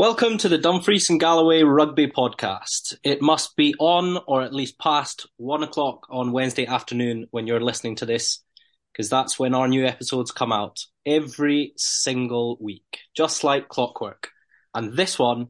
Welcome 0.00 0.38
to 0.38 0.48
the 0.48 0.56
Dumfries 0.56 1.10
and 1.10 1.20
Galloway 1.20 1.62
Rugby 1.62 2.06
Podcast. 2.06 2.96
It 3.04 3.20
must 3.20 3.54
be 3.54 3.74
on 3.78 4.16
or 4.26 4.40
at 4.40 4.54
least 4.54 4.78
past 4.78 5.26
one 5.36 5.62
o'clock 5.62 6.06
on 6.08 6.32
Wednesday 6.32 6.64
afternoon 6.64 7.26
when 7.32 7.46
you're 7.46 7.60
listening 7.60 7.96
to 7.96 8.06
this, 8.06 8.42
because 8.90 9.10
that's 9.10 9.38
when 9.38 9.54
our 9.54 9.68
new 9.68 9.84
episodes 9.84 10.32
come 10.32 10.52
out 10.52 10.86
every 11.04 11.74
single 11.76 12.56
week, 12.62 13.00
just 13.14 13.44
like 13.44 13.68
clockwork. 13.68 14.30
And 14.74 14.96
this 14.96 15.18
one 15.18 15.48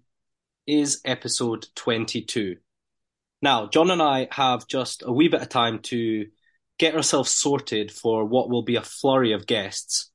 is 0.66 1.00
episode 1.04 1.68
22. 1.76 2.56
Now, 3.40 3.68
John 3.68 3.92
and 3.92 4.02
I 4.02 4.26
have 4.32 4.66
just 4.66 5.04
a 5.06 5.12
wee 5.12 5.28
bit 5.28 5.42
of 5.42 5.48
time 5.48 5.78
to 5.82 6.26
get 6.76 6.96
ourselves 6.96 7.30
sorted 7.30 7.92
for 7.92 8.24
what 8.24 8.50
will 8.50 8.62
be 8.64 8.74
a 8.74 8.82
flurry 8.82 9.30
of 9.30 9.46
guests 9.46 10.09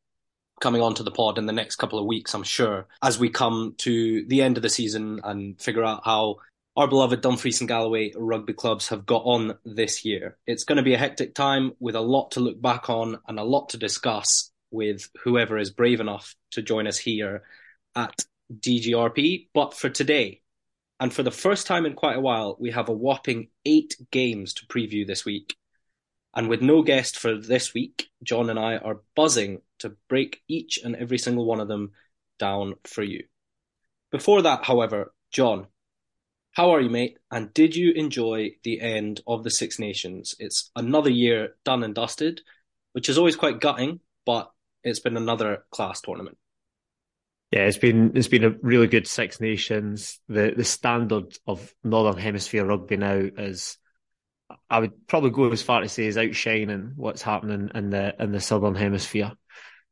coming 0.62 0.82
onto 0.82 1.04
the 1.04 1.12
pod 1.12 1.38
in 1.38 1.46
the 1.46 1.54
next 1.54 1.76
couple 1.76 2.00
of 2.00 2.06
weeks, 2.06 2.34
I'm 2.34 2.44
sure, 2.44 2.88
as 3.02 3.20
we 3.20 3.30
come 3.30 3.76
to 3.80 4.26
the 4.28 4.42
end 4.42 4.58
of 4.58 4.64
the 4.64 4.70
season 4.70 5.20
and 5.24 5.60
figure 5.60 5.84
out 5.84 6.02
how 6.06 6.38
our 6.78 6.88
beloved 6.88 7.22
Dumfries 7.22 7.62
and 7.62 7.68
Galloway 7.68 8.12
rugby 8.18 8.54
clubs 8.54 8.90
have 8.90 9.06
got 9.06 9.24
on 9.26 9.58
this 9.64 10.04
year. 10.04 10.38
It's 10.46 10.66
going 10.66 10.78
to 10.78 10.84
be 10.84 10.94
a 10.94 10.98
hectic 10.98 11.34
time 11.34 11.72
with 11.80 11.96
a 11.96 12.02
lot 12.02 12.32
to 12.32 12.42
look 12.42 12.62
back 12.62 12.90
on 12.90 13.18
and 13.28 13.40
a 13.40 13.44
lot 13.44 13.70
to 13.70 13.78
discuss 13.78 14.52
with 14.72 15.10
whoever 15.24 15.58
is 15.58 15.72
brave 15.72 16.02
enough 16.02 16.36
to 16.52 16.62
join 16.62 16.86
us 16.86 16.98
here 16.98 17.44
at 17.96 18.26
DGRP. 18.60 19.48
But 19.54 19.74
for 19.74 19.90
today, 19.90 20.42
and 21.00 21.14
for 21.14 21.24
the 21.24 21.32
first 21.32 21.68
time 21.68 21.86
in 21.86 21.94
quite 21.94 22.18
a 22.18 22.22
while, 22.22 22.58
we 22.60 22.72
have 22.72 22.90
a 22.90 22.94
whopping 22.94 23.48
eight 23.66 23.96
games 24.12 24.54
to 24.56 24.68
preview 24.68 25.08
this 25.08 25.26
week. 25.26 25.56
And 26.36 26.50
with 26.50 26.62
no 26.62 26.82
guest 26.82 27.18
for 27.18 27.38
this 27.38 27.74
week, 27.74 28.10
John 28.22 28.50
and 28.50 28.60
I 28.60 28.78
are 28.78 29.02
buzzing 29.16 29.62
to 29.80 29.96
break 30.10 30.42
each 30.48 30.80
and 30.84 30.96
every 30.96 31.18
single 31.18 31.46
one 31.46 31.62
of 31.62 31.68
them 31.68 31.92
down 32.40 32.76
for 32.84 33.04
you. 33.04 33.24
Before 34.12 34.42
that, 34.42 34.66
however, 34.66 35.14
John, 35.32 35.68
how 36.52 36.72
are 36.72 36.82
you, 36.82 36.90
mate? 36.90 37.18
And 37.32 37.54
did 37.54 37.76
you 37.76 37.92
enjoy 37.92 38.52
the 38.64 38.80
end 38.80 39.22
of 39.28 39.44
the 39.44 39.52
Six 39.52 39.80
Nations? 39.80 40.36
It's 40.40 40.72
another 40.76 41.10
year 41.10 41.56
done 41.66 41.84
and 41.84 41.94
dusted, 41.94 42.42
which 42.94 43.10
is 43.10 43.18
always 43.18 43.36
quite 43.36 43.60
gutting, 43.60 44.00
but 44.26 44.52
it's 44.84 45.00
been 45.00 45.18
another 45.18 45.66
class 45.72 46.00
tournament. 46.02 46.38
Yeah, 47.52 47.62
it's 47.68 47.78
been 47.78 48.12
it's 48.16 48.28
been 48.28 48.44
a 48.44 48.56
really 48.62 48.88
good 48.88 49.08
Six 49.08 49.40
Nations. 49.40 50.20
The 50.28 50.54
the 50.56 50.64
standard 50.64 51.38
of 51.46 51.74
Northern 51.84 52.22
Hemisphere 52.22 52.66
rugby 52.66 52.98
now 52.98 53.22
is 53.38 53.78
I 54.70 54.80
would 54.80 55.08
probably 55.08 55.32
go 55.32 55.50
as 55.52 55.62
far 55.62 55.82
to 55.82 55.90
say 55.90 56.06
is 56.06 56.18
outshining 56.18 56.94
what's 56.96 57.22
happening 57.22 57.72
in 57.74 57.90
the 57.90 58.16
in 58.20 58.32
the 58.32 58.40
Southern 58.40 58.76
Hemisphere. 58.76 59.34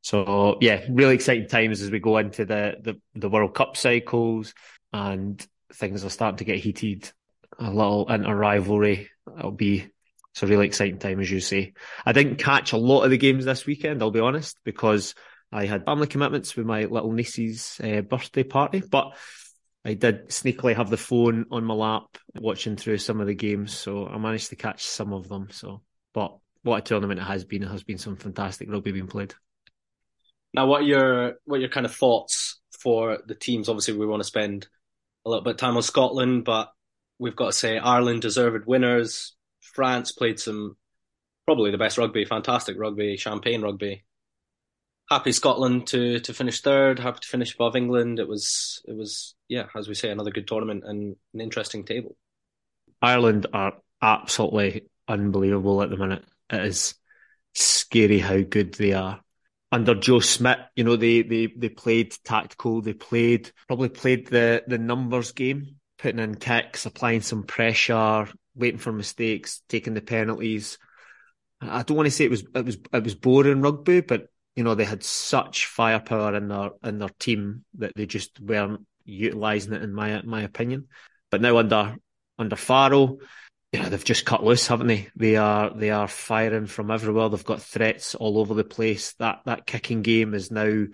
So 0.01 0.57
yeah, 0.61 0.81
really 0.89 1.15
exciting 1.15 1.47
times 1.47 1.81
as 1.81 1.89
we 1.89 1.99
go 1.99 2.17
into 2.17 2.45
the, 2.45 2.75
the, 2.81 2.99
the 3.15 3.29
World 3.29 3.55
Cup 3.55 3.77
cycles 3.77 4.53
and 4.91 5.45
things 5.73 6.03
are 6.03 6.09
starting 6.09 6.37
to 6.37 6.43
get 6.43 6.59
heated. 6.59 7.09
A 7.57 7.71
little 7.71 8.11
inter 8.11 8.35
rivalry. 8.35 9.09
It'll 9.37 9.51
be 9.51 9.87
it's 10.33 10.43
a 10.43 10.47
really 10.47 10.65
exciting 10.65 10.97
time, 10.97 11.19
as 11.19 11.29
you 11.29 11.39
say. 11.39 11.73
I 12.05 12.11
didn't 12.11 12.37
catch 12.37 12.73
a 12.73 12.77
lot 12.77 13.03
of 13.03 13.11
the 13.11 13.19
games 13.19 13.45
this 13.45 13.67
weekend, 13.67 14.01
I'll 14.01 14.09
be 14.09 14.19
honest, 14.19 14.57
because 14.63 15.13
I 15.51 15.67
had 15.67 15.85
family 15.85 16.07
commitments 16.07 16.55
with 16.55 16.65
my 16.65 16.85
little 16.85 17.11
niece's 17.11 17.79
uh, 17.83 18.01
birthday 18.01 18.43
party. 18.43 18.81
But 18.81 19.15
I 19.85 19.95
did 19.95 20.29
sneakily 20.29 20.75
have 20.75 20.89
the 20.89 20.97
phone 20.97 21.45
on 21.51 21.65
my 21.65 21.73
lap 21.73 22.03
watching 22.35 22.77
through 22.77 22.99
some 22.99 23.19
of 23.19 23.27
the 23.27 23.35
games, 23.35 23.77
so 23.77 24.07
I 24.07 24.17
managed 24.17 24.49
to 24.49 24.55
catch 24.55 24.85
some 24.85 25.11
of 25.11 25.27
them. 25.27 25.49
So, 25.51 25.81
but 26.13 26.37
what 26.61 26.77
a 26.77 26.81
tournament 26.81 27.19
it 27.19 27.23
has 27.23 27.43
been! 27.43 27.63
It 27.63 27.69
has 27.69 27.83
been 27.83 27.97
some 27.97 28.15
fantastic 28.15 28.71
rugby 28.71 28.93
being 28.93 29.07
played. 29.07 29.33
Now, 30.53 30.67
what 30.67 30.81
are 30.81 30.85
your 30.85 31.33
what 31.45 31.57
are 31.57 31.61
your 31.61 31.69
kind 31.69 31.85
of 31.85 31.93
thoughts 31.93 32.61
for 32.79 33.19
the 33.25 33.35
teams? 33.35 33.67
Obviously, 33.67 33.97
we 33.97 34.05
want 34.05 34.21
to 34.21 34.27
spend 34.27 34.67
a 35.25 35.29
little 35.29 35.43
bit 35.43 35.51
of 35.51 35.57
time 35.57 35.75
on 35.75 35.83
Scotland, 35.83 36.45
but 36.45 36.71
we've 37.19 37.35
got 37.35 37.47
to 37.47 37.53
say 37.53 37.77
Ireland 37.77 38.21
deserved 38.21 38.65
winners. 38.65 39.35
France 39.61 40.11
played 40.11 40.39
some 40.39 40.77
probably 41.45 41.71
the 41.71 41.77
best 41.77 41.97
rugby, 41.97 42.25
fantastic 42.25 42.77
rugby, 42.79 43.17
champagne 43.17 43.61
rugby. 43.61 44.05
Happy 45.13 45.31
Scotland 45.31 45.87
to 45.87 46.19
to 46.19 46.33
finish 46.33 46.61
third. 46.61 46.99
Happy 46.99 47.19
to 47.21 47.27
finish 47.27 47.53
above 47.53 47.75
England. 47.75 48.19
It 48.19 48.27
was 48.27 48.81
it 48.87 48.95
was 48.95 49.35
yeah, 49.47 49.67
as 49.75 49.87
we 49.87 49.95
say, 49.95 50.09
another 50.09 50.31
good 50.31 50.47
tournament 50.47 50.83
and 50.85 51.15
an 51.33 51.41
interesting 51.41 51.85
table. 51.85 52.15
Ireland 53.01 53.47
are 53.53 53.73
absolutely 54.01 54.87
unbelievable 55.07 55.81
at 55.81 55.89
the 55.89 55.97
minute. 55.97 56.23
It 56.49 56.65
is 56.65 56.95
scary 57.53 58.19
how 58.19 58.41
good 58.41 58.73
they 58.73 58.93
are 58.93 59.23
under 59.73 59.95
Joe 59.95 60.19
Schmidt, 60.19 60.59
you 60.75 60.83
know, 60.83 60.95
they, 60.95 61.23
they, 61.23 61.47
they 61.47 61.69
played 61.69 62.15
tactical. 62.23 62.81
They 62.81 62.93
played, 62.93 63.51
probably 63.67 63.89
played 63.89 64.27
the, 64.27 64.63
the 64.67 64.77
numbers 64.77 65.31
game, 65.31 65.77
putting 65.97 66.19
in 66.19 66.35
kicks, 66.35 66.85
applying 66.85 67.21
some 67.21 67.41
pressure, 67.41 68.27
waiting 68.53 68.77
for 68.77 68.91
mistakes, 68.93 69.63
taking 69.67 69.95
the 69.95 70.01
penalties. 70.01 70.77
I 71.59 71.81
don't 71.81 71.97
want 71.97 72.05
to 72.05 72.11
say 72.11 72.25
it 72.25 72.29
was, 72.29 72.45
it 72.53 72.63
was, 72.63 72.77
it 72.93 73.03
was 73.03 73.15
boring 73.15 73.61
rugby, 73.61 74.01
but 74.01 74.27
you 74.55 74.63
know, 74.63 74.75
they 74.75 74.85
had 74.85 75.03
such 75.03 75.65
firepower 75.65 76.35
in 76.35 76.47
their, 76.47 76.71
in 76.83 76.99
their 76.99 77.09
team 77.19 77.65
that 77.75 77.93
they 77.95 78.05
just 78.05 78.39
weren't 78.39 78.85
utilising 79.05 79.73
it 79.73 79.81
in 79.81 79.93
my, 79.93 80.21
my 80.23 80.41
opinion. 80.41 80.87
But 81.31 81.41
now 81.41 81.57
under, 81.57 81.95
under 82.37 82.55
Farrell, 82.55 83.19
you 83.73 83.81
know, 83.81 83.89
they've 83.89 84.03
just 84.03 84.25
cut 84.25 84.43
loose, 84.43 84.67
haven't 84.67 84.87
they? 84.87 85.07
They 85.15 85.35
are 85.35 85.71
they 85.75 85.89
are 85.89 86.07
firing 86.07 86.67
from 86.67 86.91
everywhere. 86.91 87.29
They've 87.29 87.43
got 87.43 87.59
threats 87.59 88.13
all 88.13 88.37
over 88.37 88.53
the 88.53 88.63
place. 88.63 89.13
That 89.13 89.39
that 89.45 89.65
kicking 89.65 90.03
game 90.03 90.35
is 90.35 90.51
now 90.51 90.85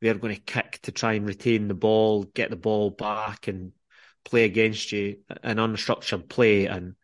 they're 0.00 0.14
going 0.14 0.34
to 0.34 0.40
kick 0.40 0.80
to 0.82 0.92
try 0.92 1.12
and 1.12 1.24
retain 1.26 1.68
the 1.68 1.74
ball, 1.74 2.24
get 2.24 2.50
the 2.50 2.56
ball 2.56 2.90
back, 2.90 3.46
and 3.46 3.70
play 4.24 4.44
against 4.44 4.90
you 4.90 5.18
an 5.44 5.58
unstructured 5.58 6.28
play 6.28 6.66
and 6.66 6.96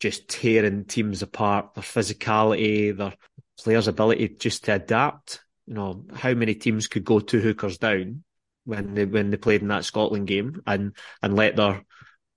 just 0.00 0.26
tearing 0.26 0.86
teams 0.86 1.20
apart. 1.20 1.74
Their 1.74 1.84
physicality, 1.84 2.96
their 2.96 3.12
players' 3.60 3.88
ability 3.88 4.36
just 4.40 4.64
to 4.64 4.76
adapt. 4.76 5.41
You 5.66 5.74
know, 5.74 6.04
how 6.12 6.34
many 6.34 6.54
teams 6.54 6.88
could 6.88 7.04
go 7.04 7.20
two 7.20 7.40
hookers 7.40 7.78
down 7.78 8.24
when 8.64 8.94
they 8.94 9.04
when 9.04 9.30
they 9.30 9.36
played 9.36 9.62
in 9.62 9.68
that 9.68 9.84
Scotland 9.84 10.26
game 10.26 10.62
and 10.66 10.94
and 11.22 11.36
let 11.36 11.56
their 11.56 11.82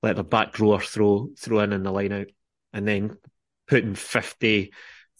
let 0.02 0.16
their 0.16 0.24
back 0.24 0.60
rower 0.60 0.80
throw 0.80 1.30
throw 1.38 1.60
in 1.60 1.74
in 1.74 1.84
the 1.84 1.92
line 1.92 2.12
out, 2.12 2.28
and 2.74 2.88
then 2.88 3.18
putting 3.68 3.96
50, 3.96 4.72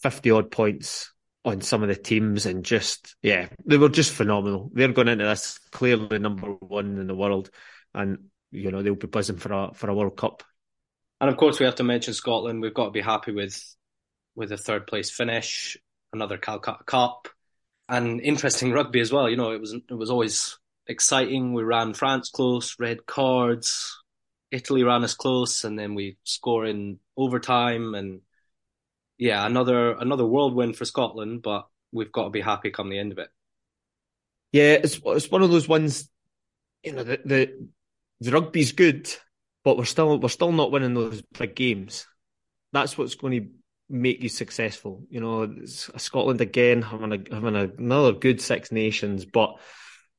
50 0.02 0.30
odd 0.30 0.50
points 0.50 1.12
on 1.44 1.60
some 1.60 1.82
of 1.82 1.88
the 1.88 1.96
teams 1.96 2.46
and 2.46 2.64
just 2.64 3.16
yeah, 3.22 3.48
they 3.64 3.76
were 3.76 3.88
just 3.88 4.12
phenomenal. 4.12 4.70
They're 4.72 4.92
going 4.92 5.08
into 5.08 5.24
this 5.24 5.58
clearly 5.70 6.18
number 6.18 6.48
one 6.48 6.98
in 6.98 7.06
the 7.06 7.14
world, 7.14 7.50
and 7.94 8.26
you 8.50 8.70
know 8.70 8.82
they'll 8.82 8.94
be 8.94 9.06
buzzing 9.06 9.36
for 9.36 9.52
a 9.52 9.74
for 9.74 9.88
a 9.88 9.94
World 9.94 10.16
Cup. 10.16 10.42
And 11.20 11.30
of 11.30 11.36
course, 11.36 11.58
we 11.58 11.66
have 11.66 11.76
to 11.76 11.84
mention 11.84 12.14
Scotland. 12.14 12.60
We've 12.60 12.74
got 12.74 12.86
to 12.86 12.90
be 12.90 13.00
happy 13.00 13.32
with 13.32 13.60
with 14.34 14.52
a 14.52 14.56
third 14.56 14.86
place 14.86 15.10
finish, 15.10 15.76
another 16.12 16.36
Calcutta 16.36 16.84
Cup, 16.84 17.28
and 17.88 18.20
interesting 18.20 18.72
rugby 18.72 19.00
as 19.00 19.12
well. 19.12 19.28
You 19.28 19.36
know, 19.36 19.52
it 19.52 19.60
was 19.60 19.74
it 19.74 19.94
was 19.94 20.10
always 20.10 20.58
exciting. 20.86 21.52
We 21.52 21.62
ran 21.62 21.94
France 21.94 22.30
close, 22.30 22.76
red 22.78 23.06
cards, 23.06 23.96
Italy 24.50 24.82
ran 24.82 25.04
us 25.04 25.14
close, 25.14 25.64
and 25.64 25.78
then 25.78 25.94
we 25.94 26.16
score 26.24 26.66
in 26.66 26.98
overtime, 27.16 27.94
and 27.94 28.20
yeah, 29.18 29.44
another 29.46 29.92
another 29.92 30.26
world 30.26 30.54
win 30.54 30.72
for 30.72 30.84
Scotland. 30.84 31.42
But 31.42 31.66
we've 31.92 32.12
got 32.12 32.24
to 32.24 32.30
be 32.30 32.40
happy 32.40 32.70
come 32.70 32.90
the 32.90 32.98
end 32.98 33.12
of 33.12 33.18
it. 33.18 33.28
Yeah, 34.52 34.74
it's 34.74 35.00
it's 35.04 35.30
one 35.30 35.42
of 35.42 35.50
those 35.50 35.68
ones. 35.68 36.08
You 36.82 36.92
know, 36.92 37.02
the 37.02 37.20
the, 37.24 37.68
the 38.20 38.30
rugby's 38.30 38.72
good, 38.72 39.10
but 39.64 39.76
we're 39.76 39.84
still 39.84 40.18
we're 40.18 40.28
still 40.28 40.52
not 40.52 40.70
winning 40.70 40.94
those 40.94 41.22
big 41.38 41.54
games. 41.54 42.06
That's 42.72 42.96
what's 42.96 43.14
going 43.14 43.40
to 43.42 43.48
make 43.88 44.22
you 44.22 44.28
successful. 44.28 45.04
You 45.10 45.20
know, 45.20 45.54
Scotland 45.64 46.40
again 46.40 46.82
having 46.82 47.12
a, 47.12 47.34
having 47.34 47.56
a, 47.56 47.70
another 47.78 48.12
good 48.12 48.40
Six 48.40 48.72
Nations, 48.72 49.24
but 49.24 49.56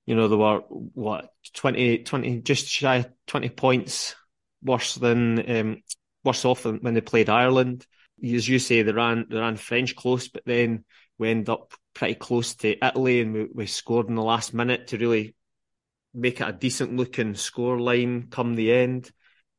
you 0.06 0.16
know, 0.16 0.28
there 0.28 0.38
were 0.38 0.60
what 0.70 1.30
20, 1.54 2.04
20 2.04 2.42
just 2.42 2.68
shy 2.68 3.06
twenty 3.28 3.50
points 3.50 4.16
worse 4.64 4.96
than 4.96 5.52
um, 5.52 5.84
worse 6.24 6.46
off 6.46 6.64
than 6.64 6.78
when 6.78 6.94
they 6.94 7.02
played 7.02 7.30
Ireland. 7.30 7.86
As 8.24 8.48
you 8.48 8.58
say, 8.60 8.82
they 8.82 8.92
ran 8.92 9.28
they 9.30 9.38
ran 9.38 9.58
French 9.58 9.96
close, 9.96 10.28
but 10.28 10.44
then 10.46 10.86
we 11.18 11.30
end 11.30 11.50
up 11.50 11.74
pretty 11.94 12.16
close 12.16 12.56
to 12.56 12.86
Italy, 12.86 13.22
and 13.22 13.34
we, 13.34 13.48
we 13.54 13.66
scored 13.66 14.08
in 14.08 14.16
the 14.16 14.24
last 14.24 14.54
minute 14.54 14.88
to 14.88 14.98
really 14.98 15.36
make 16.14 16.42
it 16.42 16.48
a 16.50 16.54
decent 16.54 16.96
looking 16.96 17.36
score 17.36 17.80
line 17.80 18.28
come 18.30 18.56
the 18.56 18.72
end. 18.72 19.12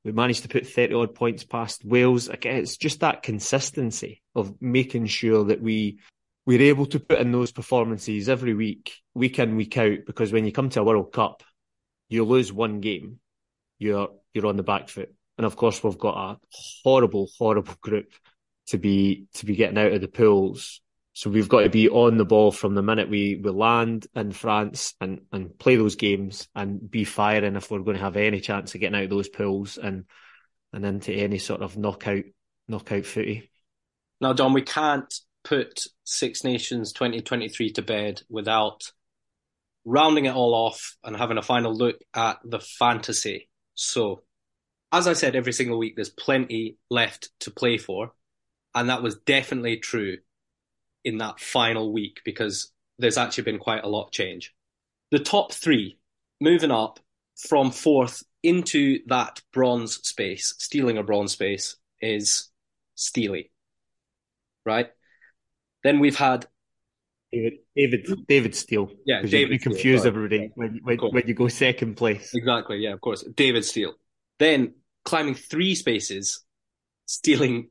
We 0.08 0.12
managed 0.12 0.44
to 0.44 0.49
put 0.49 0.66
30 0.66 0.94
odd 0.94 1.14
points 1.14 1.44
past 1.44 1.84
Wales. 1.84 2.28
Again, 2.28 2.56
it's 2.56 2.78
just 2.78 3.00
that 3.00 3.22
consistency 3.22 4.22
of 4.34 4.55
making 4.58 5.05
sure 5.05 5.44
that 5.44 5.60
we 5.60 5.99
we're 6.46 6.62
able 6.62 6.87
to 6.87 6.99
put 6.99 7.19
in 7.19 7.31
those 7.31 7.52
performances 7.52 8.26
every 8.26 8.55
week, 8.55 8.94
week 9.12 9.38
in, 9.38 9.55
week 9.55 9.76
out, 9.76 9.99
because 10.06 10.32
when 10.32 10.46
you 10.46 10.52
come 10.52 10.70
to 10.70 10.81
a 10.81 10.82
World 10.82 11.12
Cup, 11.12 11.43
you 12.08 12.25
lose 12.25 12.50
one 12.50 12.81
game, 12.81 13.20
you're 13.78 14.08
you're 14.32 14.46
on 14.46 14.56
the 14.56 14.62
back 14.62 14.88
foot. 14.88 15.12
And 15.37 15.44
of 15.44 15.56
course, 15.56 15.84
we've 15.84 15.99
got 15.99 16.16
a 16.16 16.38
horrible, 16.82 17.28
horrible 17.37 17.75
group 17.82 18.11
to 18.69 18.78
be 18.78 19.26
to 19.34 19.44
be 19.44 19.56
getting 19.56 19.76
out 19.76 19.93
of 19.93 20.00
the 20.00 20.08
pools. 20.08 20.81
So 21.19 21.31
we've 21.31 21.49
got 21.49 21.62
to 21.62 21.69
be 21.69 21.88
on 21.88 22.17
the 22.17 22.25
ball 22.25 22.53
from 22.53 22.76
the 22.76 22.82
minute 22.82 23.11
we, 23.11 23.35
we 23.35 23.50
land 23.50 24.06
in 24.15 24.31
France 24.31 24.94
and, 25.00 25.23
and 25.32 25.59
play 25.59 25.75
those 25.75 25.97
games 25.97 26.47
and 26.55 26.88
be 26.88 27.03
firing 27.03 27.56
if 27.56 27.73
we're 27.73 27.81
going 27.81 27.97
to 27.97 28.03
have 28.05 28.17
any 28.17 28.38
chance 28.38 28.73
of 28.73 28.81
getting 28.81 28.94
out 28.94 29.03
of 29.03 29.11
those 29.11 29.29
pools 29.29 29.79
and 29.79 30.05
and 30.73 30.85
into 30.85 31.12
any 31.12 31.38
sort 31.38 31.61
of 31.61 31.76
knockout 31.76 32.23
knockout 32.69 33.05
footy. 33.05 33.50
Now, 34.20 34.32
Don, 34.32 34.53
we 34.53 34.62
can't 34.62 35.12
put 35.43 35.87
Six 36.05 36.44
Nations 36.44 36.93
2023 36.93 37.73
to 37.73 37.82
bed 37.82 38.23
without 38.31 38.93
rounding 39.85 40.26
it 40.26 40.37
all 40.37 40.55
off 40.55 40.97
and 41.03 41.17
having 41.17 41.37
a 41.37 41.43
final 41.43 41.75
look 41.75 41.97
at 42.14 42.38
the 42.44 42.61
fantasy. 42.61 43.49
So, 43.75 44.23
as 44.93 45.09
I 45.09 45.14
said 45.14 45.35
every 45.35 45.53
single 45.53 45.79
week, 45.79 45.97
there's 45.97 46.11
plenty 46.11 46.76
left 46.88 47.31
to 47.41 47.50
play 47.50 47.76
for. 47.76 48.12
And 48.73 48.88
that 48.88 49.03
was 49.03 49.17
definitely 49.17 49.79
true 49.79 50.19
in 51.05 51.19
that 51.19 51.41
final 51.41 51.93
week 51.93 52.21
because 52.25 52.73
there's 52.99 53.19
actually 53.19 53.45
been 53.45 53.59
quite 53.59 53.85
a 53.85 53.89
lot 53.89 54.06
of 54.06 54.12
change. 54.12 54.55
The 55.11 55.19
top 55.19 55.53
three 55.53 55.99
moving 56.41 56.71
up 56.71 57.00
from 57.49 57.71
fourth 57.71 58.23
into 58.43 58.99
that 59.06 59.41
bronze 59.53 59.97
space, 60.06 60.55
stealing 60.59 60.99
a 60.99 61.03
bronze 61.03 61.33
space, 61.33 61.77
is 62.00 62.49
Steely. 62.95 63.50
Right? 64.65 64.91
Then 65.83 66.00
we've 66.00 66.17
had 66.17 66.47
David 67.33 67.59
David 67.77 68.27
David 68.27 68.55
Steele. 68.55 68.91
Yeah, 69.06 69.23
David 69.23 69.53
you 69.53 69.59
confuse 69.61 70.00
Steele, 70.00 70.09
everybody 70.09 70.50
when, 70.55 70.81
when, 70.83 70.99
when 70.99 71.29
you 71.29 71.35
go 71.35 71.49
second 71.49 71.97
place. 71.97 72.35
Exactly, 72.35 72.79
yeah, 72.79 72.93
of 72.93 73.00
course. 73.00 73.25
David 73.37 73.65
Steele. 73.65 73.95
Then 74.39 74.75
climbing 75.05 75.35
three 75.35 75.75
spaces, 75.75 76.45
stealing 77.06 77.69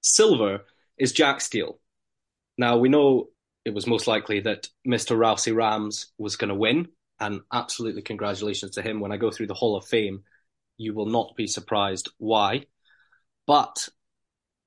silver 0.00 0.64
is 0.98 1.12
Jack 1.12 1.40
Steele. 1.40 1.78
Now 2.60 2.76
we 2.76 2.90
know 2.90 3.30
it 3.64 3.72
was 3.72 3.86
most 3.86 4.06
likely 4.06 4.40
that 4.40 4.68
Mr. 4.86 5.16
Rousey 5.16 5.56
Rams 5.56 6.12
was 6.18 6.36
going 6.36 6.50
to 6.50 6.54
win, 6.54 6.88
and 7.18 7.40
absolutely 7.50 8.02
congratulations 8.02 8.72
to 8.72 8.82
him. 8.82 9.00
When 9.00 9.12
I 9.12 9.16
go 9.16 9.30
through 9.30 9.46
the 9.46 9.54
Hall 9.54 9.78
of 9.78 9.86
Fame, 9.86 10.24
you 10.76 10.92
will 10.92 11.06
not 11.06 11.36
be 11.36 11.46
surprised 11.46 12.10
why. 12.18 12.66
But 13.46 13.88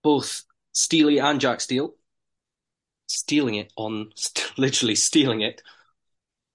both 0.01 0.41
Steely 0.71 1.19
and 1.19 1.39
Jack 1.39 1.61
Steele 1.61 1.93
stealing 3.05 3.55
it 3.55 3.71
on, 3.77 4.09
literally 4.57 4.95
stealing 4.95 5.41
it 5.41 5.61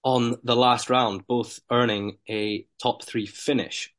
on 0.03 0.39
the 0.43 0.57
last 0.57 0.89
round, 0.89 1.25
both 1.25 1.61
earning 1.71 2.17
a 2.29 2.67
top 2.83 3.05
three 3.05 3.25
finish. 3.25 3.93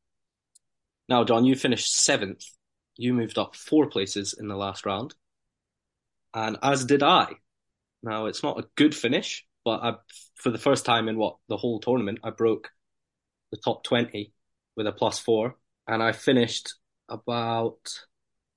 Now, 1.08 1.24
Don, 1.24 1.46
you 1.46 1.56
finished 1.56 1.90
seventh. 1.90 2.44
You 2.96 3.14
moved 3.14 3.38
up 3.38 3.56
four 3.56 3.88
places 3.88 4.34
in 4.38 4.46
the 4.46 4.56
last 4.56 4.84
round 4.84 5.14
and 6.34 6.56
as 6.62 6.84
did 6.84 7.02
I. 7.02 7.28
Now 8.02 8.26
it's 8.26 8.42
not 8.42 8.58
a 8.58 8.68
good 8.76 8.94
finish, 8.94 9.46
but 9.64 9.82
I, 9.82 9.94
for 10.36 10.50
the 10.50 10.58
first 10.58 10.84
time 10.84 11.08
in 11.08 11.18
what 11.18 11.36
the 11.48 11.56
whole 11.56 11.80
tournament, 11.80 12.20
I 12.24 12.30
broke 12.30 12.70
the 13.50 13.58
top 13.58 13.84
twenty 13.84 14.32
with 14.76 14.86
a 14.86 14.92
plus 14.92 15.18
four, 15.18 15.56
and 15.86 16.02
I 16.02 16.12
finished 16.12 16.74
about. 17.08 17.78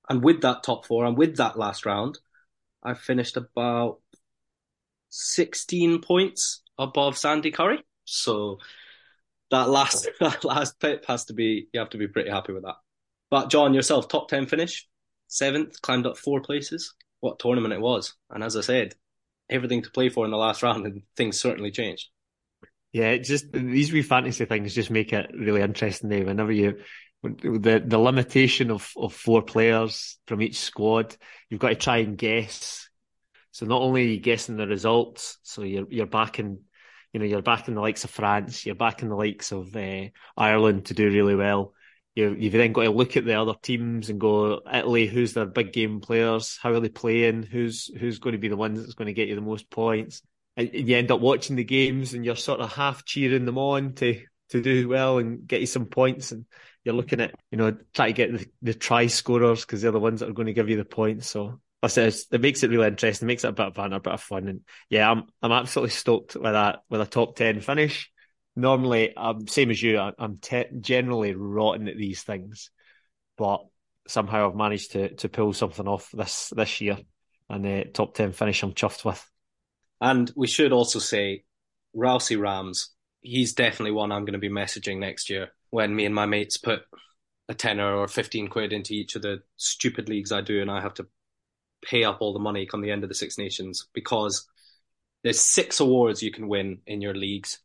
And 0.08 0.22
with 0.22 0.42
that 0.42 0.62
top 0.62 0.86
four, 0.86 1.06
and 1.06 1.16
with 1.16 1.36
that 1.38 1.58
last 1.58 1.86
round, 1.86 2.18
I 2.82 2.94
finished 2.94 3.36
about 3.36 4.00
sixteen 5.08 6.00
points 6.00 6.62
above 6.78 7.16
Sandy 7.16 7.50
Curry. 7.50 7.82
So 8.04 8.58
that 9.50 9.68
last 9.68 10.08
that 10.20 10.44
last 10.44 10.78
pip 10.80 11.04
has 11.06 11.26
to 11.26 11.32
be 11.32 11.68
you 11.72 11.80
have 11.80 11.90
to 11.90 11.98
be 11.98 12.08
pretty 12.08 12.30
happy 12.30 12.52
with 12.52 12.64
that. 12.64 12.76
But 13.30 13.50
John, 13.50 13.74
yourself, 13.74 14.08
top 14.08 14.28
ten 14.28 14.46
finish, 14.46 14.86
seventh, 15.26 15.80
climbed 15.82 16.06
up 16.06 16.18
four 16.18 16.40
places 16.40 16.94
what 17.24 17.38
tournament 17.38 17.72
it 17.72 17.80
was. 17.80 18.14
And 18.30 18.44
as 18.44 18.54
I 18.54 18.60
said, 18.60 18.94
everything 19.48 19.82
to 19.82 19.90
play 19.90 20.10
for 20.10 20.26
in 20.26 20.30
the 20.30 20.36
last 20.36 20.62
round, 20.62 20.84
and 20.84 21.02
things 21.16 21.40
certainly 21.40 21.70
changed. 21.70 22.08
Yeah, 22.92 23.10
it 23.10 23.24
just 23.24 23.50
these 23.50 23.92
wee 23.92 24.02
fantasy 24.02 24.44
things 24.44 24.74
just 24.74 24.90
make 24.90 25.12
it 25.12 25.30
really 25.34 25.62
interesting. 25.62 26.10
There, 26.10 26.24
whenever 26.24 26.52
you 26.52 26.76
the 27.22 27.82
the 27.84 27.98
limitation 27.98 28.70
of 28.70 28.92
of 28.96 29.14
four 29.14 29.42
players 29.42 30.18
from 30.26 30.42
each 30.42 30.58
squad, 30.60 31.16
you've 31.48 31.60
got 31.60 31.70
to 31.70 31.76
try 31.76 31.98
and 31.98 32.18
guess. 32.18 32.88
So 33.52 33.66
not 33.66 33.80
only 33.80 34.02
are 34.02 34.08
you 34.08 34.20
guessing 34.20 34.56
the 34.56 34.66
results, 34.66 35.38
so 35.42 35.62
you're 35.62 35.86
you're 35.90 36.06
backing, 36.06 36.58
you 37.12 37.20
know, 37.20 37.26
you're 37.26 37.42
backing 37.42 37.74
the 37.74 37.80
likes 37.80 38.04
of 38.04 38.10
France, 38.10 38.66
you're 38.66 38.74
backing 38.74 39.08
the 39.08 39.16
likes 39.16 39.50
of 39.50 39.74
uh, 39.74 40.08
Ireland 40.36 40.86
to 40.86 40.94
do 40.94 41.08
really 41.08 41.34
well 41.34 41.72
you, 42.14 42.34
you've 42.38 42.52
then 42.52 42.72
got 42.72 42.84
to 42.84 42.90
look 42.90 43.16
at 43.16 43.24
the 43.24 43.40
other 43.40 43.54
teams 43.60 44.08
and 44.08 44.20
go 44.20 44.60
Italy, 44.72 45.06
who's 45.06 45.32
their 45.32 45.46
big 45.46 45.72
game 45.72 46.00
players, 46.00 46.58
how 46.62 46.72
are 46.72 46.80
they 46.80 46.88
playing, 46.88 47.42
who's 47.42 47.90
who's 47.98 48.18
going 48.18 48.32
to 48.32 48.38
be 48.38 48.48
the 48.48 48.56
ones 48.56 48.80
that's 48.80 48.94
going 48.94 49.06
to 49.06 49.12
get 49.12 49.28
you 49.28 49.34
the 49.34 49.40
most 49.40 49.68
points. 49.68 50.22
And 50.56 50.70
you 50.72 50.96
end 50.96 51.10
up 51.10 51.20
watching 51.20 51.56
the 51.56 51.64
games 51.64 52.14
and 52.14 52.24
you're 52.24 52.36
sort 52.36 52.60
of 52.60 52.72
half 52.72 53.04
cheering 53.04 53.44
them 53.44 53.58
on 53.58 53.94
to 53.94 54.20
to 54.50 54.62
do 54.62 54.88
well 54.88 55.18
and 55.18 55.46
get 55.46 55.60
you 55.60 55.66
some 55.66 55.86
points. 55.86 56.30
And 56.30 56.44
you're 56.84 56.94
looking 56.94 57.20
at 57.20 57.34
you 57.50 57.58
know 57.58 57.76
try 57.92 58.08
to 58.08 58.12
get 58.12 58.32
the, 58.32 58.46
the 58.62 58.74
try 58.74 59.08
scorers 59.08 59.62
because 59.62 59.82
they're 59.82 59.90
the 59.90 59.98
ones 59.98 60.20
that 60.20 60.28
are 60.28 60.34
going 60.34 60.46
to 60.46 60.52
give 60.52 60.68
you 60.68 60.76
the 60.76 60.84
points. 60.84 61.28
So 61.28 61.60
that's 61.82 61.98
it 61.98 62.40
makes 62.40 62.62
it 62.62 62.70
really 62.70 62.86
interesting, 62.86 63.26
it 63.26 63.28
makes 63.28 63.42
it 63.42 63.48
a 63.48 63.52
bit 63.52 63.66
of 63.66 63.74
fun, 63.74 63.92
a 63.92 63.98
bit 63.98 64.12
of 64.12 64.20
fun. 64.22 64.46
And 64.46 64.60
yeah, 64.88 65.10
I'm 65.10 65.24
I'm 65.42 65.52
absolutely 65.52 65.90
stoked 65.90 66.36
with 66.36 66.44
that 66.44 66.82
with 66.88 67.00
a 67.00 67.06
top 67.06 67.34
ten 67.34 67.60
finish 67.60 68.10
normally, 68.56 69.12
I'm 69.16 69.46
same 69.46 69.70
as 69.70 69.82
you. 69.82 69.98
I'm 69.98 70.38
te- 70.38 70.66
generally 70.80 71.34
rotten 71.34 71.88
at 71.88 71.96
these 71.96 72.22
things, 72.22 72.70
but 73.36 73.64
somehow 74.06 74.48
I've 74.48 74.56
managed 74.56 74.92
to 74.92 75.14
to 75.16 75.28
pull 75.28 75.52
something 75.52 75.88
off 75.88 76.10
this 76.12 76.52
this 76.54 76.80
year, 76.80 76.98
and 77.48 77.64
the 77.64 77.84
top 77.92 78.14
ten 78.14 78.32
finish 78.32 78.62
I'm 78.62 78.72
chuffed 78.72 79.04
with. 79.04 79.24
And 80.00 80.30
we 80.36 80.46
should 80.46 80.72
also 80.72 80.98
say, 80.98 81.44
Ralsei 81.96 82.38
Rams. 82.38 82.90
He's 83.26 83.54
definitely 83.54 83.92
one 83.92 84.12
I'm 84.12 84.26
going 84.26 84.34
to 84.34 84.38
be 84.38 84.50
messaging 84.50 84.98
next 84.98 85.30
year 85.30 85.48
when 85.70 85.96
me 85.96 86.04
and 86.04 86.14
my 86.14 86.26
mates 86.26 86.58
put 86.58 86.82
a 87.48 87.54
tenner 87.54 87.94
or 87.94 88.06
fifteen 88.06 88.48
quid 88.48 88.72
into 88.72 88.92
each 88.92 89.16
of 89.16 89.22
the 89.22 89.42
stupid 89.56 90.10
leagues 90.10 90.30
I 90.30 90.42
do, 90.42 90.60
and 90.60 90.70
I 90.70 90.82
have 90.82 90.94
to 90.94 91.06
pay 91.82 92.04
up 92.04 92.18
all 92.20 92.34
the 92.34 92.38
money 92.38 92.66
come 92.66 92.82
the 92.82 92.90
end 92.90 93.02
of 93.02 93.08
the 93.08 93.14
Six 93.14 93.38
Nations 93.38 93.88
because 93.94 94.46
there's 95.22 95.40
six 95.40 95.80
awards 95.80 96.22
you 96.22 96.30
can 96.30 96.48
win 96.48 96.80
in 96.86 97.00
your 97.00 97.14
leagues 97.14 97.60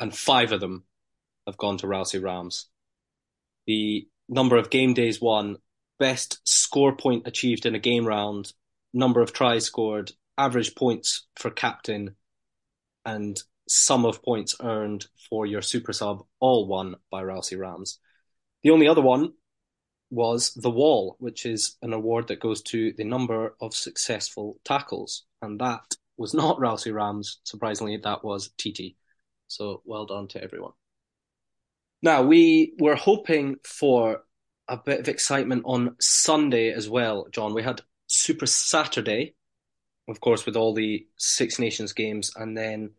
and 0.00 0.16
five 0.16 0.50
of 0.50 0.60
them 0.60 0.84
have 1.46 1.58
gone 1.58 1.76
to 1.78 1.86
Ralsei 1.86 2.22
Rams. 2.22 2.66
The 3.66 4.08
number 4.28 4.56
of 4.56 4.70
game 4.70 4.94
days 4.94 5.20
won, 5.20 5.58
best 5.98 6.40
score 6.48 6.96
point 6.96 7.26
achieved 7.26 7.66
in 7.66 7.74
a 7.74 7.78
game 7.78 8.06
round, 8.06 8.52
number 8.92 9.20
of 9.20 9.32
tries 9.32 9.66
scored, 9.66 10.12
average 10.38 10.74
points 10.74 11.26
for 11.36 11.50
captain, 11.50 12.16
and 13.04 13.40
sum 13.68 14.04
of 14.04 14.22
points 14.22 14.56
earned 14.62 15.06
for 15.28 15.46
your 15.46 15.62
super 15.62 15.92
sub, 15.92 16.24
all 16.40 16.66
won 16.66 16.96
by 17.10 17.22
Ralsei 17.22 17.58
Rams. 17.58 17.98
The 18.62 18.70
only 18.70 18.88
other 18.88 19.02
one 19.02 19.34
was 20.10 20.52
the 20.54 20.70
wall, 20.70 21.16
which 21.18 21.46
is 21.46 21.76
an 21.82 21.92
award 21.92 22.28
that 22.28 22.40
goes 22.40 22.62
to 22.62 22.92
the 22.96 23.04
number 23.04 23.54
of 23.60 23.74
successful 23.74 24.58
tackles. 24.64 25.24
And 25.40 25.60
that 25.60 25.94
was 26.16 26.34
not 26.34 26.58
Ralsei 26.58 26.92
Rams. 26.92 27.38
Surprisingly, 27.44 27.96
that 27.98 28.24
was 28.24 28.50
TT. 28.58 28.96
So 29.50 29.82
well 29.84 30.06
done 30.06 30.28
to 30.28 30.42
everyone. 30.42 30.72
Now, 32.02 32.22
we 32.22 32.74
were 32.78 32.94
hoping 32.94 33.56
for 33.64 34.22
a 34.68 34.76
bit 34.76 35.00
of 35.00 35.08
excitement 35.08 35.62
on 35.66 35.96
Sunday 36.00 36.72
as 36.72 36.88
well, 36.88 37.26
John. 37.32 37.52
We 37.52 37.62
had 37.62 37.82
Super 38.06 38.46
Saturday, 38.46 39.34
of 40.08 40.20
course, 40.20 40.46
with 40.46 40.56
all 40.56 40.72
the 40.72 41.06
Six 41.18 41.58
Nations 41.58 41.92
games, 41.92 42.32
and 42.36 42.56
then 42.56 42.92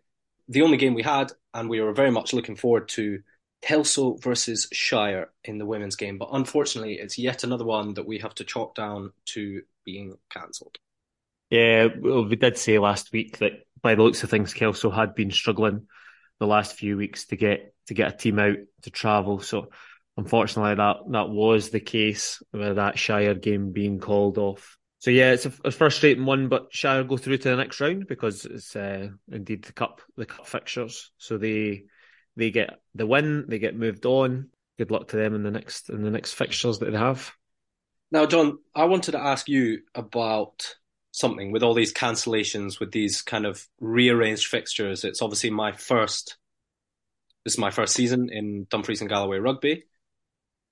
the 0.49 0.61
only 0.61 0.77
game 0.77 0.93
we 0.93 1.03
had, 1.03 1.31
and 1.53 1.69
we 1.69 1.79
were 1.79 1.93
very 1.93 2.11
much 2.11 2.33
looking 2.33 2.57
forward 2.57 2.89
to 2.89 3.21
Kelso 3.61 4.17
versus 4.17 4.67
Shire 4.73 5.31
in 5.45 5.57
the 5.57 5.65
women's 5.65 5.95
game. 5.95 6.17
But 6.17 6.29
unfortunately, 6.33 6.95
it's 6.95 7.17
yet 7.17 7.43
another 7.43 7.65
one 7.65 7.93
that 7.93 8.05
we 8.05 8.19
have 8.19 8.35
to 8.35 8.43
chalk 8.43 8.75
down 8.75 9.13
to 9.27 9.61
being 9.85 10.17
cancelled. 10.29 10.77
Yeah, 11.49 11.87
well, 11.97 12.25
we 12.25 12.35
did 12.35 12.57
say 12.57 12.77
last 12.77 13.13
week 13.13 13.37
that 13.37 13.65
by 13.81 13.95
the 13.95 14.03
looks 14.03 14.23
of 14.23 14.29
things, 14.29 14.53
Kelso 14.53 14.89
had 14.89 15.15
been 15.15 15.31
struggling 15.31 15.87
the 16.41 16.47
last 16.47 16.73
few 16.73 16.97
weeks 16.97 17.27
to 17.27 17.35
get 17.35 17.75
to 17.85 17.93
get 17.93 18.11
a 18.11 18.17
team 18.17 18.39
out 18.39 18.57
to 18.81 18.89
travel. 18.89 19.39
So 19.41 19.67
unfortunately, 20.17 20.73
that 20.73 20.97
that 21.11 21.29
was 21.29 21.69
the 21.69 21.79
case 21.79 22.41
with 22.51 22.77
that 22.77 22.97
Shire 22.97 23.35
game 23.35 23.71
being 23.71 23.99
called 23.99 24.39
off. 24.39 24.75
So 24.97 25.11
yeah, 25.11 25.33
it's 25.33 25.45
a, 25.45 25.53
a 25.65 25.71
frustrating 25.71 26.25
one, 26.25 26.49
but 26.49 26.69
Shire 26.71 27.03
go 27.03 27.17
through 27.17 27.37
to 27.37 27.49
the 27.49 27.55
next 27.55 27.79
round 27.79 28.07
because 28.07 28.45
it's 28.45 28.75
uh, 28.75 29.09
indeed 29.31 29.65
the 29.65 29.73
cup 29.73 30.01
the 30.17 30.25
cup 30.25 30.47
fixtures. 30.47 31.11
So 31.19 31.37
they 31.37 31.83
they 32.35 32.49
get 32.49 32.79
the 32.95 33.05
win, 33.05 33.45
they 33.47 33.59
get 33.59 33.77
moved 33.77 34.07
on. 34.07 34.49
Good 34.79 34.89
luck 34.89 35.09
to 35.09 35.17
them 35.17 35.35
in 35.35 35.43
the 35.43 35.51
next 35.51 35.91
in 35.91 36.01
the 36.01 36.09
next 36.09 36.33
fixtures 36.33 36.79
that 36.79 36.91
they 36.91 36.97
have. 36.97 37.31
Now, 38.11 38.25
John, 38.25 38.57
I 38.73 38.85
wanted 38.85 39.11
to 39.11 39.21
ask 39.21 39.47
you 39.47 39.81
about 39.93 40.75
something 41.11 41.51
with 41.51 41.63
all 41.63 41.73
these 41.73 41.93
cancellations, 41.93 42.79
with 42.79 42.91
these 42.91 43.21
kind 43.21 43.45
of 43.45 43.67
rearranged 43.79 44.47
fixtures. 44.47 45.03
It's 45.03 45.21
obviously 45.21 45.49
my 45.49 45.71
first. 45.71 46.37
This 47.43 47.53
is 47.53 47.59
my 47.59 47.71
first 47.71 47.95
season 47.95 48.29
in 48.31 48.67
Dumfries 48.69 49.01
and 49.01 49.09
Galloway 49.09 49.39
rugby, 49.39 49.85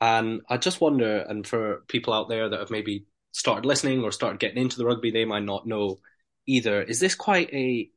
and 0.01 0.41
I 0.49 0.57
just 0.57 0.81
wonder, 0.81 1.19
and 1.27 1.45
for 1.45 1.83
people 1.87 2.13
out 2.13 2.29
there 2.29 2.47
that 2.47 2.59
have 2.59 2.69
maybe 2.69 3.05
started 3.31 3.65
listening 3.65 4.03
or 4.03 4.11
started 4.11 4.39
getting 4.39 4.61
into 4.61 4.77
the 4.77 4.85
rugby, 4.85 5.11
they 5.11 5.25
might 5.25 5.43
not 5.43 5.67
know 5.67 5.99
either. 6.45 6.81
Is 6.81 6.99
this 6.99 7.15
quite 7.15 7.51
a 7.53 7.89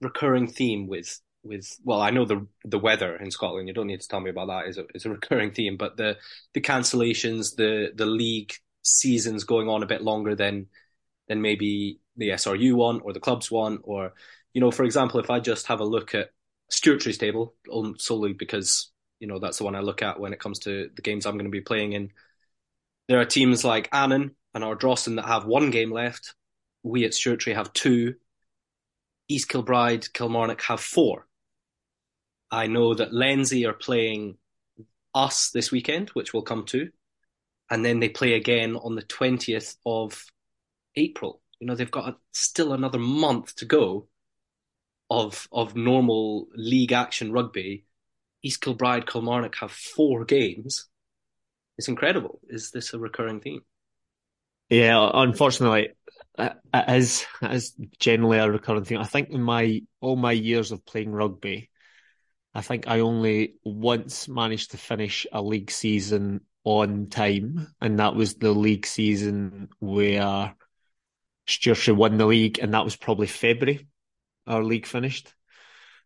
recurring 0.00 0.48
theme 0.48 0.86
with 0.86 1.20
with 1.44 1.78
well, 1.84 2.00
I 2.00 2.10
know 2.10 2.24
the 2.24 2.46
the 2.64 2.78
weather 2.78 3.16
in 3.16 3.30
Scotland. 3.30 3.68
You 3.68 3.74
don't 3.74 3.86
need 3.86 4.00
to 4.00 4.08
tell 4.08 4.20
me 4.20 4.30
about 4.30 4.48
that. 4.48 4.66
is 4.66 4.78
a 4.78 4.86
is 4.94 5.04
a 5.04 5.10
recurring 5.10 5.52
theme, 5.52 5.76
but 5.76 5.96
the 5.96 6.16
the 6.54 6.60
cancellations, 6.60 7.54
the 7.56 7.92
the 7.94 8.06
league 8.06 8.54
seasons 8.82 9.44
going 9.44 9.68
on 9.68 9.82
a 9.82 9.86
bit 9.86 10.02
longer 10.02 10.34
than 10.34 10.66
than 11.28 11.40
maybe 11.40 12.00
the 12.16 12.30
SRU 12.30 12.74
one 12.74 13.00
or 13.00 13.12
the 13.12 13.20
clubs 13.20 13.50
one. 13.50 13.78
or 13.82 14.12
you 14.52 14.60
know, 14.60 14.70
for 14.70 14.84
example, 14.84 15.20
if 15.20 15.30
I 15.30 15.40
just 15.40 15.66
have 15.66 15.80
a 15.80 15.84
look 15.84 16.14
at 16.14 16.30
Stewartry's 16.70 17.18
table 17.18 17.54
um, 17.72 17.96
solely 17.98 18.32
because 18.32 18.90
you 19.20 19.26
know 19.26 19.38
that's 19.38 19.58
the 19.58 19.64
one 19.64 19.74
I 19.74 19.80
look 19.80 20.02
at 20.02 20.18
when 20.20 20.32
it 20.32 20.40
comes 20.40 20.60
to 20.60 20.90
the 20.94 21.02
games 21.02 21.26
I'm 21.26 21.34
going 21.34 21.44
to 21.44 21.50
be 21.50 21.60
playing 21.60 21.92
in. 21.92 22.10
There 23.08 23.20
are 23.20 23.24
teams 23.24 23.64
like 23.64 23.88
Annan 23.92 24.34
and 24.54 24.64
Ardrossan 24.64 25.16
that 25.16 25.26
have 25.26 25.44
one 25.44 25.70
game 25.70 25.92
left. 25.92 26.34
We 26.82 27.04
at 27.04 27.12
Stewartry 27.12 27.54
have 27.54 27.72
two. 27.72 28.14
East 29.28 29.48
Kilbride, 29.48 30.12
Kilmarnock 30.12 30.62
have 30.62 30.80
four. 30.80 31.26
I 32.50 32.66
know 32.66 32.94
that 32.94 33.12
Lenzie 33.12 33.66
are 33.66 33.72
playing 33.72 34.36
us 35.14 35.50
this 35.50 35.72
weekend, 35.72 36.10
which 36.10 36.32
we'll 36.32 36.42
come 36.42 36.64
to, 36.66 36.90
and 37.70 37.84
then 37.84 38.00
they 38.00 38.08
play 38.08 38.34
again 38.34 38.76
on 38.76 38.94
the 38.94 39.02
20th 39.02 39.76
of 39.86 40.24
April. 40.96 41.40
You 41.58 41.66
know, 41.66 41.74
they've 41.74 41.90
got 41.90 42.08
a, 42.08 42.16
still 42.32 42.72
another 42.72 42.98
month 42.98 43.56
to 43.56 43.64
go 43.64 44.08
of 45.10 45.48
of 45.52 45.76
normal 45.76 46.48
league 46.54 46.92
action 46.92 47.32
rugby. 47.32 47.84
East 48.42 48.60
Kilbride, 48.60 49.06
Kilmarnock 49.06 49.56
have 49.56 49.72
four 49.72 50.24
games. 50.24 50.86
It's 51.78 51.88
incredible. 51.88 52.40
Is 52.48 52.70
this 52.70 52.92
a 52.92 52.98
recurring 52.98 53.40
theme? 53.40 53.62
Yeah, 54.68 55.10
unfortunately, 55.12 55.90
uh, 56.38 56.50
it 56.72 56.96
is, 56.96 57.26
it 57.42 57.52
is 57.52 57.74
generally 57.98 58.38
a 58.38 58.50
recurring 58.50 58.84
thing. 58.84 58.98
I 58.98 59.04
think 59.04 59.30
in 59.30 59.42
my 59.42 59.82
all 60.00 60.16
my 60.16 60.32
years 60.32 60.72
of 60.72 60.84
playing 60.84 61.12
rugby, 61.12 61.70
I 62.54 62.60
think 62.60 62.86
I 62.86 63.00
only 63.00 63.54
once 63.64 64.28
managed 64.28 64.70
to 64.70 64.76
finish 64.76 65.26
a 65.32 65.42
league 65.42 65.70
season 65.70 66.42
on 66.64 67.08
time, 67.08 67.74
and 67.80 67.98
that 67.98 68.14
was 68.14 68.34
the 68.34 68.52
league 68.52 68.86
season 68.86 69.68
where 69.80 70.54
Stewartry 71.46 71.94
won 71.94 72.16
the 72.16 72.26
league, 72.26 72.58
and 72.58 72.74
that 72.74 72.84
was 72.84 72.96
probably 72.96 73.26
February. 73.26 73.86
Our 74.46 74.62
league 74.62 74.86
finished, 74.86 75.32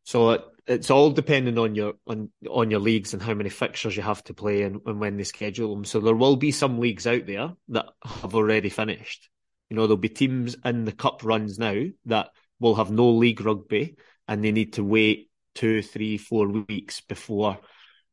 so 0.05 0.31
it, 0.31 0.45
it's 0.67 0.91
all 0.91 1.11
depending 1.11 1.59
on 1.59 1.75
your 1.75 1.95
on 2.07 2.31
on 2.49 2.71
your 2.71 2.81
leagues 2.81 3.15
and 3.15 3.23
how 3.23 3.35
many 3.35 3.49
fixtures 3.49 3.97
you 3.97 4.03
have 4.03 4.23
to 4.25 4.35
play 4.35 4.63
and, 4.63 4.81
and 4.87 5.01
when 5.01 5.17
they 5.17 5.25
schedule 5.25 5.75
them. 5.75 5.85
So 5.85 6.01
there 6.01 6.15
will 6.15 6.37
be 6.37 6.53
some 6.53 6.79
leagues 6.79 7.07
out 7.07 7.27
there 7.27 7.53
that 7.69 7.87
have 8.05 8.35
already 8.35 8.69
finished. 8.69 9.29
You 9.71 9.77
know, 9.77 9.83
there'll 9.83 9.97
be 9.97 10.09
teams 10.09 10.57
in 10.65 10.85
the 10.85 10.93
cup 10.93 11.25
runs 11.25 11.59
now 11.59 11.85
that 12.07 12.31
will 12.61 12.77
have 12.77 12.91
no 12.91 13.11
league 13.11 13.41
rugby, 13.41 13.97
and 14.27 14.45
they 14.45 14.53
need 14.53 14.75
to 14.75 14.85
wait 14.85 15.31
two, 15.55 15.83
three, 15.83 16.17
four 16.17 16.47
weeks 16.49 17.01
before 17.01 17.59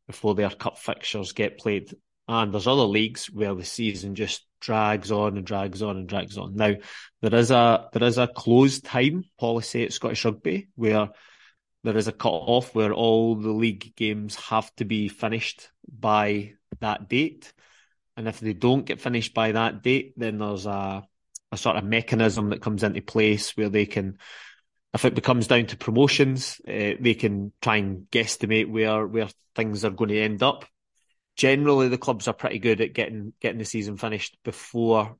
before 0.07 0.35
their 0.35 0.49
cup 0.49 0.77
fixtures 0.77 1.33
get 1.33 1.59
played. 1.59 1.93
And 2.27 2.51
there's 2.51 2.67
other 2.67 2.83
leagues 2.83 3.27
where 3.27 3.53
the 3.53 3.63
season 3.63 4.15
just 4.15 4.45
drags 4.65 5.11
on 5.11 5.37
and 5.37 5.45
drags 5.45 5.81
on 5.81 5.97
and 5.97 6.09
drags 6.09 6.37
on. 6.37 6.55
Now 6.55 6.73
there 7.21 7.35
is 7.35 7.51
a 7.51 7.89
there 7.93 8.07
is 8.07 8.17
a 8.17 8.27
closed 8.27 8.83
time 8.85 9.25
policy 9.39 9.83
at 9.83 9.93
Scottish 9.93 10.25
Rugby 10.25 10.69
where 10.75 11.09
there 11.83 11.97
is 11.97 12.07
a 12.07 12.11
cut 12.11 12.29
off 12.29 12.73
where 12.73 12.93
all 12.93 13.35
the 13.35 13.51
league 13.51 13.95
games 13.95 14.35
have 14.35 14.75
to 14.77 14.85
be 14.85 15.07
finished 15.07 15.69
by 15.87 16.53
that 16.79 17.07
date. 17.07 17.53
And 18.17 18.27
if 18.27 18.39
they 18.39 18.53
don't 18.53 18.85
get 18.85 19.01
finished 19.01 19.33
by 19.35 19.51
that 19.51 19.83
date, 19.83 20.13
then 20.17 20.39
there's 20.39 20.65
a 20.65 21.03
a 21.51 21.57
sort 21.57 21.77
of 21.77 21.83
mechanism 21.83 22.49
that 22.49 22.61
comes 22.61 22.83
into 22.83 23.01
place 23.01 23.55
where 23.55 23.69
they 23.69 23.85
can 23.85 24.17
if 24.95 25.05
it 25.05 25.13
becomes 25.13 25.47
down 25.47 25.65
to 25.67 25.77
promotions, 25.77 26.59
uh, 26.67 26.95
they 26.99 27.15
can 27.15 27.51
try 27.61 27.75
and 27.77 28.07
guesstimate 28.09 28.69
where 28.69 29.05
where 29.05 29.27
things 29.53 29.85
are 29.85 29.91
going 29.91 30.09
to 30.09 30.19
end 30.19 30.41
up. 30.41 30.65
Generally, 31.35 31.89
the 31.89 31.97
clubs 31.97 32.27
are 32.27 32.33
pretty 32.33 32.59
good 32.59 32.81
at 32.81 32.93
getting 32.93 33.33
getting 33.39 33.59
the 33.59 33.65
season 33.65 33.97
finished 33.97 34.37
before 34.43 35.17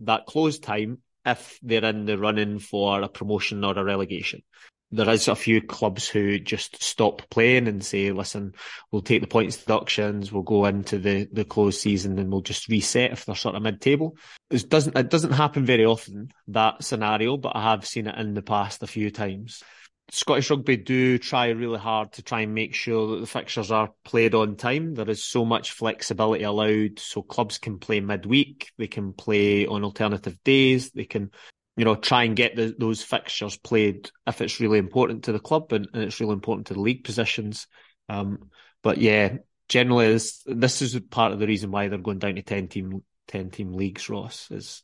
that 0.00 0.26
close 0.26 0.58
time 0.58 0.98
if 1.26 1.58
they're 1.62 1.84
in 1.84 2.04
the 2.04 2.16
running 2.16 2.58
for 2.58 3.02
a 3.02 3.08
promotion 3.08 3.64
or 3.64 3.76
a 3.76 3.84
relegation 3.84 4.42
there 4.90 5.10
is 5.10 5.28
a 5.28 5.34
few 5.36 5.60
clubs 5.60 6.08
who 6.08 6.38
just 6.38 6.82
stop 6.82 7.22
playing 7.30 7.68
and 7.68 7.84
say, 7.84 8.10
listen, 8.10 8.54
we'll 8.90 9.02
take 9.02 9.20
the 9.20 9.26
points 9.26 9.58
deductions, 9.58 10.32
we'll 10.32 10.42
go 10.42 10.64
into 10.64 10.98
the, 10.98 11.28
the 11.30 11.44
closed 11.44 11.80
season 11.80 12.18
and 12.18 12.30
we'll 12.32 12.40
just 12.40 12.68
reset 12.68 13.12
if 13.12 13.24
they're 13.24 13.34
sort 13.34 13.54
of 13.54 13.62
mid 13.62 13.80
table. 13.80 14.16
It 14.50 14.68
doesn't 14.68 14.96
it 14.96 15.10
doesn't 15.10 15.32
happen 15.32 15.66
very 15.66 15.84
often, 15.84 16.32
that 16.48 16.82
scenario, 16.82 17.36
but 17.36 17.54
I 17.54 17.62
have 17.64 17.86
seen 17.86 18.06
it 18.06 18.18
in 18.18 18.34
the 18.34 18.42
past 18.42 18.82
a 18.82 18.86
few 18.86 19.10
times. 19.10 19.62
Scottish 20.10 20.50
Rugby 20.50 20.76
do 20.76 21.18
try 21.18 21.48
really 21.48 21.78
hard 21.78 22.12
to 22.14 22.22
try 22.22 22.40
and 22.40 22.54
make 22.54 22.74
sure 22.74 23.08
that 23.08 23.20
the 23.20 23.26
fixtures 23.26 23.70
are 23.70 23.90
played 24.04 24.34
on 24.34 24.56
time. 24.56 24.94
There 24.94 25.10
is 25.10 25.22
so 25.22 25.44
much 25.44 25.72
flexibility 25.72 26.44
allowed, 26.44 26.98
so 26.98 27.22
clubs 27.22 27.58
can 27.58 27.78
play 27.78 28.00
midweek, 28.00 28.72
they 28.78 28.86
can 28.86 29.12
play 29.12 29.66
on 29.66 29.84
alternative 29.84 30.38
days, 30.44 30.90
they 30.92 31.04
can 31.04 31.30
you 31.78 31.84
know, 31.84 31.94
try 31.94 32.24
and 32.24 32.34
get 32.34 32.56
the, 32.56 32.74
those 32.76 33.02
fixtures 33.02 33.56
played 33.56 34.10
if 34.26 34.40
it's 34.40 34.58
really 34.58 34.78
important 34.80 35.24
to 35.24 35.32
the 35.32 35.38
club 35.38 35.72
and, 35.72 35.88
and 35.94 36.02
it's 36.02 36.18
really 36.18 36.32
important 36.32 36.66
to 36.66 36.74
the 36.74 36.80
league 36.80 37.04
positions. 37.04 37.68
Um, 38.08 38.50
but 38.82 38.98
yeah, 38.98 39.36
generally 39.68 40.12
this 40.12 40.42
this 40.44 40.82
is 40.82 40.98
part 40.98 41.32
of 41.32 41.38
the 41.38 41.46
reason 41.46 41.70
why 41.70 41.86
they're 41.86 41.98
going 41.98 42.18
down 42.18 42.34
to 42.34 42.42
ten 42.42 42.66
team 42.66 43.04
ten 43.28 43.50
team 43.50 43.72
leagues. 43.72 44.08
Ross 44.08 44.50
is 44.50 44.82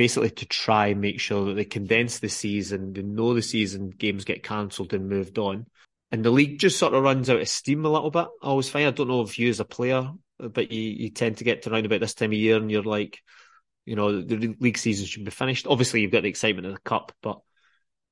basically 0.00 0.30
to 0.30 0.46
try 0.46 0.86
and 0.86 1.00
make 1.02 1.20
sure 1.20 1.44
that 1.44 1.54
they 1.54 1.64
condense 1.66 2.20
the 2.20 2.30
season. 2.30 2.94
They 2.94 3.02
know 3.02 3.34
the 3.34 3.42
season 3.42 3.90
games 3.90 4.24
get 4.24 4.42
cancelled 4.42 4.94
and 4.94 5.10
moved 5.10 5.38
on, 5.38 5.66
and 6.10 6.24
the 6.24 6.30
league 6.30 6.58
just 6.58 6.78
sort 6.78 6.94
of 6.94 7.02
runs 7.02 7.28
out 7.28 7.42
of 7.42 7.48
steam 7.50 7.84
a 7.84 7.90
little 7.90 8.10
bit. 8.10 8.26
I 8.42 8.46
always 8.46 8.70
find 8.70 8.86
I 8.86 8.92
don't 8.92 9.08
know 9.08 9.20
if 9.20 9.38
you 9.38 9.50
as 9.50 9.60
a 9.60 9.66
player, 9.66 10.10
but 10.38 10.72
you, 10.72 10.80
you 10.80 11.10
tend 11.10 11.36
to 11.36 11.44
get 11.44 11.60
to 11.62 11.70
around 11.70 11.84
about 11.84 12.00
this 12.00 12.14
time 12.14 12.30
of 12.30 12.38
year 12.38 12.56
and 12.56 12.70
you're 12.70 12.82
like 12.82 13.20
you 13.84 13.94
know, 13.94 14.22
the 14.22 14.56
league 14.58 14.78
season 14.78 15.04
should 15.04 15.24
be 15.24 15.30
finished. 15.30 15.66
Obviously, 15.66 16.00
you've 16.00 16.12
got 16.12 16.22
the 16.22 16.28
excitement 16.28 16.66
of 16.66 16.72
the 16.72 16.80
cup, 16.80 17.12
but 17.22 17.40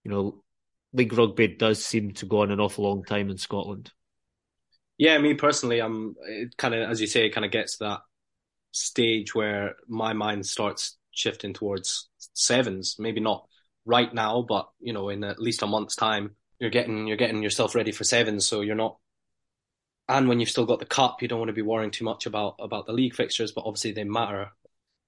you 0.05 0.11
know, 0.11 0.43
league 0.93 1.13
rugby 1.13 1.49
does 1.49 1.83
seem 1.83 2.13
to 2.15 2.27
go 2.27 2.43
on 2.43 2.51
an 2.51 2.61
awful 2.61 2.85
long 2.85 3.03
time 3.03 3.31
in 3.31 3.39
Scotland. 3.39 3.91
Yeah, 4.99 5.17
me 5.19 5.33
personally, 5.35 5.81
I'm 5.81 6.17
kind 6.59 6.75
of 6.75 6.91
as 6.91 7.01
you 7.01 7.07
say, 7.07 7.25
it 7.25 7.31
kind 7.31 7.47
of 7.47 7.51
gets 7.51 7.79
to 7.79 7.85
that 7.85 8.01
stage 8.73 9.35
where 9.35 9.77
my 9.89 10.13
mind 10.13 10.45
starts 10.45 10.98
shifting 11.19 11.53
towards 11.53 12.09
sevens. 12.35 12.97
Maybe 12.99 13.21
not 13.21 13.47
right 13.85 14.13
now, 14.13 14.45
but 14.49 14.69
you 14.81 14.93
know, 14.93 15.09
in 15.09 15.25
at 15.25 15.41
least 15.41 15.63
a 15.63 15.67
month's 15.67 15.97
time, 15.97 16.33
you're 16.59 16.71
getting 16.71 17.07
you're 17.07 17.17
getting 17.17 17.43
yourself 17.43 17.75
ready 17.75 17.93
for 17.93 18.05
sevens, 18.05 18.47
so 18.47 18.61
you're 18.61 18.75
not. 18.75 18.97
And 20.09 20.29
when 20.29 20.41
you've 20.41 20.49
still 20.49 20.65
got 20.65 20.79
the 20.79 20.87
cup, 20.87 21.21
you 21.21 21.29
don't 21.29 21.39
want 21.39 21.51
to 21.51 21.55
be 21.55 21.63
worrying 21.63 21.91
too 21.91 22.05
much 22.05 22.27
about 22.27 22.57
about 22.61 22.87
the 22.87 22.93
league 22.93 23.15
fixtures, 23.15 23.53
but 23.53 23.65
obviously 23.65 23.93
they 23.93 24.05
matter 24.05 24.53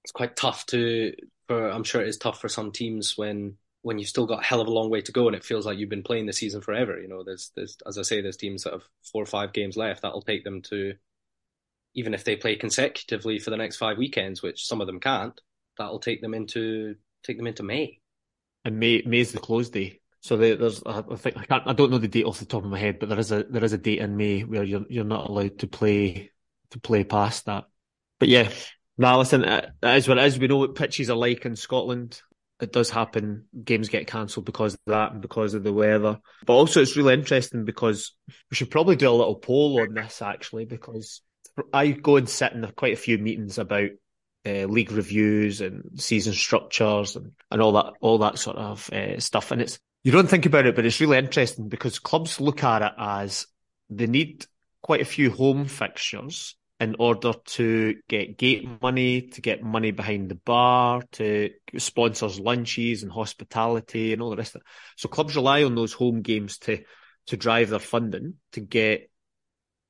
it's 0.03 0.11
quite 0.11 0.35
tough 0.35 0.65
to 0.67 1.13
for 1.47 1.69
I'm 1.69 1.83
sure 1.83 2.01
it 2.01 2.07
is 2.07 2.17
tough 2.17 2.39
for 2.39 2.49
some 2.49 2.71
teams 2.71 3.17
when 3.17 3.57
when 3.83 3.97
you've 3.97 4.09
still 4.09 4.27
got 4.27 4.41
a 4.41 4.45
hell 4.45 4.61
of 4.61 4.67
a 4.67 4.71
long 4.71 4.89
way 4.89 5.01
to 5.01 5.11
go 5.11 5.27
and 5.27 5.35
it 5.35 5.43
feels 5.43 5.65
like 5.65 5.77
you've 5.77 5.89
been 5.89 6.03
playing 6.03 6.27
the 6.27 6.33
season 6.33 6.61
forever. 6.61 6.99
You 6.99 7.07
know, 7.07 7.23
there's 7.23 7.51
there's 7.55 7.77
as 7.85 7.97
I 7.97 8.03
say, 8.03 8.21
there's 8.21 8.37
teams 8.37 8.63
that 8.63 8.73
have 8.73 8.83
four 9.11 9.23
or 9.23 9.27
five 9.27 9.53
games 9.53 9.77
left. 9.77 10.01
That'll 10.01 10.21
take 10.21 10.43
them 10.43 10.61
to 10.63 10.93
even 11.93 12.13
if 12.13 12.23
they 12.23 12.35
play 12.35 12.55
consecutively 12.55 13.39
for 13.39 13.49
the 13.49 13.57
next 13.57 13.77
five 13.77 13.97
weekends, 13.97 14.41
which 14.41 14.65
some 14.65 14.81
of 14.81 14.87
them 14.87 14.99
can't, 14.99 15.39
that'll 15.77 15.99
take 15.99 16.21
them 16.21 16.33
into 16.33 16.95
take 17.23 17.37
them 17.37 17.47
into 17.47 17.63
May. 17.63 17.99
And 18.65 18.79
May 18.79 19.03
May's 19.05 19.31
the 19.31 19.39
close 19.39 19.69
day. 19.69 19.99
So 20.21 20.37
there's 20.37 20.83
I 20.85 21.01
think 21.15 21.37
I 21.37 21.45
can't 21.45 21.67
I 21.67 21.73
don't 21.73 21.91
know 21.91 21.97
the 21.97 22.07
date 22.07 22.25
off 22.25 22.39
the 22.39 22.45
top 22.45 22.63
of 22.63 22.69
my 22.69 22.79
head, 22.79 22.99
but 22.99 23.09
there 23.09 23.19
is 23.19 23.31
a 23.31 23.43
there 23.43 23.63
is 23.63 23.73
a 23.73 23.77
date 23.77 23.99
in 23.99 24.17
May 24.17 24.41
where 24.41 24.63
you're 24.63 24.85
you're 24.89 25.03
not 25.03 25.29
allowed 25.29 25.59
to 25.59 25.67
play 25.67 26.31
to 26.71 26.79
play 26.79 27.03
past 27.03 27.45
that. 27.45 27.65
But 28.19 28.29
yeah, 28.29 28.51
now, 29.01 29.17
listen, 29.17 29.43
uh, 29.45 29.71
it 29.81 29.97
is 29.97 30.07
what 30.07 30.19
is. 30.19 30.37
We 30.37 30.47
know 30.47 30.57
what 30.57 30.75
pitches 30.75 31.09
are 31.09 31.17
like 31.17 31.45
in 31.45 31.55
Scotland. 31.55 32.21
It 32.59 32.71
does 32.71 32.91
happen. 32.91 33.45
Games 33.63 33.89
get 33.89 34.05
cancelled 34.05 34.45
because 34.45 34.75
of 34.75 34.79
that 34.85 35.13
and 35.13 35.21
because 35.23 35.55
of 35.55 35.63
the 35.63 35.73
weather. 35.73 36.19
But 36.45 36.53
also, 36.53 36.81
it's 36.81 36.95
really 36.95 37.15
interesting 37.15 37.65
because 37.65 38.11
we 38.51 38.55
should 38.55 38.69
probably 38.69 38.95
do 38.95 39.09
a 39.09 39.11
little 39.11 39.35
poll 39.35 39.81
on 39.81 39.95
this 39.95 40.21
actually, 40.21 40.65
because 40.65 41.21
I 41.73 41.87
go 41.87 42.17
and 42.17 42.29
sit 42.29 42.53
in 42.53 42.63
quite 42.75 42.93
a 42.93 42.97
few 42.97 43.17
meetings 43.17 43.57
about 43.57 43.89
uh, 44.45 44.65
league 44.65 44.91
reviews 44.91 45.61
and 45.61 45.99
season 46.01 46.33
structures 46.33 47.15
and, 47.15 47.31
and 47.49 47.61
all 47.61 47.73
that 47.73 47.93
all 48.01 48.19
that 48.19 48.39
sort 48.39 48.57
of 48.57 48.89
uh, 48.91 49.19
stuff. 49.19 49.51
And 49.51 49.61
it's 49.61 49.79
you 50.03 50.11
don't 50.11 50.29
think 50.29 50.45
about 50.45 50.65
it, 50.65 50.75
but 50.75 50.85
it's 50.85 50.99
really 50.99 51.17
interesting 51.17 51.69
because 51.69 51.99
clubs 51.99 52.41
look 52.41 52.63
at 52.63 52.81
it 52.81 52.93
as 52.97 53.45
they 53.89 54.07
need 54.07 54.45
quite 54.81 55.01
a 55.01 55.05
few 55.05 55.29
home 55.29 55.65
fixtures 55.65 56.55
in 56.79 56.95
order 56.97 57.33
to 57.45 57.95
get 58.09 58.39
gate 58.39 58.67
money, 58.81 59.21
to 59.21 59.41
get 59.41 59.61
money 59.61 59.91
behind 59.91 60.29
the 60.29 60.35
bar, 60.35 61.03
to 61.11 61.51
sponsors 61.77 62.39
lunches 62.39 63.03
and 63.03 63.11
hospitality 63.11 64.13
and 64.13 64.21
all 64.21 64.31
the 64.31 64.37
rest 64.37 64.55
of 64.55 64.61
it. 64.61 64.67
So 64.97 65.07
clubs 65.07 65.35
rely 65.35 65.63
on 65.63 65.75
those 65.75 65.93
home 65.93 66.21
games 66.21 66.57
to 66.59 66.83
to 67.27 67.37
drive 67.37 67.69
their 67.69 67.77
funding, 67.77 68.35
to 68.53 68.61
get 68.61 69.11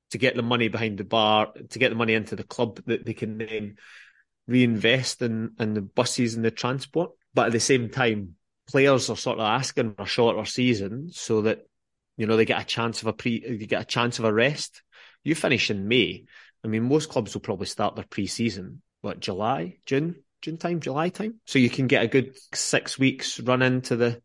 to 0.10 0.18
get 0.18 0.36
the 0.36 0.44
money 0.44 0.68
behind 0.68 0.98
the 0.98 1.06
bar, 1.06 1.54
to 1.70 1.80
get 1.80 1.90
the 1.90 1.96
money 1.96 2.14
into 2.14 2.36
the 2.36 2.44
club 2.44 2.82
that 2.88 3.06
they 3.06 3.14
can 3.14 3.38
then 3.38 3.78
reinvest 4.52 5.22
in 5.22 5.52
in 5.60 5.74
the 5.74 5.82
buses 5.82 6.36
and 6.36 6.46
the 6.46 6.52
transport. 6.52 7.12
But 7.34 7.48
at 7.48 7.52
the 7.54 7.60
same 7.60 7.90
time, 7.90 8.36
players 8.68 9.10
are 9.10 9.18
sort 9.18 9.40
of 9.40 9.46
asking 9.46 9.96
for 9.96 10.04
a 10.04 10.06
shorter 10.06 10.46
season 10.46 11.10
so 11.12 11.44
that 11.44 11.66
you 12.18 12.28
know 12.28 12.38
they 12.38 12.46
get 12.46 12.62
a 12.62 12.66
chance 12.66 13.02
of 13.02 13.08
a 13.08 13.14
pre, 13.14 13.44
you 13.48 13.66
get 13.68 13.82
a 13.82 13.86
chance 13.86 14.20
of 14.20 14.26
a 14.26 14.34
rest. 14.34 14.84
You 15.24 15.36
finish 15.36 15.70
in 15.70 15.88
May. 15.88 16.26
I 16.64 16.68
mean, 16.68 16.84
most 16.84 17.10
clubs 17.10 17.34
will 17.34 17.42
probably 17.42 17.68
start 17.68 17.96
their 17.96 18.06
pre-season 18.06 18.82
what 19.02 19.20
July, 19.20 19.78
June, 19.86 20.24
June 20.42 20.58
time, 20.58 20.80
July 20.80 21.10
time. 21.10 21.40
So 21.46 21.60
you 21.60 21.70
can 21.70 21.88
get 21.88 22.04
a 22.04 22.08
good 22.08 22.38
six 22.54 22.98
weeks 22.98 23.40
run 23.40 23.62
into 23.62 23.96
the 23.96 24.22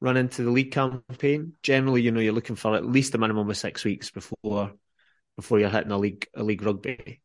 run 0.00 0.16
into 0.16 0.42
the 0.42 0.50
league 0.50 0.72
campaign. 0.72 1.54
Generally, 1.62 2.02
you 2.02 2.12
know, 2.12 2.20
you're 2.20 2.32
looking 2.32 2.56
for 2.56 2.76
at 2.76 2.86
least 2.86 3.14
a 3.14 3.18
minimum 3.18 3.48
of 3.48 3.56
six 3.56 3.84
weeks 3.84 4.10
before 4.10 4.72
before 5.36 5.58
you're 5.58 5.70
hitting 5.70 5.92
a 5.92 5.98
league 5.98 6.26
a 6.34 6.42
league 6.42 6.62
rugby. 6.62 7.21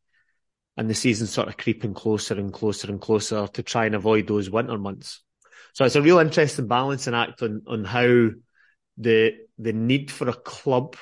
And 0.78 0.88
the 0.88 0.94
season's 0.94 1.30
sort 1.30 1.48
of 1.48 1.56
creeping 1.58 1.92
closer 1.92 2.34
and 2.34 2.52
closer 2.52 2.88
and 2.88 3.00
closer 3.00 3.48
to 3.48 3.62
try 3.62 3.86
and 3.86 3.94
avoid 3.94 4.28
those 4.28 4.48
winter 4.48 4.78
months. 4.78 5.20
So 5.74 5.84
it's 5.84 5.96
a 5.96 6.02
real 6.02 6.20
interesting 6.20 6.68
balancing 6.68 7.14
act 7.14 7.42
on 7.42 7.62
on 7.66 7.84
how 7.84 8.30
the 8.96 9.34
the 9.58 9.72
need 9.72 10.10
for 10.10 10.28
a 10.28 10.34
club 10.34 10.96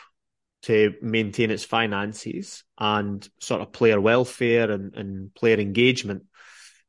to 0.63 0.95
maintain 1.01 1.51
its 1.51 1.65
finances 1.65 2.65
and 2.79 3.29
sort 3.39 3.61
of 3.61 3.73
player 3.73 4.01
welfare 4.01 4.71
and, 4.71 4.95
and 4.95 5.35
player 5.35 5.61
engagement 5.61 6.25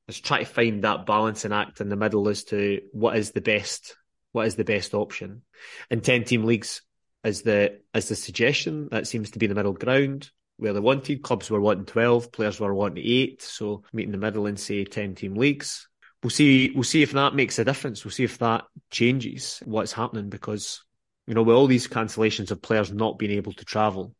is 0.07 0.19
try 0.19 0.39
to 0.39 0.45
find 0.45 0.83
that 0.83 1.05
balancing 1.05 1.51
act 1.53 1.81
in 1.81 1.89
the 1.89 1.95
middle 1.95 2.27
as 2.29 2.45
to 2.45 2.81
what 2.91 3.17
is 3.17 3.31
the 3.31 3.41
best 3.41 3.95
what 4.31 4.47
is 4.47 4.55
the 4.55 4.63
best 4.63 4.93
option. 4.93 5.41
And 5.89 6.03
ten 6.03 6.23
team 6.23 6.45
leagues 6.45 6.81
is 7.23 7.41
the 7.41 7.79
is 7.93 8.07
the 8.07 8.15
suggestion 8.15 8.87
that 8.91 9.07
seems 9.07 9.31
to 9.31 9.39
be 9.39 9.47
the 9.47 9.55
middle 9.55 9.73
ground 9.73 10.31
where 10.57 10.73
they 10.73 10.79
wanted. 10.79 11.21
Clubs 11.21 11.49
were 11.49 11.61
wanting 11.61 11.85
twelve, 11.85 12.31
players 12.31 12.59
were 12.59 12.73
wanting 12.73 13.03
eight, 13.05 13.41
so 13.41 13.83
meet 13.93 14.05
in 14.05 14.11
the 14.11 14.17
middle 14.17 14.45
and 14.45 14.59
say 14.59 14.83
ten 14.83 15.15
team 15.15 15.35
leagues. 15.35 15.87
We'll 16.23 16.31
see. 16.31 16.71
We'll 16.71 16.83
see 16.83 17.03
if 17.03 17.11
that 17.13 17.35
makes 17.35 17.59
a 17.59 17.65
difference. 17.65 18.03
We'll 18.03 18.11
see 18.11 18.23
if 18.23 18.37
that 18.39 18.65
changes 18.91 19.61
what's 19.65 19.93
happening 19.93 20.29
because 20.29 20.83
you 21.27 21.33
know 21.33 21.43
with 21.43 21.55
all 21.55 21.67
these 21.67 21.87
cancellations 21.87 22.51
of 22.51 22.61
players 22.61 22.91
not 22.91 23.19
being 23.19 23.31
able 23.31 23.53
to 23.53 23.65
travel, 23.65 24.15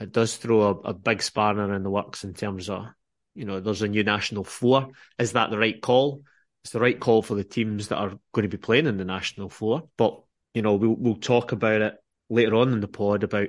it 0.00 0.12
does 0.12 0.36
throw 0.36 0.62
a, 0.62 0.70
a 0.88 0.94
big 0.94 1.22
spanner 1.22 1.74
in 1.74 1.82
the 1.82 1.90
works 1.90 2.24
in 2.24 2.34
terms 2.34 2.68
of 2.68 2.86
you 3.34 3.44
know 3.44 3.60
there's 3.60 3.82
a 3.82 3.88
new 3.88 4.04
national 4.04 4.44
four. 4.44 4.88
Is 5.18 5.32
that 5.32 5.50
the 5.50 5.58
right 5.58 5.80
call? 5.80 6.22
it's 6.68 6.72
the 6.72 6.80
right 6.80 6.98
call 7.00 7.22
for 7.22 7.34
the 7.34 7.44
teams 7.44 7.88
that 7.88 7.96
are 7.96 8.12
going 8.32 8.42
to 8.42 8.48
be 8.48 8.58
playing 8.58 8.86
in 8.86 8.98
the 8.98 9.04
national 9.04 9.48
four. 9.48 9.88
But 9.96 10.20
you 10.54 10.62
know, 10.62 10.74
we'll 10.74 10.96
we'll 10.96 11.16
talk 11.16 11.52
about 11.52 11.80
it 11.80 11.94
later 12.28 12.56
on 12.56 12.72
in 12.72 12.80
the 12.80 12.88
pod 12.88 13.24
about 13.24 13.48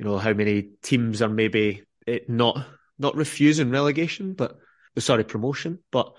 you 0.00 0.06
know 0.06 0.16
how 0.16 0.32
many 0.32 0.62
teams 0.82 1.20
are 1.20 1.28
maybe 1.28 1.84
eh, 2.06 2.20
not 2.26 2.66
not 2.98 3.16
refusing 3.16 3.70
relegation, 3.70 4.32
but 4.32 4.56
sorry 4.98 5.24
promotion, 5.24 5.78
but 5.92 6.16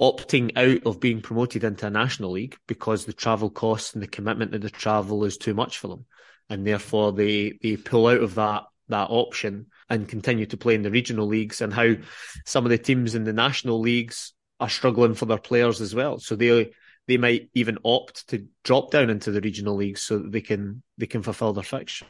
opting 0.00 0.56
out 0.56 0.86
of 0.86 0.98
being 0.98 1.20
promoted 1.20 1.62
into 1.62 1.86
a 1.86 1.90
national 1.90 2.30
league 2.30 2.56
because 2.66 3.04
the 3.04 3.12
travel 3.12 3.50
costs 3.50 3.92
and 3.92 4.02
the 4.02 4.06
commitment 4.06 4.52
to 4.52 4.58
the 4.58 4.70
travel 4.70 5.24
is 5.24 5.36
too 5.36 5.52
much 5.52 5.76
for 5.76 5.88
them, 5.88 6.06
and 6.48 6.66
therefore 6.66 7.12
they 7.12 7.58
they 7.62 7.76
pull 7.76 8.06
out 8.06 8.22
of 8.22 8.34
that 8.36 8.64
that 8.88 9.10
option 9.10 9.66
and 9.90 10.08
continue 10.08 10.46
to 10.46 10.56
play 10.56 10.74
in 10.74 10.80
the 10.80 10.90
regional 10.90 11.26
leagues 11.26 11.60
and 11.60 11.74
how 11.74 11.92
some 12.46 12.64
of 12.64 12.70
the 12.70 12.78
teams 12.78 13.14
in 13.14 13.24
the 13.24 13.32
national 13.34 13.78
leagues 13.78 14.32
are 14.58 14.70
struggling 14.70 15.12
for 15.12 15.26
their 15.26 15.36
players 15.36 15.82
as 15.82 15.94
well. 15.94 16.18
So 16.18 16.34
they 16.34 16.70
they 17.06 17.18
might 17.18 17.50
even 17.52 17.76
opt 17.84 18.28
to 18.28 18.46
drop 18.64 18.90
down 18.90 19.10
into 19.10 19.30
the 19.32 19.42
regional 19.42 19.76
leagues 19.76 20.00
so 20.00 20.16
that 20.16 20.32
they 20.32 20.40
can 20.40 20.82
they 20.96 21.06
can 21.06 21.22
fulfil 21.22 21.52
their 21.52 21.62
fixture. 21.62 22.06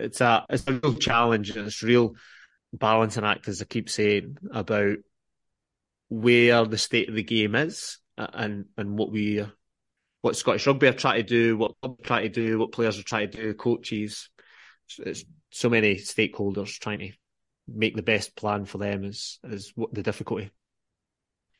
It's 0.00 0.20
a 0.20 0.44
it's 0.48 0.66
a 0.66 0.72
real 0.72 0.94
challenge 0.94 1.50
and 1.50 1.66
it's 1.66 1.82
real 1.82 2.14
balancing 2.72 3.24
act, 3.24 3.48
as 3.48 3.60
I 3.60 3.64
keep 3.64 3.90
saying, 3.90 4.36
about 4.52 4.98
where 6.08 6.64
the 6.64 6.78
state 6.78 7.08
of 7.08 7.14
the 7.14 7.22
game 7.22 7.54
is 7.54 7.98
and 8.16 8.66
and 8.76 8.98
what 8.98 9.12
we 9.12 9.44
what 10.22 10.36
Scottish 10.36 10.66
Rugby 10.66 10.88
are 10.88 10.92
trying 10.92 11.22
to 11.22 11.22
do, 11.22 11.56
what 11.56 11.80
club 11.80 12.02
trying 12.02 12.24
to 12.24 12.28
do, 12.28 12.58
what 12.58 12.72
players 12.72 12.98
are 12.98 13.04
trying 13.04 13.30
to 13.30 13.36
do, 13.36 13.54
coaches. 13.54 14.28
It's 14.98 15.24
so 15.50 15.70
many 15.70 15.96
stakeholders 15.96 16.78
trying 16.78 16.98
to 16.98 17.12
make 17.68 17.94
the 17.94 18.02
best 18.02 18.36
plan 18.36 18.64
for 18.64 18.78
them 18.78 19.04
is 19.04 19.38
is 19.44 19.72
what 19.74 19.94
the 19.94 20.02
difficulty. 20.02 20.50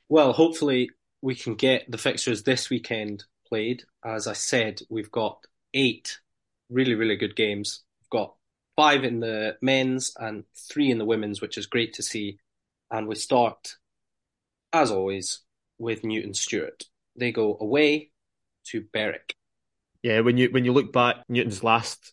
Well, 0.09 0.33
hopefully 0.33 0.91
we 1.23 1.35
can 1.35 1.55
get 1.55 1.91
the 1.91 1.99
fixtures 1.99 2.43
this 2.43 2.71
weekend 2.71 3.25
played. 3.47 3.85
As 4.05 4.27
I 4.27 4.33
said, 4.33 4.81
we've 4.89 5.11
got 5.11 5.45
eight 5.73 6.19
really, 6.69 6.95
really 6.95 7.17
good 7.17 7.37
games. 7.37 7.83
Got 8.11 8.35
five 8.77 9.05
in 9.05 9.21
the 9.21 9.57
men's 9.61 10.13
and 10.19 10.45
three 10.71 10.91
in 10.91 10.99
the 10.99 11.05
women's, 11.05 11.41
which 11.41 11.59
is 11.59 11.67
great 11.67 11.95
to 11.95 12.03
see. 12.03 12.39
And 12.91 13.07
we 13.07 13.15
start, 13.15 13.77
as 14.73 14.91
always, 14.91 15.41
with 15.79 16.05
Newton 16.05 16.35
Stewart. 16.35 16.85
They 17.17 17.33
go 17.33 17.57
away 17.61 18.11
to 18.67 18.85
Berwick. 18.93 19.35
Yeah, 20.03 20.21
when 20.21 20.37
you 20.37 20.49
when 20.51 20.65
you 20.65 20.73
look 20.73 20.93
back, 20.93 21.17
Newton's 21.29 21.63
last 21.63 22.13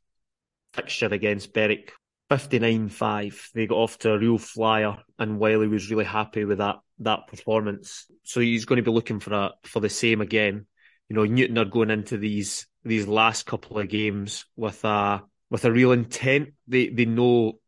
fixture 0.73 1.07
against 1.07 1.53
Berwick, 1.53 1.93
59-5. 2.29 3.51
They 3.53 3.67
got 3.67 3.77
off 3.77 3.97
to 3.99 4.11
a 4.11 4.19
real 4.19 4.37
flyer, 4.37 4.97
and 5.17 5.39
Wiley 5.39 5.67
was 5.67 5.89
really 5.89 6.05
happy 6.05 6.45
with 6.45 6.57
that 6.57 6.77
that 6.99 7.27
performance. 7.27 8.05
So 8.23 8.39
he's 8.39 8.65
going 8.65 8.77
to 8.77 8.89
be 8.89 8.91
looking 8.91 9.19
for 9.19 9.33
a 9.33 9.51
for 9.63 9.79
the 9.79 9.89
same 9.89 10.21
again. 10.21 10.65
You 11.09 11.15
know, 11.15 11.25
Newton 11.25 11.57
are 11.57 11.65
going 11.65 11.89
into 11.89 12.17
these 12.17 12.67
these 12.83 13.07
last 13.07 13.45
couple 13.45 13.79
of 13.79 13.87
games 13.87 14.45
with 14.55 14.83
a 14.83 15.23
with 15.49 15.65
a 15.65 15.71
real 15.71 15.91
intent. 15.91 16.49
They 16.67 16.89
they 16.89 17.05
know 17.05 17.59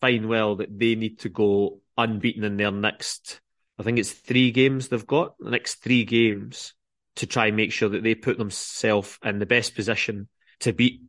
fine 0.00 0.28
well 0.28 0.56
that 0.56 0.78
they 0.78 0.94
need 0.94 1.20
to 1.20 1.28
go 1.28 1.80
unbeaten 1.96 2.44
in 2.44 2.56
their 2.56 2.70
next. 2.70 3.40
I 3.78 3.82
think 3.82 3.98
it's 3.98 4.12
three 4.12 4.50
games 4.50 4.88
they've 4.88 5.06
got. 5.06 5.38
The 5.38 5.50
next 5.50 5.76
three 5.76 6.04
games 6.04 6.74
to 7.16 7.26
try 7.26 7.46
and 7.46 7.56
make 7.56 7.72
sure 7.72 7.88
that 7.88 8.02
they 8.02 8.14
put 8.14 8.38
themselves 8.38 9.18
in 9.24 9.38
the 9.38 9.46
best 9.46 9.74
position 9.74 10.28
to 10.60 10.72
beat 10.72 11.02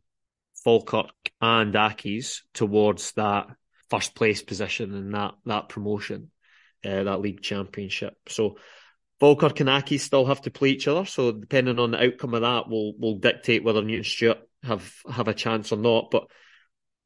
Falkirk 0.64 1.10
and 1.40 1.74
Accies 1.74 2.40
towards 2.52 3.12
that 3.12 3.46
first 3.88 4.14
place 4.14 4.42
position 4.42 4.94
and 4.94 5.14
that 5.14 5.34
that 5.46 5.68
promotion 5.68 6.30
uh, 6.84 7.04
that 7.04 7.20
league 7.20 7.42
championship. 7.42 8.14
So 8.28 8.56
Falkirk 9.18 9.60
and 9.60 9.68
Accies 9.68 10.00
still 10.00 10.26
have 10.26 10.40
to 10.42 10.50
play 10.50 10.70
each 10.70 10.88
other. 10.88 11.04
So 11.04 11.32
depending 11.32 11.78
on 11.78 11.90
the 11.90 12.02
outcome 12.02 12.34
of 12.34 12.42
that, 12.42 12.68
will 12.68 12.96
will 12.98 13.16
dictate 13.18 13.64
whether 13.64 13.82
Newton 13.82 14.04
Stewart 14.04 14.38
have 14.62 14.92
have 15.10 15.28
a 15.28 15.34
chance 15.34 15.72
or 15.72 15.76
not. 15.76 16.10
But 16.10 16.30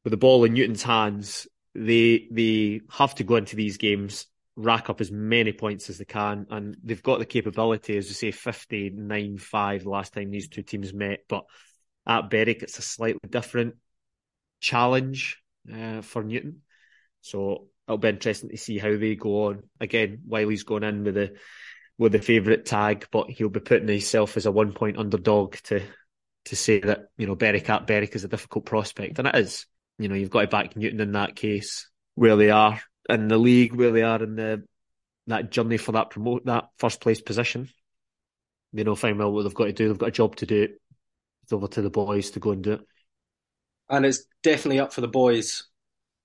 with 0.03 0.11
the 0.11 0.17
ball 0.17 0.43
in 0.43 0.53
Newton's 0.53 0.83
hands, 0.83 1.47
they 1.73 2.27
they 2.31 2.81
have 2.89 3.15
to 3.15 3.23
go 3.23 3.35
into 3.35 3.55
these 3.55 3.77
games, 3.77 4.27
rack 4.55 4.89
up 4.89 5.01
as 5.01 5.11
many 5.11 5.51
points 5.51 5.89
as 5.89 5.97
they 5.97 6.05
can, 6.05 6.47
and 6.49 6.77
they've 6.83 7.03
got 7.03 7.19
the 7.19 7.25
capability, 7.25 7.97
as 7.97 8.07
you 8.07 8.13
say, 8.13 8.31
59-5 8.31 9.85
last 9.85 10.13
time 10.13 10.31
these 10.31 10.47
two 10.47 10.63
teams 10.63 10.93
met. 10.93 11.25
But 11.27 11.45
at 12.07 12.29
Berwick, 12.29 12.63
it's 12.63 12.79
a 12.79 12.83
slightly 12.83 13.19
different 13.29 13.75
challenge 14.59 15.41
uh, 15.73 16.01
for 16.01 16.23
Newton. 16.23 16.61
So 17.21 17.67
it'll 17.87 17.97
be 17.97 18.09
interesting 18.09 18.49
to 18.49 18.57
see 18.57 18.77
how 18.77 18.95
they 18.97 19.15
go 19.15 19.47
on. 19.47 19.63
Again, 19.79 20.21
Wiley's 20.27 20.63
going 20.63 20.83
in 20.83 21.03
with 21.03 21.15
the 21.15 21.35
with 21.97 22.11
the 22.11 22.19
favourite 22.19 22.65
tag, 22.65 23.07
but 23.11 23.29
he'll 23.29 23.49
be 23.49 23.61
putting 23.61 23.87
himself 23.87 24.35
as 24.37 24.45
a 24.45 24.51
one 24.51 24.73
point 24.73 24.97
underdog 24.97 25.55
to 25.63 25.81
to 26.45 26.55
say 26.55 26.79
that 26.79 27.09
you 27.17 27.27
know 27.27 27.35
Berwick 27.35 27.69
at 27.69 27.87
Berwick 27.87 28.15
is 28.15 28.23
a 28.23 28.29
difficult 28.29 28.65
prospect, 28.65 29.19
and 29.19 29.27
it 29.27 29.35
is. 29.35 29.65
You 29.97 30.09
know, 30.09 30.15
you've 30.15 30.29
got 30.29 30.41
to 30.41 30.47
back 30.47 30.75
Newton 30.75 30.99
in 30.99 31.13
that 31.13 31.35
case, 31.35 31.89
where 32.15 32.35
they 32.35 32.49
are 32.49 32.81
in 33.09 33.27
the 33.27 33.37
league, 33.37 33.73
where 33.73 33.91
they 33.91 34.03
are 34.03 34.21
in 34.21 34.35
the 34.35 34.63
that 35.27 35.51
journey 35.51 35.77
for 35.77 35.93
that 35.93 36.11
promote 36.11 36.45
that 36.45 36.69
first 36.77 37.01
place 37.01 37.21
position. 37.21 37.69
They 38.73 38.83
know 38.83 38.95
fine 38.95 39.17
well 39.17 39.31
what 39.31 39.43
they've 39.43 39.53
got 39.53 39.65
to 39.65 39.73
do. 39.73 39.87
They've 39.87 39.97
got 39.97 40.09
a 40.09 40.11
job 40.11 40.35
to 40.37 40.45
do. 40.45 40.69
It's 41.43 41.53
over 41.53 41.67
to 41.67 41.81
the 41.81 41.89
boys 41.89 42.31
to 42.31 42.39
go 42.39 42.51
and 42.51 42.63
do 42.63 42.73
it. 42.73 42.81
And 43.89 44.05
it's 44.05 44.25
definitely 44.43 44.79
up 44.79 44.93
for 44.93 45.01
the 45.01 45.07
boys 45.07 45.67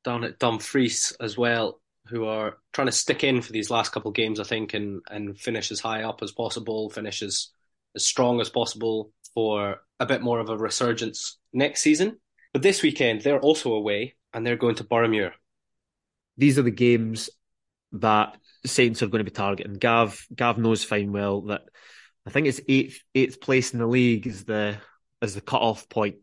down 0.03 0.25
at 0.25 0.39
Dumfries 0.39 1.15
as 1.21 1.37
well, 1.37 1.81
who 2.07 2.25
are 2.25 2.59
trying 2.73 2.89
to 2.89 2.93
stick 2.93 3.23
in 3.23 3.41
for 3.41 3.53
these 3.53 3.71
last 3.71 3.93
couple 3.93 4.11
of 4.11 4.17
games, 4.17 4.41
I 4.41 4.45
think, 4.45 4.75
and 4.75 5.03
and 5.09 5.39
finish 5.39 5.71
as 5.71 5.81
high 5.81 6.03
up 6.03 6.23
as 6.23 6.33
possible, 6.33 6.91
finish 6.91 7.23
as, 7.23 7.51
as 7.95 8.05
strong 8.05 8.41
as 8.41 8.51
possible 8.51 9.13
for 9.35 9.81
a 9.99 10.07
bit 10.07 10.23
more 10.23 10.41
of 10.41 10.49
a 10.49 10.57
resurgence 10.57 11.39
next 11.53 11.83
season. 11.83 12.19
But 12.53 12.63
this 12.63 12.83
weekend 12.83 13.23
they're 13.23 13.41
also 13.41 13.75
away 13.75 14.17
and 14.33 14.47
they're 14.47 14.57
going 14.57 14.77
to 14.77 14.85
Boroughmuir. 14.85 15.33
These 16.37 16.59
are 16.59 16.63
the 16.63 16.71
games 16.71 17.31
that 17.93 18.37
Saints 18.65 19.03
are 19.03 19.07
going 19.07 19.25
to 19.25 19.31
be 19.31 19.35
targeting. 19.35 19.75
Gav 19.75 20.27
Gav 20.35 20.59
knows 20.59 20.85
fine 20.85 21.13
well 21.13 21.43
that 21.43 21.63
I 22.27 22.31
think 22.31 22.47
it's 22.47 22.61
eighth 22.69 23.01
eighth 23.15 23.41
place 23.41 23.73
in 23.73 23.79
the 23.79 23.87
league 23.87 24.27
is 24.27 24.45
the 24.45 24.77
is 25.23 25.35
the 25.35 25.41
cut 25.41 25.63
off 25.63 25.89
point 25.89 26.17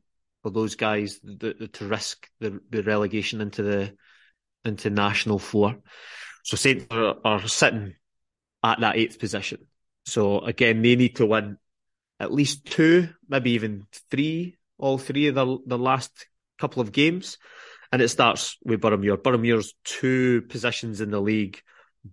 for 0.43 0.51
those 0.51 0.75
guys 0.75 1.19
the, 1.23 1.55
the, 1.59 1.67
to 1.67 1.87
risk 1.87 2.29
the, 2.39 2.59
the 2.69 2.83
relegation 2.83 3.41
into 3.41 3.63
the 3.63 3.93
into 4.65 4.89
national 4.89 5.39
four. 5.39 5.77
So 6.43 6.55
Saints 6.55 6.85
are, 6.91 7.15
are 7.23 7.47
sitting 7.47 7.95
at 8.63 8.79
that 8.79 8.97
eighth 8.97 9.19
position. 9.19 9.67
So 10.05 10.39
again, 10.39 10.81
they 10.81 10.95
need 10.95 11.17
to 11.17 11.25
win 11.25 11.57
at 12.19 12.33
least 12.33 12.65
two, 12.65 13.09
maybe 13.27 13.51
even 13.51 13.85
three, 14.09 14.57
all 14.77 14.97
three 14.97 15.27
of 15.27 15.35
the 15.35 15.57
the 15.65 15.77
last 15.77 16.27
couple 16.59 16.81
of 16.81 16.91
games. 16.91 17.37
And 17.91 18.01
it 18.01 18.09
starts 18.09 18.57
with 18.65 18.81
Boroughmuir. 18.81 19.17
Boroughmuir's 19.17 19.73
two 19.85 20.41
positions 20.43 20.99
in 20.99 21.09
the 21.09 21.21
league 21.21 21.61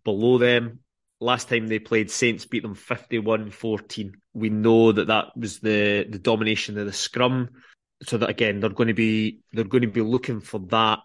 below 0.04 0.38
them, 0.38 0.80
last 1.20 1.48
time 1.48 1.66
they 1.66 1.78
played, 1.78 2.10
Saints 2.10 2.46
beat 2.46 2.62
them 2.62 2.74
51-14. 2.74 4.12
We 4.34 4.50
know 4.50 4.92
that 4.92 5.08
that 5.08 5.36
was 5.36 5.60
the 5.60 6.06
the 6.08 6.18
domination 6.18 6.78
of 6.78 6.86
the 6.86 6.92
scrum. 6.92 7.50
So 8.02 8.18
that 8.18 8.28
again, 8.28 8.60
they're 8.60 8.70
going 8.70 8.88
to 8.88 8.94
be 8.94 9.40
they're 9.52 9.64
going 9.64 9.82
to 9.82 9.88
be 9.88 10.02
looking 10.02 10.40
for 10.40 10.60
that 10.68 11.00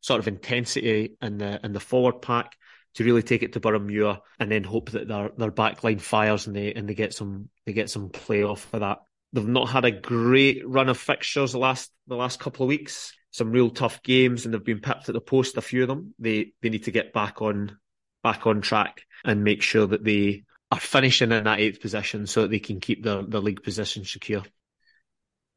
sort 0.00 0.20
of 0.20 0.28
intensity 0.28 1.16
in 1.22 1.38
the 1.38 1.60
in 1.64 1.72
the 1.72 1.80
forward 1.80 2.20
pack 2.22 2.56
to 2.94 3.04
really 3.04 3.22
take 3.22 3.42
it 3.42 3.54
to 3.54 3.60
Boroughmuir 3.60 4.20
and 4.38 4.50
then 4.50 4.64
hope 4.64 4.90
that 4.90 5.08
their 5.08 5.30
their 5.36 5.50
backline 5.50 6.00
fires 6.00 6.46
and 6.46 6.54
they 6.54 6.72
and 6.74 6.88
they 6.88 6.94
get 6.94 7.14
some 7.14 7.48
they 7.66 7.72
get 7.72 7.90
some 7.90 8.10
play 8.10 8.42
off 8.42 8.72
of 8.72 8.80
that. 8.80 8.98
They've 9.32 9.46
not 9.46 9.70
had 9.70 9.84
a 9.84 9.90
great 9.90 10.62
run 10.66 10.88
of 10.88 10.98
fixtures 10.98 11.52
the 11.52 11.58
last 11.58 11.90
the 12.06 12.16
last 12.16 12.38
couple 12.38 12.64
of 12.64 12.68
weeks. 12.68 13.12
Some 13.30 13.50
real 13.50 13.70
tough 13.70 14.02
games, 14.02 14.44
and 14.44 14.52
they've 14.52 14.62
been 14.62 14.80
pipped 14.80 15.08
at 15.08 15.14
the 15.14 15.20
post. 15.20 15.56
A 15.56 15.62
few 15.62 15.82
of 15.82 15.88
them. 15.88 16.14
They 16.18 16.52
they 16.60 16.68
need 16.68 16.84
to 16.84 16.90
get 16.90 17.14
back 17.14 17.40
on 17.40 17.78
back 18.22 18.46
on 18.46 18.60
track 18.60 19.02
and 19.24 19.42
make 19.44 19.62
sure 19.62 19.86
that 19.86 20.04
they 20.04 20.44
are 20.70 20.80
finishing 20.80 21.32
in 21.32 21.44
that 21.44 21.60
eighth 21.60 21.80
position 21.80 22.26
so 22.26 22.42
that 22.42 22.50
they 22.50 22.58
can 22.58 22.80
keep 22.80 23.02
their, 23.04 23.22
their 23.22 23.40
league 23.40 23.62
position 23.62 24.04
secure. 24.04 24.42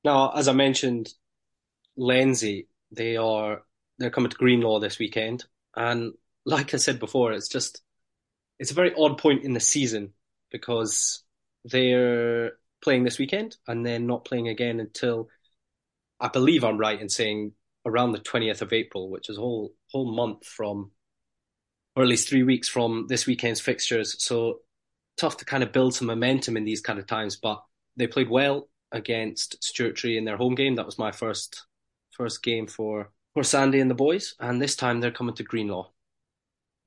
Now, 0.04 0.32
as 0.32 0.48
I 0.48 0.54
mentioned, 0.54 1.10
Lenzie, 1.98 2.68
they 2.92 3.18
are 3.18 3.64
they're 3.98 4.10
coming 4.10 4.30
to 4.30 4.38
Greenlaw 4.38 4.80
this 4.80 5.00
weekend, 5.00 5.46
and 5.76 6.14
like 6.46 6.74
I 6.74 6.78
said 6.78 7.00
before, 7.00 7.34
it's 7.34 7.50
just 7.50 7.82
it's 8.60 8.72
a 8.72 8.76
very 8.76 8.94
odd 8.98 9.18
point 9.18 9.44
in 9.44 9.54
the 9.54 9.60
season 9.60 10.14
because 10.52 11.24
they're 11.66 12.54
playing 12.82 13.04
this 13.04 13.20
weekend 13.20 13.58
and 13.68 13.86
then 13.86 14.08
not 14.08 14.26
playing 14.26 14.48
again 14.48 14.80
until 14.80 15.28
I 16.20 16.30
believe 16.30 16.64
I'm 16.64 16.78
right 16.78 17.00
in 17.00 17.10
saying 17.10 17.54
around 17.86 18.12
the 18.12 18.20
20th 18.20 18.62
of 18.62 18.74
April, 18.74 19.10
which 19.10 19.30
is 19.30 19.38
a 19.38 19.42
whole 19.42 19.74
whole 19.92 20.12
month 20.16 20.46
from, 20.46 20.92
or 21.96 22.04
at 22.04 22.10
least 22.10 22.30
three 22.30 22.44
weeks 22.44 22.70
from 22.70 23.08
this 23.10 23.26
weekend's 23.26 23.60
fixtures. 23.60 24.16
So 24.24 24.60
tough 25.18 25.38
to 25.38 25.46
kind 25.46 25.64
of 25.64 25.72
build 25.72 25.94
some 25.96 26.08
momentum 26.08 26.58
in 26.58 26.66
these 26.66 26.82
kind 26.82 27.00
of 27.00 27.08
times. 27.08 27.36
But 27.36 27.64
they 27.98 28.08
played 28.08 28.30
well 28.30 28.70
against 28.92 29.62
Stewartry 29.62 30.18
in 30.18 30.26
their 30.26 30.38
home 30.38 30.56
game. 30.56 30.76
That 30.76 30.86
was 30.86 31.00
my 31.00 31.12
first 31.12 31.66
first 32.12 32.44
game 32.44 32.68
for 32.68 33.12
for 33.34 33.44
Sandy 33.44 33.82
and 33.82 33.92
the 33.92 33.96
boys, 33.96 34.36
and 34.40 34.62
this 34.62 34.76
time 34.76 35.02
they're 35.02 35.12
coming 35.12 35.36
to 35.36 35.44
Greenlaw. 35.44 35.92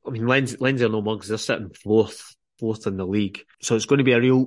I 0.09 0.11
mean, 0.11 0.27
Lenzie 0.27 0.85
are 0.85 0.89
no 0.89 1.03
mugs. 1.03 1.29
They're 1.29 1.39
sitting 1.39 1.71
fourth, 1.71 2.35
fourth 2.59 2.87
in 2.87 2.97
the 2.97 3.07
league, 3.07 3.45
so 3.61 3.77
it's 3.77 3.87
going 3.87 3.99
to 3.99 4.05
be 4.05 4.13
a 4.13 4.21
real, 4.21 4.47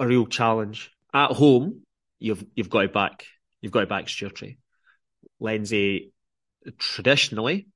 a 0.00 0.06
real 0.06 0.26
challenge 0.26 0.90
at 1.14 1.30
home. 1.30 1.82
You've 2.18 2.44
you've 2.54 2.70
got 2.70 2.84
it 2.84 2.92
back. 2.92 3.26
You've 3.60 3.72
got 3.72 3.84
it 3.84 3.88
back, 3.88 4.06
Stewartry. 4.06 4.58
Lenzie 5.40 6.12
traditionally 6.78 7.68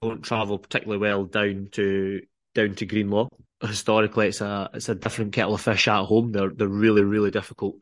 don't 0.00 0.22
travel 0.22 0.58
particularly 0.58 1.00
well 1.00 1.24
down 1.24 1.68
to 1.72 2.20
down 2.54 2.74
to 2.76 2.86
Greenlaw. 2.86 3.28
Historically, 3.62 4.28
it's 4.28 4.40
a 4.40 4.70
it's 4.74 4.88
a 4.88 4.94
different 4.94 5.32
kettle 5.32 5.54
of 5.54 5.60
fish 5.60 5.88
at 5.88 6.04
home. 6.04 6.32
They're 6.32 6.50
they're 6.50 6.68
really 6.68 7.02
really 7.02 7.30
difficult 7.30 7.76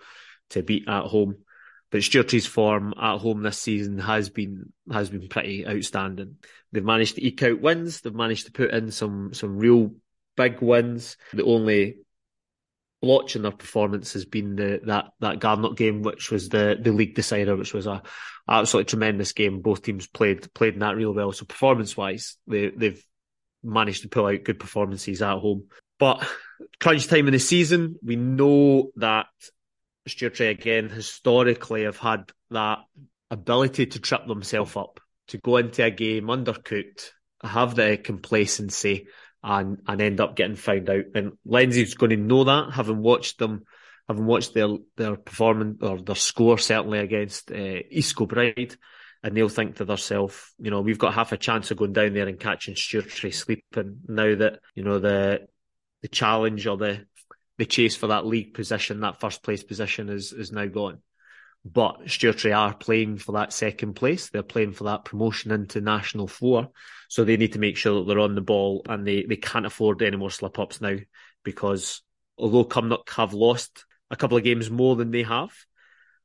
to 0.51 0.63
beat 0.63 0.89
at 0.89 1.05
home. 1.05 1.37
But 1.91 2.03
Stewartry's 2.03 2.47
form 2.47 2.93
at 3.01 3.19
home 3.19 3.43
this 3.43 3.59
season 3.59 3.99
has 3.99 4.29
been 4.29 4.73
has 4.93 5.09
been 5.09 5.29
pretty 5.29 5.67
outstanding. 5.67 6.37
They've 6.73 6.85
managed 6.85 7.15
to 7.15 7.27
eke 7.27 7.43
out 7.43 7.61
wins. 7.61 8.01
They've 8.01 8.15
managed 8.15 8.47
to 8.47 8.53
put 8.53 8.71
in 8.73 8.91
some 8.91 9.33
some 9.33 9.57
real 9.57 9.95
big 10.37 10.61
wins. 10.61 11.17
The 11.33 11.45
only 11.45 11.99
blotch 13.01 13.37
in 13.37 13.43
their 13.43 13.53
performance 13.53 14.13
has 14.15 14.25
been 14.25 14.57
the 14.57 14.81
that 14.85 15.07
that 15.21 15.39
Garnock 15.39 15.77
game, 15.77 16.03
which 16.03 16.31
was 16.31 16.49
the 16.49 16.79
the 16.81 16.93
league 16.93 17.15
decider, 17.15 17.57
which 17.57 17.73
was 17.73 17.87
a 17.87 18.03
absolutely 18.49 18.89
tremendous 18.91 19.33
game. 19.33 19.61
Both 19.61 19.83
teams 19.83 20.07
played 20.07 20.53
played 20.53 20.75
in 20.75 20.81
that 20.81 20.97
real 20.97 21.15
well. 21.15 21.33
So 21.33 21.47
performance 21.47 21.97
wise, 21.97 22.37
they 22.47 22.71
they've 22.71 23.03
managed 23.63 24.03
to 24.03 24.09
pull 24.09 24.27
out 24.27 24.45
good 24.45 24.61
performances 24.61 25.23
at 25.23 25.39
home. 25.39 25.69
But 25.99 26.27
crunch 26.81 27.07
time 27.07 27.27
in 27.27 27.33
the 27.33 27.39
season, 27.39 27.97
we 28.03 28.17
know 28.17 28.91
that 28.97 29.27
Stewartry 30.09 30.51
again 30.51 30.89
historically 30.89 31.85
have 31.85 31.99
had 31.99 32.31
that 32.51 32.79
ability 33.31 33.87
to 33.87 34.01
trip 34.01 34.27
themselves 34.27 34.77
up, 34.77 35.01
to 35.29 35.39
go 35.39 35.57
into 35.59 35.85
a 35.85 35.91
game 35.91 36.25
undercooked, 36.27 37.11
have 37.43 37.75
the 37.75 37.99
complacency 38.03 39.07
and 39.43 39.79
and 39.87 40.01
end 40.01 40.21
up 40.21 40.37
getting 40.37 40.57
found 40.57 40.91
out. 40.91 41.05
And 41.15 41.33
Lenzie's 41.47 41.95
going 41.95 42.11
to 42.11 42.17
know 42.17 42.45
that, 42.45 42.73
having 42.73 43.03
watched 43.03 43.39
them, 43.39 43.65
having 44.09 44.27
watched 44.27 44.55
their 44.55 44.69
their 44.97 45.17
performance 45.17 45.79
or 45.83 46.01
their 46.01 46.17
score 46.17 46.59
certainly 46.59 46.99
against 46.99 47.51
uh, 47.51 47.81
East 47.91 48.17
Kilbride, 48.17 48.77
and 49.23 49.37
they'll 49.37 49.49
think 49.49 49.77
to 49.77 49.85
themselves, 49.85 50.53
you 50.59 50.71
know, 50.71 50.81
we've 50.81 50.99
got 50.99 51.15
half 51.15 51.33
a 51.33 51.37
chance 51.37 51.71
of 51.71 51.77
going 51.77 51.93
down 51.93 52.15
there 52.15 52.29
and 52.29 52.41
catching 52.41 52.75
Stewartry 52.75 53.33
sleeping 53.33 54.01
now 54.07 54.35
that 54.35 54.61
you 54.75 54.83
know 54.83 54.99
the 54.99 55.47
the 56.03 56.09
challenge 56.09 56.67
or 56.67 56.77
the 56.77 57.07
the 57.59 57.67
chase 57.67 57.97
for 57.97 58.07
that 58.07 58.25
league 58.25 58.55
position, 58.55 59.01
that 59.01 59.21
first 59.21 59.43
place 59.43 59.63
position 59.63 60.09
is 60.09 60.33
is 60.33 60.53
now 60.53 60.67
gone. 60.67 61.03
But 61.65 62.05
Stewartry 62.07 62.57
are 62.57 62.73
playing 62.73 63.19
for 63.19 63.33
that 63.33 63.53
second 63.53 63.95
place. 63.95 64.31
They're 64.31 64.43
playing 64.43 64.73
for 64.73 64.85
that 64.85 65.05
promotion 65.05 65.51
into 65.51 65.81
National 65.81 66.29
Four. 66.29 66.71
So 67.09 67.25
they 67.25 67.37
need 67.37 67.55
to 67.55 67.59
make 67.59 67.77
sure 67.77 67.99
that 67.99 68.07
they're 68.07 68.21
on 68.21 68.37
the 68.37 68.41
ball 68.41 68.83
and 68.89 69.07
they, 69.07 69.25
they 69.25 69.37
can't 69.37 69.67
afford 69.67 70.01
any 70.03 70.17
more 70.17 70.31
slip 70.31 70.59
ups 70.59 70.81
now 70.81 70.97
because 71.43 72.03
although 72.39 72.65
Cumnock 72.65 73.11
have 73.11 73.35
lost 73.35 73.85
a 74.11 74.17
couple 74.17 74.39
of 74.39 74.45
games 74.45 74.71
more 74.71 74.95
than 74.95 75.11
they 75.11 75.25
have, 75.25 75.51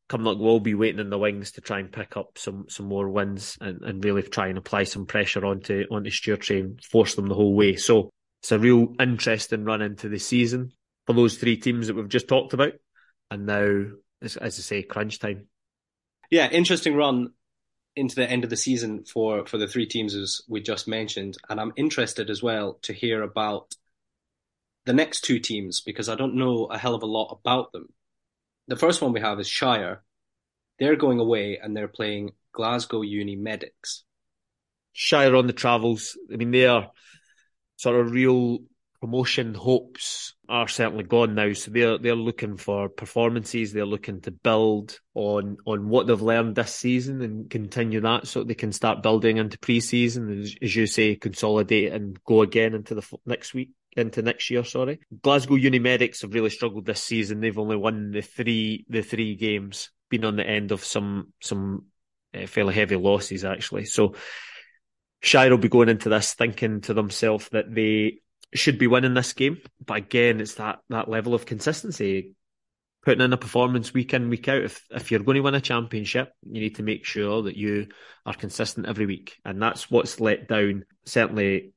Cumnock 0.07 0.37
will 0.37 0.59
be 0.59 0.75
waiting 0.75 0.99
in 0.99 1.09
the 1.09 1.17
wings 1.17 1.53
to 1.53 1.61
try 1.61 1.79
and 1.79 1.91
pick 1.91 2.15
up 2.15 2.37
some 2.37 2.65
some 2.69 2.85
more 2.85 3.09
wins 3.09 3.57
and, 3.59 3.81
and 3.81 4.03
really 4.03 4.21
try 4.21 4.47
and 4.47 4.57
apply 4.57 4.83
some 4.83 5.07
pressure 5.07 5.45
onto 5.45 5.85
onto 5.89 6.11
Stewartry 6.11 6.59
and 6.59 6.83
force 6.83 7.15
them 7.15 7.27
the 7.27 7.35
whole 7.35 7.55
way. 7.55 7.75
So 7.75 8.11
it's 8.41 8.51
a 8.51 8.59
real 8.59 8.93
interesting 8.99 9.65
run 9.65 9.81
into 9.81 10.09
the 10.09 10.19
season 10.19 10.73
for 11.05 11.13
those 11.13 11.37
three 11.37 11.57
teams 11.57 11.87
that 11.87 11.95
we've 11.95 12.09
just 12.09 12.27
talked 12.27 12.53
about. 12.53 12.73
And 13.29 13.45
now, 13.45 13.85
as, 14.21 14.37
as 14.37 14.57
I 14.57 14.61
say, 14.61 14.83
crunch 14.83 15.19
time. 15.19 15.47
Yeah, 16.29 16.49
interesting 16.49 16.95
run 16.95 17.33
into 17.95 18.15
the 18.15 18.29
end 18.29 18.43
of 18.43 18.49
the 18.49 18.57
season 18.57 19.05
for 19.05 19.45
for 19.45 19.57
the 19.57 19.67
three 19.67 19.85
teams 19.85 20.15
as 20.15 20.41
we 20.47 20.61
just 20.61 20.87
mentioned, 20.87 21.37
and 21.49 21.59
I'm 21.59 21.73
interested 21.75 22.29
as 22.29 22.41
well 22.41 22.79
to 22.83 22.93
hear 22.93 23.21
about 23.21 23.75
the 24.85 24.93
next 24.93 25.21
two 25.21 25.39
teams 25.39 25.81
because 25.81 26.09
I 26.09 26.15
don't 26.15 26.35
know 26.35 26.65
a 26.65 26.77
hell 26.77 26.95
of 26.95 27.03
a 27.03 27.07
lot 27.07 27.37
about 27.39 27.71
them. 27.71 27.89
The 28.67 28.75
first 28.75 29.01
one 29.01 29.13
we 29.13 29.21
have 29.21 29.39
is 29.39 29.47
Shire. 29.47 30.03
They're 30.79 30.95
going 30.95 31.19
away 31.19 31.59
and 31.61 31.75
they're 31.75 31.87
playing 31.87 32.31
Glasgow 32.51 33.01
Uni 33.01 33.35
Medics. 33.35 34.03
Shire 34.93 35.35
on 35.35 35.47
the 35.47 35.53
travels. 35.53 36.17
I 36.31 36.37
mean, 36.37 36.51
they 36.51 36.65
are 36.65 36.91
sort 37.77 37.99
of 37.99 38.11
real 38.11 38.59
promotion 39.03 39.53
hopes 39.53 40.33
are 40.47 40.69
certainly 40.69 41.03
gone 41.03 41.35
now. 41.35 41.51
So 41.51 41.71
they're 41.71 41.97
they're 41.97 42.15
looking 42.15 42.55
for 42.55 42.87
performances. 42.87 43.73
They're 43.73 43.85
looking 43.85 44.21
to 44.21 44.31
build 44.31 44.97
on 45.13 45.57
on 45.65 45.89
what 45.89 46.07
they've 46.07 46.21
learned 46.21 46.55
this 46.55 46.73
season 46.73 47.21
and 47.21 47.49
continue 47.49 47.99
that, 47.99 48.27
so 48.27 48.45
they 48.45 48.53
can 48.53 48.71
start 48.71 49.03
building 49.03 49.35
into 49.35 49.59
pre-season, 49.59 50.39
as, 50.39 50.55
as 50.61 50.73
you 50.73 50.87
say, 50.87 51.17
consolidate 51.17 51.91
and 51.91 52.17
go 52.23 52.43
again 52.43 52.73
into 52.73 52.95
the 52.95 53.05
next 53.25 53.53
week 53.53 53.71
into 53.97 54.21
next 54.21 54.49
year. 54.49 54.63
Sorry, 54.63 55.01
Glasgow 55.21 55.55
Uni 55.55 55.79
Medics 55.79 56.21
have 56.21 56.33
really 56.33 56.49
struggled 56.49 56.85
this 56.85 57.03
season. 57.03 57.41
They've 57.41 57.59
only 57.59 57.75
won 57.75 58.11
the 58.11 58.21
three 58.21 58.85
the 58.87 59.01
three 59.01 59.35
games, 59.35 59.89
been 60.09 60.23
on 60.23 60.37
the 60.37 60.47
end 60.47 60.71
of 60.71 60.81
some 60.81 61.33
some 61.41 61.87
uh, 62.33 62.47
fairly 62.47 62.73
heavy 62.73 62.95
losses 62.95 63.43
actually. 63.43 63.83
So. 63.83 64.15
Shire 65.25 65.51
will 65.51 65.57
be 65.57 65.69
going 65.69 65.87
into 65.87 66.09
this 66.09 66.33
thinking 66.33 66.81
to 66.81 66.93
themselves 66.93 67.47
that 67.53 67.73
they 67.73 68.19
should 68.57 68.77
be 68.77 68.87
winning 68.87 69.13
this 69.13 69.33
game. 69.33 69.57
But 69.85 69.97
again, 69.97 70.41
it's 70.41 70.55
that 70.55 70.79
that 70.89 71.09
level 71.09 71.33
of 71.33 71.45
consistency, 71.45 72.35
putting 73.03 73.23
in 73.23 73.33
a 73.33 73.37
performance 73.37 73.93
week 73.93 74.13
in 74.13 74.29
week 74.29 74.47
out. 74.47 74.63
If 74.63 74.83
if 74.89 75.11
you're 75.11 75.21
going 75.21 75.35
to 75.35 75.41
win 75.41 75.55
a 75.55 75.61
championship, 75.61 76.31
you 76.43 76.61
need 76.61 76.75
to 76.75 76.83
make 76.83 77.05
sure 77.05 77.43
that 77.43 77.57
you 77.57 77.87
are 78.25 78.33
consistent 78.33 78.87
every 78.87 79.05
week, 79.05 79.37
and 79.45 79.61
that's 79.61 79.89
what's 79.89 80.19
let 80.19 80.47
down 80.47 80.85
certainly 81.05 81.73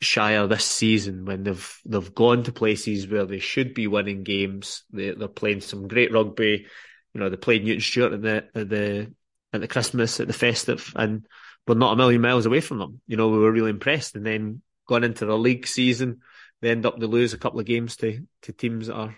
Shire 0.00 0.46
this 0.46 0.64
season 0.64 1.24
when 1.24 1.42
they've 1.42 1.80
they've 1.84 2.14
gone 2.14 2.44
to 2.44 2.52
places 2.52 3.08
where 3.08 3.26
they 3.26 3.40
should 3.40 3.74
be 3.74 3.88
winning 3.88 4.22
games. 4.22 4.84
They 4.92 5.10
they're 5.10 5.28
playing 5.28 5.60
some 5.60 5.88
great 5.88 6.12
rugby. 6.12 6.66
You 7.14 7.20
know, 7.20 7.28
they 7.28 7.36
played 7.36 7.64
Newton 7.64 7.80
Stewart 7.80 8.12
at 8.12 8.22
the 8.22 8.44
at 8.54 8.68
the 8.68 9.12
at 9.52 9.60
the 9.60 9.68
Christmas 9.68 10.20
at 10.20 10.28
the 10.28 10.32
festive, 10.32 10.92
and 10.94 11.26
we're 11.66 11.74
not 11.74 11.94
a 11.94 11.96
million 11.96 12.20
miles 12.20 12.46
away 12.46 12.60
from 12.60 12.78
them. 12.78 13.00
You 13.08 13.16
know, 13.16 13.28
we 13.28 13.38
were 13.38 13.50
really 13.50 13.70
impressed, 13.70 14.14
and 14.14 14.24
then 14.24 14.62
going 14.88 15.04
into 15.04 15.26
the 15.26 15.38
league 15.38 15.66
season, 15.66 16.20
they 16.60 16.70
end 16.70 16.86
up 16.86 16.98
to 16.98 17.06
lose 17.06 17.32
a 17.32 17.38
couple 17.38 17.60
of 17.60 17.66
games 17.66 17.96
to 17.98 18.26
to 18.42 18.52
teams 18.52 18.88
that 18.88 18.94
are, 18.94 19.16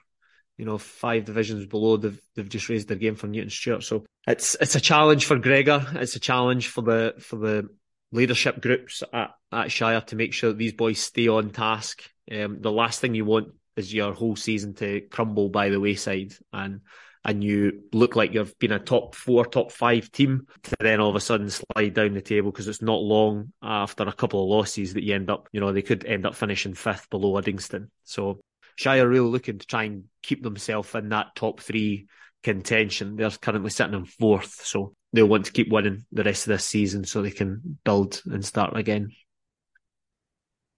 you 0.59 0.67
know, 0.67 0.77
five 0.77 1.25
divisions 1.25 1.65
below. 1.67 1.97
They've 1.97 2.21
they've 2.37 2.49
just 2.49 2.69
raised 2.69 2.89
their 2.89 2.99
game 2.99 3.15
from 3.15 3.31
Newton 3.31 3.51
Stewart. 3.51 3.83
So 3.83 4.05
it's 4.27 4.57
it's 4.61 4.75
a 4.75 4.81
challenge 4.81 5.25
for 5.25 5.39
Gregor. 5.39 5.87
It's 5.95 6.17
a 6.17 6.21
challenge 6.21 6.69
for 6.69 6.83
the 6.83 7.15
for 7.19 7.37
the 7.37 7.69
leadership 8.13 8.61
groups 8.61 9.03
at, 9.13 9.31
at 9.53 9.73
Shire 9.73 10.01
to 10.03 10.17
make 10.17 10.35
sure 10.35 10.51
that 10.51 10.59
these 10.59 10.73
boys 10.73 10.99
stay 10.99 11.29
on 11.29 11.51
task. 11.51 12.03
Um, 12.31 12.61
the 12.61 12.73
last 12.73 13.01
thing 13.01 13.15
you 13.15 13.25
want 13.25 13.49
is 13.77 13.95
your 13.95 14.13
whole 14.13 14.37
season 14.37 14.75
to 14.75 15.01
crumble 15.03 15.49
by 15.49 15.71
the 15.71 15.81
wayside 15.81 16.35
and 16.53 16.81
and 17.25 17.45
you 17.45 17.83
look 17.93 18.17
like 18.17 18.33
you've 18.33 18.59
been 18.59 18.73
a 18.73 18.79
top 18.79 19.15
four, 19.15 19.45
top 19.45 19.71
five 19.71 20.11
team 20.11 20.47
to 20.63 20.77
then 20.81 21.01
all 21.01 21.11
of 21.11 21.17
a 21.17 21.21
sudden 21.21 21.51
slide 21.51 21.95
down 21.95 22.15
the 22.15 22.23
table 22.23 22.51
because 22.51 22.67
it's 22.67 22.81
not 22.81 23.03
long 23.03 23.53
after 23.63 24.05
a 24.05 24.13
couple 24.13 24.43
of 24.43 24.49
losses 24.49 24.95
that 24.95 25.05
you 25.05 25.15
end 25.15 25.31
up, 25.31 25.49
you 25.53 25.61
know, 25.61 25.73
they 25.73 25.83
could 25.83 26.07
end 26.07 26.25
up 26.25 26.35
finishing 26.35 26.75
fifth 26.75 27.11
below 27.11 27.41
Uddingston. 27.41 27.89
So 28.05 28.41
Shire 28.77 29.07
really 29.07 29.29
looking 29.29 29.59
to 29.59 29.67
try 29.67 29.85
and 29.85 30.05
keep 30.23 30.43
themselves 30.43 30.95
in 30.95 31.11
that 31.11 31.35
top 31.35 31.61
three 31.61 32.07
contention. 32.43 33.17
They're 33.17 33.31
currently 33.31 33.71
sitting 33.71 33.95
in 33.95 34.07
fourth, 34.07 34.65
so 34.65 34.95
they'll 35.13 35.29
want 35.29 35.45
to 35.47 35.53
keep 35.53 35.71
winning 35.71 36.07
the 36.13 36.25
rest 36.25 36.47
of 36.47 36.53
this 36.53 36.65
season 36.65 37.05
so 37.05 37.21
they 37.21 37.31
can 37.31 37.79
build 37.85 38.23
and 38.25 38.43
start 38.43 38.77
again. 38.77 39.11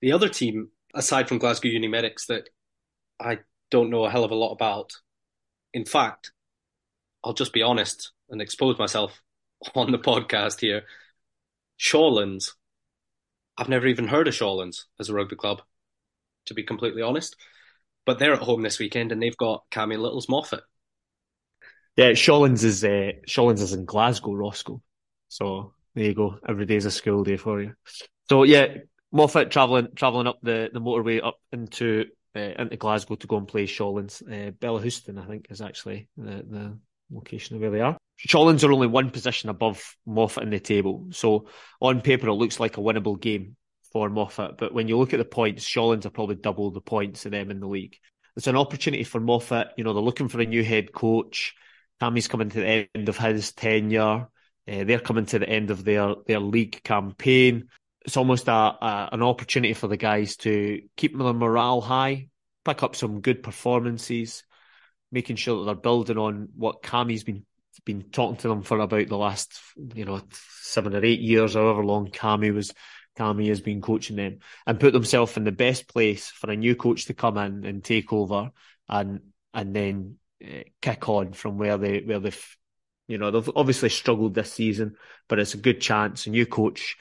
The 0.01 0.11
other 0.11 0.29
team, 0.29 0.71
aside 0.93 1.29
from 1.29 1.39
Glasgow 1.39 1.69
Uni 1.69 1.87
Medics, 1.87 2.27
that 2.27 2.49
I 3.21 3.39
don't 3.71 3.91
know 3.91 4.05
a 4.05 4.11
hell 4.11 4.25
of 4.25 4.33
a 4.33 4.35
lot 4.35 4.53
about. 4.53 4.91
In 5.75 5.85
fact, 5.85 6.33
I'll 7.25 7.33
just 7.33 7.53
be 7.53 7.63
honest 7.63 8.13
and 8.29 8.41
expose 8.41 8.79
myself 8.79 9.23
on 9.75 9.93
the 9.93 9.99
podcast 9.99 10.61
here. 10.61 10.83
Shawlands. 11.79 12.53
I've 13.57 13.69
never 13.69 13.87
even 13.87 14.09
heard 14.09 14.29
of 14.29 14.35
Shawlands 14.35 14.85
as 14.99 15.09
a 15.09 15.15
rugby 15.15 15.37
club, 15.37 15.63
to 16.47 16.55
be 16.55 16.63
completely 16.63 17.03
honest. 17.03 17.37
But 18.07 18.19
they're 18.19 18.33
at 18.33 18.41
home 18.41 18.63
this 18.63 18.79
weekend 18.79 19.13
and 19.13 19.23
they've 19.23 19.37
got 19.37 19.65
Cammy 19.71 19.99
Little's 19.99 20.29
Moffat. 20.29 20.63
Yeah, 21.97 22.11
Shawlands 22.11 22.65
is 22.65 22.83
uh, 22.83 23.13
Shawlands 23.29 23.61
is 23.61 23.75
in 23.75 23.85
Glasgow, 23.85 24.33
Roscoe. 24.33 24.83
So 25.29 25.75
there 25.95 26.05
you 26.05 26.15
go. 26.15 26.39
Every 26.49 26.67
day's 26.67 26.87
a 26.87 26.91
school 26.91 27.23
day 27.23 27.37
for 27.37 27.61
you. 27.61 27.75
So 28.29 28.45
yeah, 28.45 28.79
Moffat 29.13 29.51
traveling 29.51 29.89
traveling 29.95 30.27
up 30.27 30.39
the, 30.43 30.71
the 30.73 30.81
motorway 30.81 31.25
up 31.25 31.39
into 31.53 32.07
uh, 32.35 32.41
into 32.59 32.77
Glasgow 32.77 33.17
to 33.17 33.27
go 33.27 33.37
and 33.37 33.49
play 33.49 33.67
Shawlands. 33.67 34.23
Uh, 34.23 34.53
Bellahouston, 34.53 35.19
I 35.19 35.27
think, 35.27 35.47
is 35.51 35.61
actually 35.61 36.09
the, 36.17 36.45
the 36.49 36.79
location 37.11 37.57
of 37.57 37.63
where 37.63 37.71
they 37.71 37.81
are. 37.81 37.97
Shawlands 38.27 38.67
are 38.67 38.73
only 38.73 38.87
one 38.87 39.11
position 39.11 39.51
above 39.51 39.97
Moffat 40.07 40.45
in 40.45 40.51
the 40.51 40.61
table, 40.61 41.09
so 41.11 41.49
on 41.81 42.01
paper 42.01 42.29
it 42.29 42.35
looks 42.35 42.61
like 42.61 42.77
a 42.77 42.81
winnable 42.81 43.21
game 43.21 43.57
for 43.93 44.09
Moffat. 44.09 44.59
But 44.59 44.73
when 44.73 44.89
you 44.89 44.97
look 44.97 45.13
at 45.13 45.19
the 45.19 45.25
points, 45.25 45.65
Shawlands 45.65 46.07
are 46.07 46.11
probably 46.11 46.37
double 46.37 46.71
the 46.71 46.81
points 46.81 47.27
of 47.27 47.33
them 47.33 47.51
in 47.51 47.61
the 47.61 47.67
league. 47.67 47.97
It's 48.37 48.47
an 48.47 48.57
opportunity 48.57 49.05
for 49.05 49.21
Moffat. 49.21 49.73
You 49.77 49.85
know, 49.85 49.93
they're 49.93 50.03
looking 50.03 50.29
for 50.29 50.41
a 50.41 50.47
new 50.47 50.65
head 50.65 50.93
coach. 50.93 51.55
Cammy's 52.01 52.29
coming 52.29 52.49
to 52.51 52.61
the 52.61 52.89
end 52.95 53.09
of 53.09 53.19
his 53.19 53.53
tenure. 53.53 54.29
Uh, 54.69 54.85
they're 54.85 55.01
coming 55.01 55.27
to 55.27 55.39
the 55.39 55.49
end 55.49 55.71
of 55.71 55.85
their 55.85 56.15
their 56.27 56.41
league 56.41 56.83
campaign 56.85 57.69
it's 58.05 58.17
almost 58.17 58.49
a, 58.49 58.53
a, 58.53 59.09
an 59.13 59.23
opportunity 59.23 59.75
for 59.75 59.89
the 59.89 59.97
guys 59.97 60.37
to 60.37 60.83
keep 60.97 61.17
their 61.17 61.33
morale 61.33 61.81
high, 61.81 62.29
pick 62.65 62.83
up 62.83 62.97
some 62.97 63.21
good 63.21 63.43
performances, 63.43 64.43
making 65.11 65.37
sure 65.37 65.59
that 65.59 65.65
they're 65.67 65.75
building 65.75 66.19
on 66.19 66.49
what 66.57 66.83
Cammy's 66.83 67.25
been 67.25 67.45
been 67.85 68.03
talking 68.13 68.37
to 68.37 68.49
them 68.49 68.63
for 68.63 68.79
about 68.79 69.09
the 69.09 69.17
last 69.17 69.59
you 69.95 70.05
know 70.05 70.21
seven 70.61 70.95
or 70.95 71.05
eight 71.05 71.21
years, 71.21 71.55
however 71.55 71.85
long 71.85 72.09
Cammy 72.09 72.55
was 72.55 72.73
Cammy 73.19 73.49
has 73.49 73.61
been 73.61 73.81
coaching 73.81 74.17
them, 74.17 74.39
and 74.67 74.81
put 74.81 74.93
themselves 74.93 75.37
in 75.37 75.45
the 75.45 75.53
best 75.53 75.89
place 75.89 76.29
for 76.29 76.51
a 76.51 76.57
new 76.57 76.77
coach 76.77 77.07
to 77.07 77.15
come 77.15 77.39
in 77.39 77.65
and 77.65 77.83
take 77.83 78.13
over, 78.13 78.51
and 78.89 79.21
and 79.55 79.75
then 79.75 80.17
uh, 80.45 80.63
kick 80.81 81.09
on 81.09 81.33
from 81.33 81.59
where 81.59 81.77
they 81.77 82.01
where 82.01 82.21
they've 82.21 82.57
you 83.09 83.19
know 83.19 83.31
they've 83.31 83.51
obviously 83.57 83.89
struggled 83.89 84.35
this 84.35 84.53
season, 84.53 84.97
but 85.29 85.39
it's 85.39 85.55
a 85.55 85.59
good 85.59 85.81
chance. 85.81 86.27
A 86.27 86.31
new 86.31 86.47
coach 86.47 86.97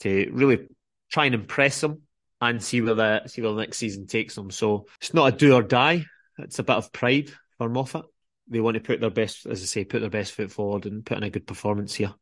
to 0.00 0.30
really 0.32 0.68
try 1.10 1.26
and 1.26 1.34
impress 1.34 1.80
them 1.80 2.02
and 2.40 2.62
see 2.62 2.80
where 2.80 2.94
the 2.94 3.26
see 3.26 3.42
where 3.42 3.52
the 3.52 3.60
next 3.60 3.78
season 3.78 4.06
takes 4.06 4.34
them. 4.34 4.50
So 4.50 4.86
it's 5.00 5.14
not 5.14 5.34
a 5.34 5.36
do 5.36 5.54
or 5.54 5.62
die. 5.62 6.04
It's 6.38 6.58
a 6.58 6.62
bit 6.62 6.76
of 6.76 6.92
pride 6.92 7.30
for 7.56 7.68
Moffat. 7.68 8.04
They 8.48 8.60
want 8.60 8.74
to 8.74 8.80
put 8.80 9.00
their 9.00 9.10
best, 9.10 9.46
as 9.46 9.62
I 9.62 9.66
say, 9.66 9.84
put 9.84 10.00
their 10.00 10.10
best 10.10 10.32
foot 10.32 10.50
forward 10.50 10.86
and 10.86 11.04
put 11.04 11.18
in 11.18 11.24
a 11.24 11.30
good 11.30 11.46
performance 11.46 11.94
here. 11.94 12.14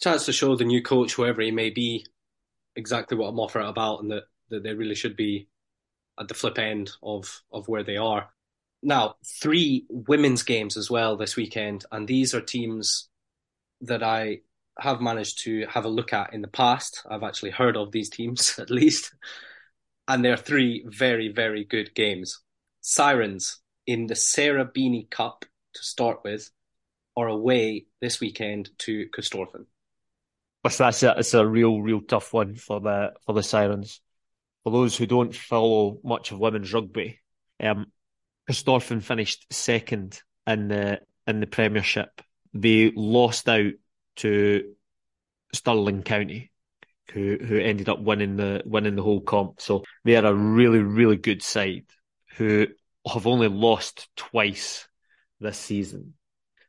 Chance 0.00 0.26
to 0.26 0.32
show 0.32 0.56
the 0.56 0.64
new 0.64 0.82
coach, 0.82 1.14
whoever 1.14 1.42
he 1.42 1.50
may 1.50 1.70
be, 1.70 2.06
exactly 2.76 3.18
what 3.18 3.34
Moffat 3.34 3.62
are 3.62 3.68
about, 3.68 4.00
and 4.00 4.12
that, 4.12 4.24
that 4.50 4.62
they 4.62 4.72
really 4.72 4.94
should 4.94 5.16
be 5.16 5.48
at 6.18 6.28
the 6.28 6.34
flip 6.34 6.58
end 6.58 6.90
of 7.02 7.42
of 7.52 7.68
where 7.68 7.82
they 7.82 7.96
are. 7.96 8.30
Now, 8.82 9.16
three 9.24 9.86
women's 9.88 10.44
games 10.44 10.76
as 10.76 10.88
well 10.88 11.16
this 11.16 11.34
weekend, 11.36 11.84
and 11.90 12.06
these 12.06 12.34
are 12.34 12.40
teams 12.40 13.08
that 13.80 14.02
I 14.02 14.42
have 14.78 15.00
managed 15.00 15.44
to 15.44 15.66
have 15.66 15.84
a 15.84 15.88
look 15.88 16.12
at 16.12 16.32
in 16.32 16.42
the 16.42 16.48
past. 16.48 17.02
I've 17.10 17.22
actually 17.22 17.50
heard 17.50 17.76
of 17.76 17.92
these 17.92 18.10
teams 18.10 18.58
at 18.58 18.70
least. 18.70 19.14
And 20.06 20.24
they're 20.24 20.36
three 20.36 20.84
very, 20.86 21.28
very 21.28 21.64
good 21.64 21.94
games. 21.94 22.40
Sirens 22.80 23.60
in 23.86 24.06
the 24.06 24.14
Sarah 24.14 24.64
Beaney 24.64 25.10
Cup 25.10 25.44
to 25.74 25.82
start 25.82 26.20
with 26.24 26.50
are 27.16 27.28
away 27.28 27.86
this 28.00 28.20
weekend 28.20 28.70
to 28.78 29.06
Corstorphine. 29.08 29.66
That's 30.62 31.02
a, 31.02 31.14
it's 31.18 31.34
a 31.34 31.46
real, 31.46 31.80
real 31.80 32.00
tough 32.00 32.32
one 32.32 32.54
for 32.54 32.80
the 32.80 33.14
for 33.24 33.32
the 33.32 33.42
Sirens. 33.42 34.00
For 34.64 34.72
those 34.72 34.96
who 34.96 35.06
don't 35.06 35.34
follow 35.34 35.98
much 36.04 36.30
of 36.30 36.38
women's 36.38 36.72
rugby, 36.72 37.20
um, 37.60 37.86
finished 39.00 39.46
second 39.50 40.20
in 40.46 40.68
the 40.68 41.00
in 41.26 41.40
the 41.40 41.46
Premiership. 41.46 42.22
They 42.54 42.92
lost 42.94 43.48
out 43.48 43.72
to 44.18 44.74
Stirling 45.54 46.02
County, 46.02 46.50
who 47.12 47.38
who 47.40 47.58
ended 47.58 47.88
up 47.88 48.00
winning 48.00 48.36
the 48.36 48.62
winning 48.64 48.96
the 48.96 49.02
whole 49.02 49.20
comp. 49.20 49.60
So 49.60 49.84
they 50.04 50.16
are 50.16 50.26
a 50.26 50.34
really 50.34 50.80
really 50.80 51.16
good 51.16 51.42
side 51.42 51.86
who 52.36 52.66
have 53.10 53.26
only 53.26 53.48
lost 53.48 54.08
twice 54.16 54.86
this 55.40 55.58
season. 55.58 56.14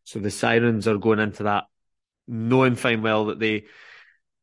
So 0.03 0.19
the 0.19 0.31
Sirens 0.31 0.87
are 0.87 0.97
going 0.97 1.19
into 1.19 1.43
that 1.43 1.65
knowing 2.27 2.75
fine 2.75 3.01
well 3.01 3.25
that 3.25 3.39
they 3.39 3.65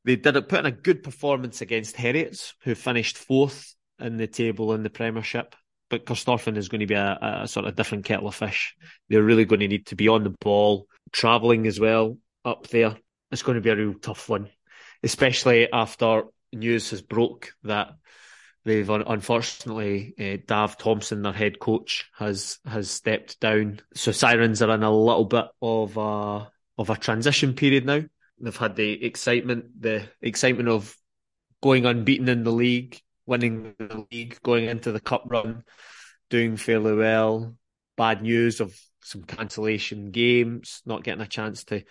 they 0.04 0.16
did 0.16 0.34
put 0.48 0.60
in 0.60 0.66
a 0.66 0.70
good 0.70 1.02
performance 1.02 1.60
against 1.60 1.96
Heriots, 1.96 2.52
who 2.62 2.74
finished 2.74 3.18
fourth 3.18 3.74
in 3.98 4.16
the 4.16 4.28
table 4.28 4.72
in 4.74 4.82
the 4.82 4.90
Premiership. 4.90 5.56
But 5.88 6.04
Corstorphine 6.04 6.56
is 6.56 6.68
going 6.68 6.80
to 6.80 6.86
be 6.86 6.94
a, 6.94 7.18
a 7.42 7.48
sort 7.48 7.66
of 7.66 7.76
different 7.76 8.04
kettle 8.04 8.28
of 8.28 8.34
fish. 8.34 8.74
They're 9.08 9.22
really 9.22 9.44
going 9.44 9.60
to 9.60 9.68
need 9.68 9.86
to 9.86 9.96
be 9.96 10.08
on 10.08 10.24
the 10.24 10.34
ball, 10.40 10.86
travelling 11.12 11.66
as 11.66 11.80
well 11.80 12.18
up 12.46 12.68
there. 12.68 12.96
It's 13.30 13.42
going 13.42 13.56
to 13.56 13.60
be 13.60 13.70
a 13.70 13.76
real 13.76 13.94
tough 13.94 14.28
one, 14.28 14.48
especially 15.02 15.70
after 15.72 16.22
news 16.52 16.90
has 16.90 17.02
broke 17.02 17.52
that 17.64 17.88
they've 18.64 18.88
unfortunately 18.88 20.14
uh, 20.18 20.42
Dav 20.46 20.78
Thompson, 20.78 21.22
their 21.22 21.32
head 21.32 21.58
coach, 21.58 22.08
has 22.16 22.58
has 22.64 22.90
stepped 22.90 23.40
down. 23.40 23.80
So 23.94 24.12
Sirens 24.12 24.62
are 24.62 24.74
in 24.74 24.82
a 24.82 24.90
little 24.90 25.24
bit 25.24 25.46
of 25.60 25.96
a 25.96 26.50
of 26.78 26.90
a 26.90 26.96
transition 26.96 27.54
period 27.54 27.86
now. 27.86 28.02
They've 28.38 28.56
had 28.56 28.76
the 28.76 29.04
excitement, 29.04 29.80
the 29.80 30.08
excitement 30.20 30.68
of 30.68 30.94
going 31.62 31.86
unbeaten 31.86 32.28
in 32.28 32.44
the 32.44 32.52
league, 32.52 33.00
winning 33.24 33.74
the 33.78 34.04
league, 34.12 34.38
going 34.42 34.66
into 34.66 34.92
the 34.92 35.00
cup 35.00 35.24
run, 35.26 35.64
doing 36.28 36.56
fairly 36.56 36.94
well. 36.94 37.56
Bad 37.96 38.22
news 38.22 38.60
of 38.60 38.78
some 39.02 39.22
cancellation 39.22 40.10
games, 40.10 40.82
not 40.84 41.02
getting 41.02 41.22
a 41.22 41.26
chance 41.26 41.64
to 41.64 41.82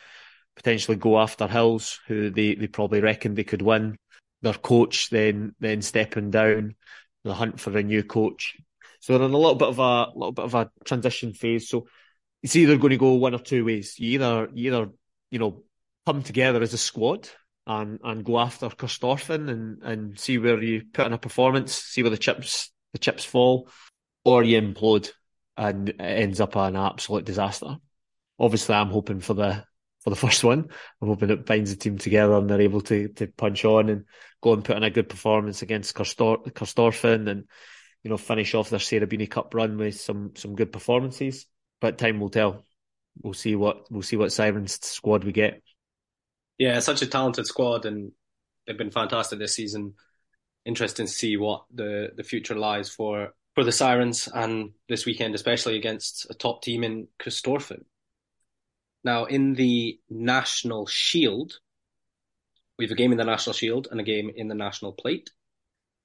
potentially 0.55 0.97
go 0.97 1.19
after 1.19 1.47
Hills, 1.47 1.99
who 2.07 2.29
they, 2.29 2.55
they 2.55 2.67
probably 2.67 3.01
reckoned 3.01 3.35
they 3.35 3.43
could 3.43 3.61
win. 3.61 3.97
Their 4.41 4.53
coach 4.53 5.09
then 5.09 5.55
then 5.59 5.81
stepping 5.81 6.31
down, 6.31 6.75
the 7.23 7.33
hunt 7.33 7.59
for 7.59 7.75
a 7.77 7.83
new 7.83 8.03
coach. 8.03 8.55
So 8.99 9.17
they're 9.17 9.27
in 9.27 9.33
a 9.33 9.37
little 9.37 9.55
bit 9.55 9.67
of 9.69 9.79
a 9.79 10.11
little 10.15 10.31
bit 10.31 10.45
of 10.45 10.55
a 10.55 10.71
transition 10.83 11.33
phase. 11.33 11.69
So 11.69 11.87
it's 12.43 12.55
either 12.55 12.77
going 12.77 12.91
to 12.91 12.97
go 12.97 13.13
one 13.13 13.33
or 13.33 13.39
two 13.39 13.65
ways. 13.65 13.99
You 13.99 14.11
either 14.11 14.49
you 14.53 14.73
either 14.73 14.91
you 15.31 15.39
know 15.39 15.63
come 16.05 16.21
together 16.21 16.61
as 16.61 16.73
a 16.73 16.77
squad 16.77 17.27
and 17.65 17.99
and 18.03 18.23
go 18.23 18.39
after 18.39 18.69
Corstorphine 18.69 19.49
and 19.49 19.83
and 19.83 20.19
see 20.19 20.37
where 20.37 20.61
you 20.61 20.83
put 20.93 21.07
in 21.07 21.13
a 21.13 21.17
performance, 21.17 21.73
see 21.73 22.03
where 22.03 22.11
the 22.11 22.17
chips 22.17 22.71
the 22.93 22.99
chips 22.99 23.25
fall, 23.25 23.69
or 24.23 24.43
you 24.43 24.61
implode 24.61 25.11
and 25.57 25.89
it 25.89 25.99
ends 25.99 26.39
up 26.39 26.55
an 26.55 26.75
absolute 26.75 27.25
disaster. 27.25 27.77
Obviously, 28.37 28.75
I'm 28.75 28.89
hoping 28.89 29.21
for 29.21 29.33
the 29.33 29.63
for 30.05 30.11
the 30.11 30.15
first 30.27 30.43
one. 30.43 30.69
I'm 31.01 31.07
hoping 31.09 31.31
it 31.31 31.45
binds 31.45 31.71
the 31.71 31.77
team 31.77 31.97
together 31.97 32.35
and 32.35 32.49
they're 32.49 32.61
able 32.61 32.81
to 32.81 33.09
to 33.09 33.27
punch 33.27 33.65
on 33.65 33.89
and 33.89 34.05
go 34.41 34.53
and 34.53 34.63
put 34.63 34.77
in 34.77 34.83
a 34.83 34.89
good 34.89 35.09
performance 35.09 35.61
against 35.61 35.95
Corstorphine 35.95 37.27
and 37.27 37.45
you 38.03 38.09
know 38.09 38.17
finish 38.17 38.53
off 38.53 38.69
their 38.69 38.79
Sarah 38.79 39.07
Beaney 39.07 39.29
Cup 39.29 39.53
run 39.53 39.77
with 39.77 39.99
some 39.99 40.31
some 40.35 40.55
good 40.55 40.71
performances. 40.71 41.47
But 41.81 41.97
time 41.97 42.21
will 42.21 42.29
tell. 42.29 42.63
We'll 43.21 43.33
see 43.33 43.55
what 43.55 43.91
we'll 43.91 44.03
see 44.03 44.15
what 44.15 44.31
Sirens 44.31 44.79
squad 44.85 45.23
we 45.23 45.33
get. 45.33 45.61
Yeah, 46.57 46.79
such 46.79 47.01
a 47.01 47.07
talented 47.07 47.47
squad, 47.47 47.85
and 47.85 48.13
they've 48.65 48.77
been 48.77 48.91
fantastic 48.91 49.39
this 49.39 49.55
season. 49.55 49.95
Interesting 50.65 51.05
to 51.05 51.11
see 51.11 51.35
what 51.35 51.65
the 51.73 52.11
the 52.15 52.23
future 52.23 52.55
lies 52.55 52.89
for 52.89 53.33
for 53.55 53.63
the 53.63 53.71
Sirens 53.71 54.29
and 54.33 54.71
this 54.89 55.05
weekend, 55.05 55.33
especially 55.33 55.77
against 55.77 56.27
a 56.29 56.33
top 56.33 56.61
team 56.61 56.83
in 56.83 57.07
Corstorphine. 57.19 57.85
Now, 59.05 59.25
in 59.25 59.53
the 59.53 59.99
National 60.09 60.87
Shield, 60.87 61.59
we 62.79 62.85
have 62.85 62.91
a 62.91 62.95
game 62.95 63.11
in 63.11 63.19
the 63.19 63.23
National 63.23 63.53
Shield 63.53 63.87
and 63.91 63.99
a 63.99 64.03
game 64.03 64.31
in 64.35 64.47
the 64.47 64.55
National 64.55 64.93
Plate. 64.93 65.29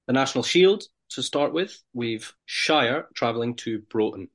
The 0.06 0.12
National 0.12 0.44
Shield 0.44 0.84
to 1.12 1.22
start 1.22 1.54
with. 1.54 1.82
We've 1.94 2.30
Shire 2.44 3.08
travelling 3.14 3.56
to 3.56 3.80
Broughton. 3.90 4.28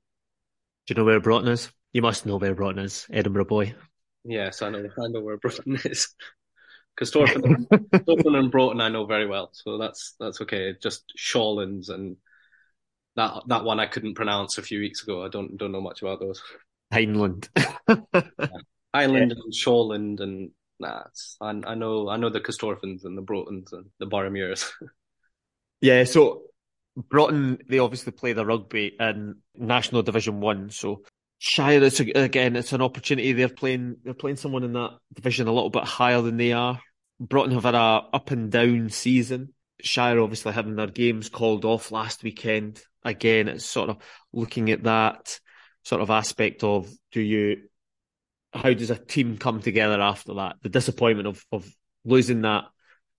Do 0.88 0.93
you 0.93 0.95
know 0.95 1.06
where 1.06 1.19
Broughton 1.19 1.49
is? 1.49 1.71
You 1.93 2.01
must 2.01 2.25
know 2.25 2.38
where 2.38 2.56
Broughton 2.56 2.84
is, 2.84 3.06
Edinburgh 3.12 3.45
boy. 3.45 3.75
Yes, 4.23 4.63
I 4.63 4.71
know. 4.71 4.80
I 4.80 5.08
know 5.10 5.21
where 5.21 5.38
Broughton 5.38 5.80
is. 5.86 6.15
Corstorphine, 6.99 7.67
Corstorphine 7.69 8.39
and 8.39 8.51
Broughton, 8.51 8.82
I 8.82 8.89
know 8.89 9.06
very 9.06 9.28
well, 9.28 9.49
so 9.54 9.78
that's 9.78 10.15
that's 10.19 10.41
okay. 10.41 10.73
Just 10.82 11.13
Shawlands 11.19 11.89
and 11.89 12.17
that 13.15 13.43
that 13.47 13.63
one 13.63 13.80
I 13.80 13.86
couldn't 13.86 14.15
pronounce 14.15 14.58
a 14.58 14.63
few 14.63 14.80
weeks 14.80 15.04
ago. 15.04 15.23
I 15.23 15.30
don't 15.30 15.56
don't 15.56 15.71
know 15.71 15.82
much 15.82 16.01
about 16.01 16.19
those. 16.19 16.41
Hindland. 16.93 17.50
Highland 17.88 18.04
yeah. 18.93 19.43
and 19.43 19.54
Shawland 19.54 20.19
and 20.21 20.52
nah, 20.80 21.04
I, 21.41 21.50
I 21.65 21.76
know 21.76 22.10
I 22.10 22.17
know 22.17 22.30
the 22.30 22.41
Corstorphines 22.41 23.06
and 23.06 23.17
the 23.17 23.24
Broughtons 23.24 23.74
and 23.74 23.86
the 24.00 24.08
Boroughmuirs. 24.08 24.71
yeah, 25.82 26.04
so 26.04 26.43
Broughton 26.95 27.60
they 27.69 27.80
obviously 27.80 28.12
play 28.12 28.34
the 28.34 28.45
rugby 28.45 28.95
in 29.00 29.36
National 29.56 30.04
Division 30.04 30.39
One, 30.39 30.69
so 30.69 31.04
Shire 31.38 31.84
it's 31.84 32.00
a, 32.00 32.10
again 32.12 32.56
it's 32.56 32.74
an 32.74 32.82
opportunity. 32.82 33.34
They're 33.34 33.50
playing 33.50 33.98
they're 34.04 34.13
playing 34.13 34.38
someone 34.38 34.63
in 34.63 34.74
that 34.74 34.98
division 35.13 35.48
a 35.48 35.54
little 35.54 35.69
bit 35.69 35.84
higher 35.84 36.21
than 36.21 36.38
they 36.38 36.54
are. 36.54 36.80
Broughton 37.19 37.54
have 37.54 37.63
had 37.63 37.76
a 37.76 38.04
up 38.13 38.32
and 38.32 38.52
down 38.52 38.89
season. 38.89 39.54
Shire 39.82 40.21
obviously 40.21 40.54
having 40.54 40.76
their 40.76 40.88
games 40.88 41.30
called 41.30 41.65
off 41.65 41.91
last 41.91 42.24
weekend. 42.24 42.82
Again, 43.04 43.48
it's 43.50 43.65
sort 43.65 43.89
of 43.89 43.98
looking 44.34 44.71
at 44.71 44.84
that 44.84 45.39
sort 45.86 46.02
of 46.02 46.10
aspect 46.10 46.63
of 46.63 46.89
do 47.12 47.21
you 47.21 47.63
how 48.54 48.74
does 48.74 48.89
a 48.89 48.98
team 48.98 49.38
come 49.38 49.62
together 49.62 50.02
after 50.02 50.34
that? 50.36 50.58
The 50.62 50.69
disappointment 50.69 51.28
of 51.28 51.45
of 51.52 51.69
losing 52.04 52.41
that 52.41 52.65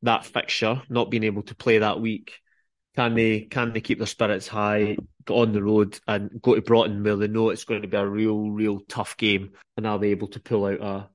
that 0.02 0.26
fixture, 0.26 0.83
not 0.88 1.11
being 1.11 1.24
able 1.24 1.42
to 1.44 1.55
play 1.55 1.79
that 1.79 2.00
week. 2.00 2.35
Can 2.94 3.14
they 3.14 3.40
can 3.40 3.72
they 3.72 3.81
keep 3.81 3.98
their 3.98 4.07
spirits 4.07 4.48
high, 4.48 4.96
on 5.31 5.52
the 5.52 5.62
road 5.62 5.98
and 6.07 6.40
go 6.40 6.55
to 6.55 6.62
Broughton 6.62 7.02
where 7.02 7.16
they 7.16 7.29
know 7.29 7.50
it's 7.50 7.64
going 7.64 7.83
to 7.83 7.88
be 7.88 7.96
a 7.96 8.07
real, 8.07 8.50
real 8.50 8.81
tough 8.88 9.16
game, 9.16 9.52
and 9.76 9.87
are 9.87 9.98
they 9.98 10.11
able 10.11 10.29
to 10.29 10.40
pull 10.40 10.66
out 10.66 10.81
a 10.81 11.09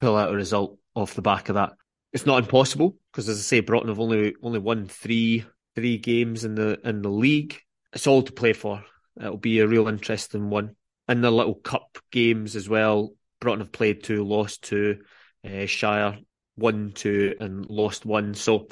pull 0.00 0.16
out 0.16 0.32
a 0.32 0.36
result 0.36 0.78
off 0.94 1.14
the 1.14 1.22
back 1.22 1.48
of 1.48 1.54
that? 1.56 1.72
It's 2.12 2.26
not 2.26 2.42
impossible 2.42 2.96
because, 3.10 3.28
as 3.28 3.38
I 3.38 3.42
say, 3.42 3.60
Broughton 3.60 3.88
have 3.88 4.00
only 4.00 4.34
only 4.42 4.58
won 4.58 4.86
three 4.86 5.44
three 5.74 5.98
games 5.98 6.44
in 6.44 6.54
the 6.54 6.78
in 6.86 7.02
the 7.02 7.10
league. 7.10 7.58
It's 7.92 8.06
all 8.06 8.22
to 8.22 8.32
play 8.32 8.52
for. 8.52 8.84
It'll 9.20 9.36
be 9.36 9.60
a 9.60 9.68
real 9.68 9.88
interesting 9.88 10.50
one. 10.50 10.76
In 11.08 11.20
the 11.20 11.30
little 11.30 11.54
cup 11.54 11.98
games 12.10 12.56
as 12.56 12.68
well, 12.68 13.14
Broughton 13.40 13.60
have 13.60 13.72
played 13.72 14.02
two, 14.02 14.24
lost 14.24 14.62
two. 14.62 15.00
Uh, 15.44 15.66
Shire 15.66 16.18
won 16.56 16.92
two 16.94 17.34
and 17.40 17.66
lost 17.68 18.06
one. 18.06 18.34
So 18.34 18.68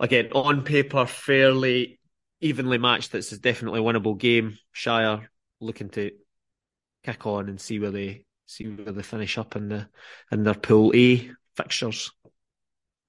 again, 0.00 0.30
on 0.32 0.62
paper, 0.64 1.06
fairly 1.06 2.00
evenly 2.40 2.78
matched. 2.78 3.12
This 3.12 3.32
is 3.32 3.38
definitely 3.38 3.80
a 3.80 3.82
winnable 3.82 4.18
game. 4.18 4.58
Shire 4.72 5.30
looking 5.60 5.90
to 5.90 6.10
kick 7.04 7.26
on 7.26 7.48
and 7.48 7.60
see 7.60 7.78
where 7.78 7.90
they 7.90 8.24
see 8.46 8.66
where 8.66 8.92
they 8.92 9.02
finish 9.02 9.38
up 9.38 9.56
in 9.56 9.68
the 9.68 9.88
in 10.32 10.42
their 10.42 10.54
Pool 10.54 10.92
A 10.94 11.30
fixtures. 11.56 12.10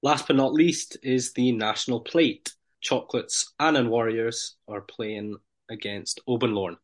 Last 0.02 0.28
but 0.28 0.36
not 0.36 0.54
least 0.54 0.98
is 1.02 1.34
the 1.34 1.52
National 1.52 2.00
Plate. 2.00 2.54
Chocolates 2.80 3.54
Annan 3.60 3.89
Warriors 3.89 4.56
are 4.68 4.82
playing 4.82 5.36
against 5.69 6.19
Oban 6.28 6.54
Lorn. 6.54 6.78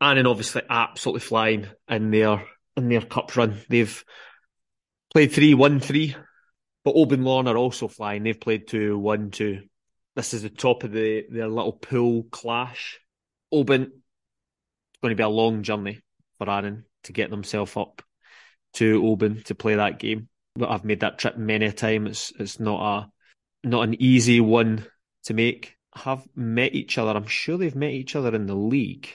Annan 0.00 0.26
obviously 0.26 0.62
absolutely 0.68 1.20
flying 1.20 1.66
in 1.88 2.10
their 2.10 2.46
in 2.76 2.88
their 2.88 3.02
cup 3.02 3.36
run. 3.36 3.60
They've 3.68 4.04
played 5.12 5.32
three, 5.32 5.54
one, 5.54 5.80
three, 5.80 6.16
but 6.84 6.94
Oban 6.94 7.22
Lorn 7.22 7.48
are 7.48 7.56
also 7.56 7.88
flying. 7.88 8.22
They've 8.22 8.40
played 8.40 8.66
two, 8.66 8.98
one, 8.98 9.30
two. 9.30 9.62
This 10.16 10.34
is 10.34 10.42
the 10.42 10.50
top 10.50 10.84
of 10.84 10.92
the 10.92 11.26
their 11.30 11.48
little 11.48 11.72
pool 11.72 12.24
clash. 12.30 12.98
Oban, 13.52 13.82
it's 13.82 15.00
going 15.02 15.10
to 15.10 15.16
be 15.16 15.22
a 15.22 15.28
long 15.28 15.62
journey 15.62 16.00
for 16.38 16.48
Annan 16.48 16.84
to 17.04 17.12
get 17.12 17.30
themselves 17.30 17.76
up 17.76 18.02
to 18.74 19.06
Oban 19.06 19.42
to 19.44 19.54
play 19.54 19.74
that 19.74 19.98
game. 19.98 20.28
But 20.56 20.70
I've 20.70 20.84
made 20.84 21.00
that 21.00 21.18
trip 21.18 21.36
many 21.36 21.66
a 21.66 21.72
time. 21.72 22.06
It's 22.06 22.32
it's 22.38 22.58
not 22.58 22.80
a 23.64 23.68
not 23.68 23.82
an 23.84 24.02
easy 24.02 24.40
one 24.40 24.86
to 25.24 25.34
make. 25.34 25.76
Have 25.94 26.26
met 26.34 26.74
each 26.74 26.98
other. 26.98 27.10
I'm 27.10 27.26
sure 27.26 27.58
they've 27.58 27.74
met 27.74 27.92
each 27.92 28.14
other 28.16 28.34
in 28.34 28.46
the 28.46 28.54
league. 28.54 29.08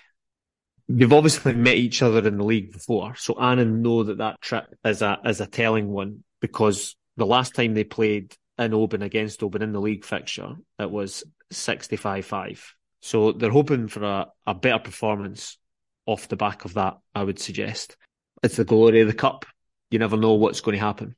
They've 0.87 1.11
obviously 1.11 1.53
met 1.55 1.75
each 1.75 2.01
other 2.01 2.27
in 2.27 2.37
the 2.37 2.43
league 2.43 2.71
before, 2.71 3.15
so 3.15 3.39
Annan 3.39 3.81
know 3.81 4.03
that 4.03 4.17
that 4.19 4.41
trip 4.41 4.65
is 4.83 5.01
a 5.01 5.19
is 5.25 5.41
a 5.41 5.47
telling 5.47 5.87
one 5.87 6.23
because 6.41 6.95
the 7.17 7.25
last 7.25 7.55
time 7.55 7.73
they 7.73 7.83
played 7.83 8.35
in 8.57 8.73
Oban 8.73 9.01
against 9.01 9.41
Oban 9.41 9.61
in 9.61 9.73
the 9.73 9.81
league 9.81 10.05
fixture, 10.05 10.55
it 10.79 10.89
was 10.89 11.23
65-5. 11.53 12.59
So 13.01 13.31
they're 13.31 13.49
hoping 13.51 13.87
for 13.87 14.03
a, 14.03 14.27
a 14.45 14.53
better 14.53 14.79
performance 14.79 15.57
off 16.05 16.27
the 16.27 16.35
back 16.35 16.65
of 16.65 16.75
that, 16.75 16.97
I 17.13 17.23
would 17.23 17.39
suggest. 17.39 17.97
It's 18.43 18.57
the 18.57 18.65
glory 18.65 19.01
of 19.01 19.07
the 19.07 19.13
cup. 19.13 19.45
You 19.89 19.99
never 19.99 20.17
know 20.17 20.33
what's 20.33 20.61
going 20.61 20.77
to 20.77 20.83
happen. 20.83 21.15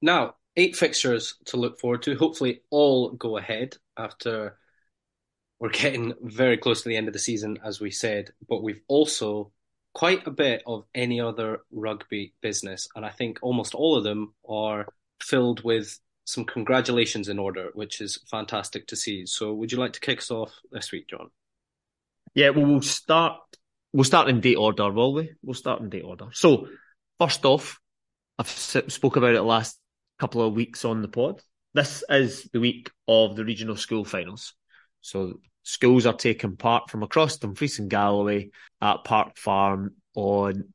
Now, 0.00 0.34
eight 0.58 0.76
fixtures 0.76 1.36
to 1.46 1.56
look 1.56 1.80
forward 1.80 2.02
to. 2.02 2.16
Hopefully, 2.16 2.60
all 2.70 3.12
go 3.12 3.38
ahead 3.38 3.76
after 3.96 4.58
we're 5.60 5.70
getting 5.70 6.14
very 6.20 6.58
close 6.58 6.82
to 6.82 6.88
the 6.88 6.96
end 6.96 7.08
of 7.08 7.12
the 7.12 7.18
season, 7.18 7.58
as 7.64 7.80
we 7.80 7.90
said, 7.90 8.30
but 8.48 8.62
we've 8.62 8.82
also 8.88 9.52
quite 9.94 10.26
a 10.26 10.30
bit 10.30 10.62
of 10.66 10.84
any 10.94 11.20
other 11.20 11.60
rugby 11.72 12.34
business. 12.42 12.88
And 12.94 13.04
I 13.04 13.10
think 13.10 13.38
almost 13.42 13.74
all 13.74 13.96
of 13.96 14.04
them 14.04 14.34
are 14.48 14.86
filled 15.20 15.64
with 15.64 15.98
some 16.24 16.44
congratulations 16.44 17.28
in 17.28 17.38
order, 17.38 17.70
which 17.72 18.00
is 18.00 18.18
fantastic 18.30 18.86
to 18.88 18.96
see. 18.96 19.26
So, 19.26 19.54
would 19.54 19.72
you 19.72 19.78
like 19.78 19.94
to 19.94 20.00
kick 20.00 20.18
us 20.18 20.30
off 20.30 20.52
this 20.70 20.92
week, 20.92 21.08
John? 21.08 21.30
Yeah, 22.34 22.50
well, 22.50 22.66
we'll 22.66 22.82
start. 22.82 23.40
We'll 23.92 24.04
start 24.04 24.28
in 24.28 24.40
date 24.40 24.56
order, 24.56 24.92
will 24.92 25.14
we? 25.14 25.32
We'll 25.42 25.54
start 25.54 25.80
in 25.80 25.88
date 25.88 26.04
order. 26.04 26.28
So, 26.32 26.68
first 27.18 27.44
off, 27.46 27.80
I've 28.38 28.48
spoke 28.48 29.16
about 29.16 29.34
it 29.34 29.42
last 29.42 29.78
couple 30.18 30.42
of 30.42 30.54
weeks 30.54 30.84
on 30.84 31.02
the 31.02 31.08
pod. 31.08 31.42
This 31.74 32.02
is 32.08 32.48
the 32.52 32.60
week 32.60 32.90
of 33.06 33.36
the 33.36 33.44
regional 33.44 33.76
school 33.76 34.04
finals. 34.04 34.54
So 35.00 35.40
schools 35.62 36.06
are 36.06 36.14
taking 36.14 36.56
part 36.56 36.90
from 36.90 37.02
across 37.02 37.36
Dumfries 37.36 37.78
and 37.78 37.90
Galloway 37.90 38.50
at 38.80 39.04
Park 39.04 39.36
Farm 39.36 39.94
on 40.14 40.72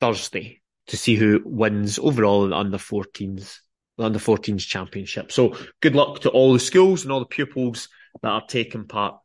Thursday 0.00 0.60
to 0.88 0.96
see 0.96 1.16
who 1.16 1.40
wins 1.44 1.98
overall 1.98 2.44
in 2.44 2.50
the 2.50 2.56
under 2.56 2.78
14s, 2.78 3.58
the 3.96 4.04
under 4.04 4.18
14s 4.18 4.66
championship. 4.66 5.32
So 5.32 5.56
good 5.80 5.94
luck 5.94 6.20
to 6.20 6.30
all 6.30 6.52
the 6.52 6.60
schools 6.60 7.02
and 7.02 7.12
all 7.12 7.20
the 7.20 7.26
pupils 7.26 7.88
that 8.22 8.28
are 8.28 8.46
taking 8.46 8.86
part 8.86 9.16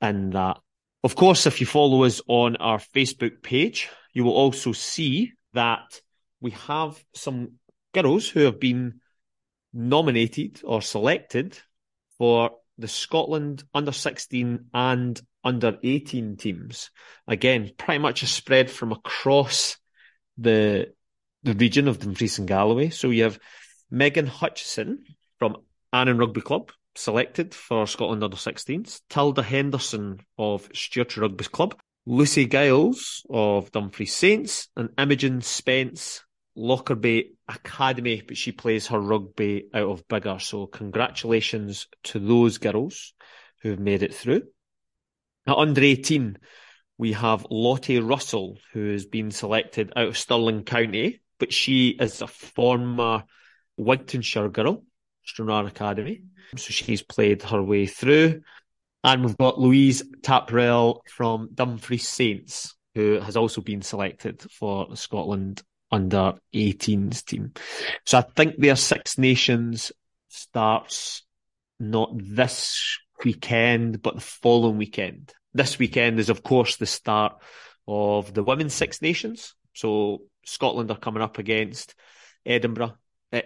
in 0.00 0.30
that. 0.30 0.58
Of 1.04 1.16
course, 1.16 1.46
if 1.46 1.60
you 1.60 1.66
follow 1.66 2.04
us 2.04 2.20
on 2.28 2.56
our 2.56 2.78
Facebook 2.78 3.42
page, 3.42 3.88
you 4.12 4.24
will 4.24 4.32
also 4.32 4.72
see 4.72 5.32
that 5.54 6.00
we 6.40 6.52
have 6.52 7.02
some 7.14 7.52
girls 7.92 8.28
who 8.28 8.40
have 8.40 8.60
been 8.60 9.00
nominated 9.72 10.60
or 10.64 10.82
selected 10.82 11.58
for 12.18 12.50
the 12.78 12.88
Scotland 12.88 13.64
under 13.74 13.92
16 13.92 14.66
and 14.72 15.20
under 15.44 15.78
18 15.82 16.36
teams. 16.36 16.90
Again, 17.26 17.72
pretty 17.76 17.98
much 17.98 18.22
a 18.22 18.26
spread 18.26 18.70
from 18.70 18.92
across 18.92 19.76
the 20.38 20.92
the 21.44 21.54
region 21.54 21.88
of 21.88 21.98
Dumfries 21.98 22.38
and 22.38 22.46
Galloway. 22.46 22.90
So 22.90 23.10
you 23.10 23.24
have 23.24 23.38
Megan 23.90 24.26
Hutchison 24.26 25.04
from 25.38 25.56
Annan 25.92 26.18
Rugby 26.18 26.40
Club 26.40 26.70
selected 26.94 27.54
for 27.54 27.86
Scotland 27.86 28.22
under 28.22 28.36
16s, 28.36 29.00
Tilda 29.08 29.42
Henderson 29.42 30.20
of 30.38 30.68
Stewartry 30.72 31.22
Rugby 31.22 31.44
Club, 31.44 31.74
Lucy 32.06 32.46
Giles 32.46 33.26
of 33.28 33.72
Dumfries 33.72 34.14
Saints, 34.14 34.68
and 34.76 34.90
Imogen 34.98 35.40
Spence 35.40 36.22
Lockerbie 36.54 37.34
Academy, 37.48 38.22
but 38.26 38.36
she 38.36 38.52
plays 38.52 38.88
her 38.88 39.00
rugby 39.00 39.68
out 39.74 39.88
of 39.88 40.08
Biggar. 40.08 40.40
So 40.40 40.66
congratulations 40.66 41.88
to 42.04 42.18
those 42.18 42.58
girls 42.58 43.14
who 43.62 43.70
have 43.70 43.78
made 43.78 44.02
it 44.02 44.14
through. 44.14 44.42
At 45.46 45.56
under 45.56 45.82
18, 45.82 46.38
we 46.98 47.12
have 47.12 47.46
Lottie 47.50 48.00
Russell, 48.00 48.58
who 48.72 48.90
has 48.92 49.06
been 49.06 49.30
selected 49.30 49.92
out 49.96 50.08
of 50.08 50.18
Stirling 50.18 50.64
County, 50.64 51.20
but 51.38 51.52
she 51.52 51.88
is 51.88 52.22
a 52.22 52.26
former 52.26 53.24
Wigtownshire 53.78 54.52
girl, 54.52 54.84
Stranraer 55.24 55.66
Academy. 55.66 56.22
So 56.56 56.70
she's 56.70 57.02
played 57.02 57.42
her 57.42 57.62
way 57.62 57.86
through. 57.86 58.42
And 59.02 59.24
we've 59.24 59.36
got 59.36 59.58
Louise 59.58 60.04
Taprell 60.20 61.00
from 61.08 61.48
Dumfries 61.54 62.06
Saints, 62.06 62.76
who 62.94 63.18
has 63.18 63.36
also 63.36 63.60
been 63.60 63.82
selected 63.82 64.42
for 64.42 64.94
Scotland 64.94 65.62
under 65.92 66.34
18s 66.54 67.24
team. 67.24 67.52
So 68.06 68.18
I 68.18 68.22
think 68.22 68.56
their 68.56 68.76
Six 68.76 69.18
Nations 69.18 69.92
starts 70.28 71.22
not 71.78 72.10
this 72.14 72.98
weekend, 73.24 74.02
but 74.02 74.14
the 74.14 74.20
following 74.20 74.78
weekend. 74.78 75.32
This 75.52 75.78
weekend 75.78 76.18
is, 76.18 76.30
of 76.30 76.42
course, 76.42 76.76
the 76.76 76.86
start 76.86 77.36
of 77.86 78.32
the 78.32 78.42
Women's 78.42 78.74
Six 78.74 79.02
Nations. 79.02 79.54
So 79.74 80.22
Scotland 80.46 80.90
are 80.90 80.98
coming 80.98 81.22
up 81.22 81.38
against 81.38 81.94
Edinburgh. 82.44 82.94
Eh, 83.32 83.42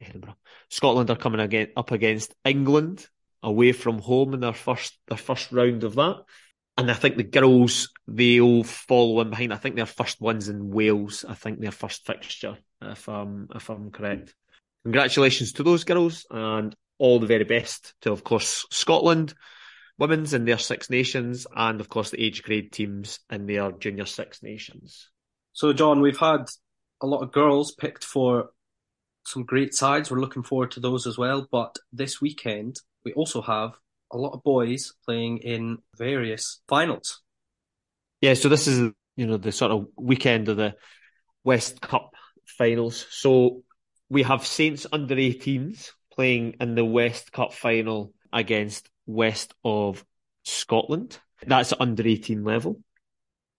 Edinburgh. 0.00 0.36
Scotland 0.70 1.10
are 1.10 1.16
coming 1.16 1.40
again, 1.40 1.68
up 1.76 1.92
against 1.92 2.34
England 2.44 3.06
away 3.42 3.72
from 3.72 3.98
home 3.98 4.34
in 4.34 4.40
their 4.40 4.52
first 4.52 4.98
their 5.08 5.18
first 5.18 5.50
round 5.52 5.84
of 5.84 5.94
that. 5.94 6.22
And 6.80 6.90
I 6.90 6.94
think 6.94 7.16
the 7.16 7.24
girls 7.24 7.90
they'll 8.08 8.64
follow 8.64 9.20
in 9.20 9.30
behind. 9.30 9.52
I 9.52 9.56
think 9.56 9.76
their 9.76 9.86
first 9.86 10.20
ones 10.20 10.48
in 10.48 10.70
Wales. 10.70 11.24
I 11.28 11.34
think 11.34 11.60
their 11.60 11.70
first 11.70 12.06
fixture, 12.06 12.56
if 12.80 13.08
I'm 13.08 13.48
if 13.54 13.68
I'm 13.68 13.90
correct. 13.90 14.34
Congratulations 14.84 15.52
to 15.54 15.62
those 15.62 15.84
girls 15.84 16.24
and 16.30 16.74
all 16.98 17.20
the 17.20 17.26
very 17.26 17.44
best 17.44 17.92
to, 18.00 18.12
of 18.12 18.24
course, 18.24 18.66
Scotland 18.70 19.34
women's 19.98 20.32
in 20.32 20.46
their 20.46 20.56
Six 20.56 20.88
Nations, 20.88 21.46
and 21.54 21.80
of 21.80 21.90
course 21.90 22.10
the 22.10 22.22
age 22.22 22.42
grade 22.42 22.72
teams 22.72 23.20
in 23.30 23.46
their 23.46 23.70
Junior 23.72 24.06
Six 24.06 24.42
Nations. 24.42 25.10
So, 25.52 25.74
John, 25.74 26.00
we've 26.00 26.18
had 26.18 26.46
a 27.02 27.06
lot 27.06 27.22
of 27.22 27.32
girls 27.32 27.72
picked 27.72 28.04
for 28.04 28.50
some 29.26 29.44
great 29.44 29.74
sides. 29.74 30.10
We're 30.10 30.20
looking 30.20 30.42
forward 30.42 30.70
to 30.72 30.80
those 30.80 31.06
as 31.06 31.18
well. 31.18 31.46
But 31.52 31.76
this 31.92 32.22
weekend, 32.22 32.76
we 33.04 33.12
also 33.12 33.42
have 33.42 33.72
a 34.12 34.18
lot 34.18 34.32
of 34.32 34.42
boys 34.42 34.92
playing 35.04 35.38
in 35.38 35.78
various 35.96 36.60
finals. 36.68 37.22
Yeah, 38.20 38.34
so 38.34 38.48
this 38.48 38.66
is 38.66 38.92
you 39.16 39.26
know 39.26 39.36
the 39.36 39.52
sort 39.52 39.72
of 39.72 39.86
weekend 39.96 40.48
of 40.48 40.56
the 40.56 40.74
West 41.44 41.80
Cup 41.80 42.14
finals. 42.46 43.06
So 43.10 43.62
we 44.08 44.22
have 44.24 44.46
Saints 44.46 44.86
under 44.92 45.14
18s 45.14 45.90
playing 46.12 46.56
in 46.60 46.74
the 46.74 46.84
West 46.84 47.32
Cup 47.32 47.52
final 47.52 48.12
against 48.32 48.88
West 49.06 49.54
of 49.64 50.04
Scotland. 50.44 51.18
That's 51.46 51.72
under 51.78 52.06
18 52.06 52.44
level. 52.44 52.80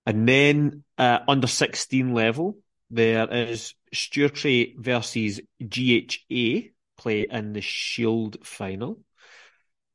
And 0.06 0.28
then 0.28 0.84
uh, 0.97 1.20
under 1.28 1.47
16 1.47 2.14
level, 2.14 2.58
there 2.89 3.32
is 3.32 3.74
Stewartry 3.93 4.76
versus 4.78 5.39
GHA 5.62 6.70
play 6.97 7.26
in 7.30 7.54
the 7.54 7.62
Shield 7.62 8.38
final. 8.45 8.99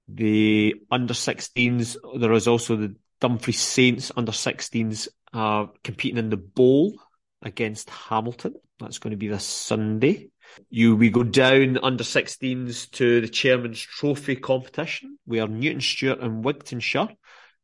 The 0.09 0.74
under 0.90 1.14
16s, 1.14 1.96
there 2.20 2.32
is 2.32 2.46
also 2.46 2.76
the 2.76 2.96
Dumfries 3.20 3.61
Saints 3.61 4.12
under 4.16 4.32
16s 4.32 5.09
are 5.32 5.70
competing 5.82 6.18
in 6.18 6.30
the 6.30 6.36
Bowl 6.36 6.94
against 7.42 7.90
Hamilton. 7.90 8.54
That's 8.78 8.98
going 8.98 9.12
to 9.12 9.16
be 9.16 9.28
this 9.28 9.44
Sunday. 9.44 10.30
You 10.70 10.96
we 10.96 11.11
go 11.11 11.22
down 11.22 11.78
under 11.82 12.04
16s 12.04 12.90
to 12.92 13.20
the 13.20 13.28
Chairman's 13.28 13.80
Trophy 13.80 14.36
competition, 14.36 15.18
where 15.24 15.48
Newton 15.48 15.80
Stewart 15.80 16.20
and 16.20 16.44
Wigtownshire 16.44 17.16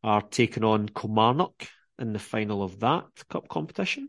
are 0.03 0.22
taking 0.22 0.64
on 0.64 0.88
Kilmarnock 0.88 1.68
in 1.99 2.12
the 2.12 2.18
final 2.18 2.62
of 2.62 2.80
that 2.80 3.05
cup 3.28 3.49
competition. 3.49 4.09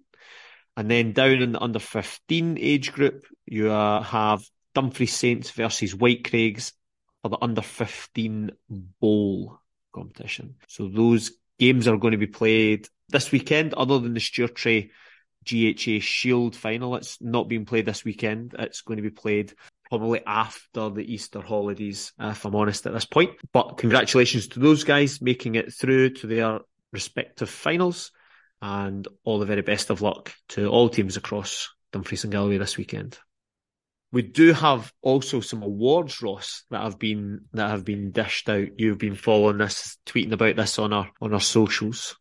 And 0.76 0.90
then 0.90 1.14
down 1.14 1.42
in 1.42 1.52
the 1.52 1.62
under 1.62 1.80
15 1.80 2.58
age 2.60 2.94
group, 2.94 3.26
you 3.46 3.72
uh, 3.72 4.02
have 4.02 4.44
Dumfries 4.74 5.14
Saints 5.14 5.52
versus 5.52 5.94
Whitecraigs 5.94 6.74
for 7.24 7.30
the 7.30 7.42
under 7.42 7.64
15 7.64 8.52
bowl 9.00 9.60
competition. 9.94 10.56
So 10.68 10.88
those 10.88 11.32
games 11.58 11.88
are 11.88 11.98
going 11.98 12.12
to 12.12 12.18
be 12.18 12.28
played 12.28 12.88
this 13.10 13.32
weekend, 13.32 13.74
other 13.74 13.98
than 14.00 14.14
the 14.14 14.20
Stewartry 14.20 14.92
GHA 15.46 16.00
Shield 16.02 16.56
final. 16.56 16.96
It's 16.96 17.22
not 17.22 17.48
being 17.48 17.66
played 17.66 17.86
this 17.86 18.06
weekend. 18.06 18.56
It's 18.60 18.82
going 18.82 18.98
to 18.98 19.04
be 19.04 19.10
played 19.10 19.54
probably 19.90 20.22
after 20.26 20.90
the 20.90 21.02
Easter 21.02 21.42
holidays, 21.42 22.12
if 22.20 22.46
I'm 22.46 22.56
honest 22.56 22.86
at 22.86 22.94
this 22.94 23.06
point. 23.06 23.32
But 23.52 23.78
congratulations 23.78 24.48
to 24.50 24.60
those 24.60 24.84
guys 24.84 25.22
making 25.22 25.56
it 25.56 25.74
through 25.74 26.12
to 26.16 26.28
their 26.28 26.60
respective 26.92 27.50
finals, 27.50 28.12
and 28.62 29.08
all 29.24 29.40
the 29.40 29.46
very 29.46 29.62
best 29.62 29.90
of 29.90 30.02
luck 30.02 30.34
to 30.50 30.68
all 30.68 30.90
teams 30.90 31.18
across 31.18 31.70
Dumfries 31.92 32.24
and 32.24 32.32
Galloway 32.32 32.58
this 32.58 32.78
weekend. 32.78 33.18
We 34.14 34.22
do 34.22 34.54
have 34.54 34.94
also 35.02 35.40
some 35.40 35.64
awards, 35.64 36.22
Ross, 36.22 36.66
that 36.70 36.84
have 36.84 37.00
been 37.00 37.46
that 37.54 37.72
have 37.72 37.84
been 37.84 38.12
dished 38.12 38.48
out. 38.48 38.68
You've 38.78 39.00
been 39.00 39.16
following 39.16 39.58
this, 39.58 39.98
tweeting 40.06 40.34
about 40.34 40.56
this 40.56 40.78
on 40.78 40.94
our 40.94 41.10
on 41.20 41.34
our 41.34 41.42
socials. 41.42 42.16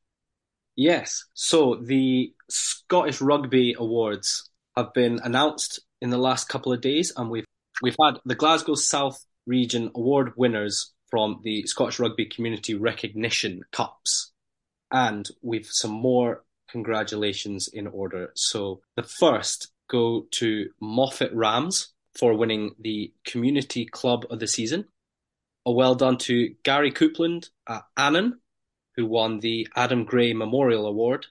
Yes. 0.74 1.26
So 1.34 1.82
the 1.84 2.32
Scottish 2.49 3.20
Rugby 3.20 3.76
Awards 3.78 4.49
have 4.74 4.95
been 4.95 5.20
announced 5.22 5.80
in 6.01 6.09
the 6.09 6.16
last 6.16 6.49
couple 6.49 6.72
of 6.72 6.80
days, 6.80 7.12
and 7.14 7.28
we've 7.28 7.45
we've 7.82 7.97
had 8.03 8.14
the 8.24 8.36
Glasgow 8.36 8.74
South 8.74 9.22
Region 9.47 9.90
Award 9.95 10.32
winners 10.34 10.95
from 11.11 11.40
the 11.45 11.66
Scottish 11.66 12.01
Rugby 12.01 12.24
Community 12.24 12.74
Recognition 12.74 13.64
Cups, 13.70 14.32
and 14.90 15.28
we've 15.43 15.68
some 15.70 15.90
more 15.90 16.43
congratulations 16.70 17.68
in 17.68 17.86
order. 17.86 18.32
So 18.34 18.80
the 18.97 19.03
first 19.03 19.72
go 19.93 20.26
to 20.32 20.70
Moffat 20.80 21.32
Rams 21.32 21.93
for 22.18 22.34
winning 22.34 22.74
the 22.80 23.12
Community 23.24 23.86
Club 23.86 24.24
of 24.30 24.40
the 24.40 24.49
Season. 24.49 24.86
A 25.66 25.70
well 25.70 25.95
done 25.95 26.18
to 26.18 26.55
Gary 26.64 26.90
Coupland 26.90 27.51
at 27.68 27.82
Annan 27.97 28.40
who 28.97 29.07
won 29.07 29.40
the 29.40 29.68
Adam 29.74 30.05
Gray 30.05 30.32
Memorial 30.32 30.86
Award, 30.86 31.26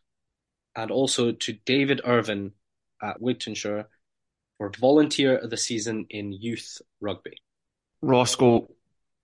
and 0.75 0.91
also 0.91 1.31
to 1.31 1.53
David 1.65 2.01
Irvin 2.05 2.53
at 3.01 3.21
Wigtownshire 3.21 3.85
for 4.57 4.71
Volunteer 4.79 5.37
of 5.37 5.49
the 5.49 5.57
Season 5.57 6.05
in 6.09 6.31
Youth 6.33 6.81
Rugby. 6.99 7.37
Roscoe, 8.01 8.69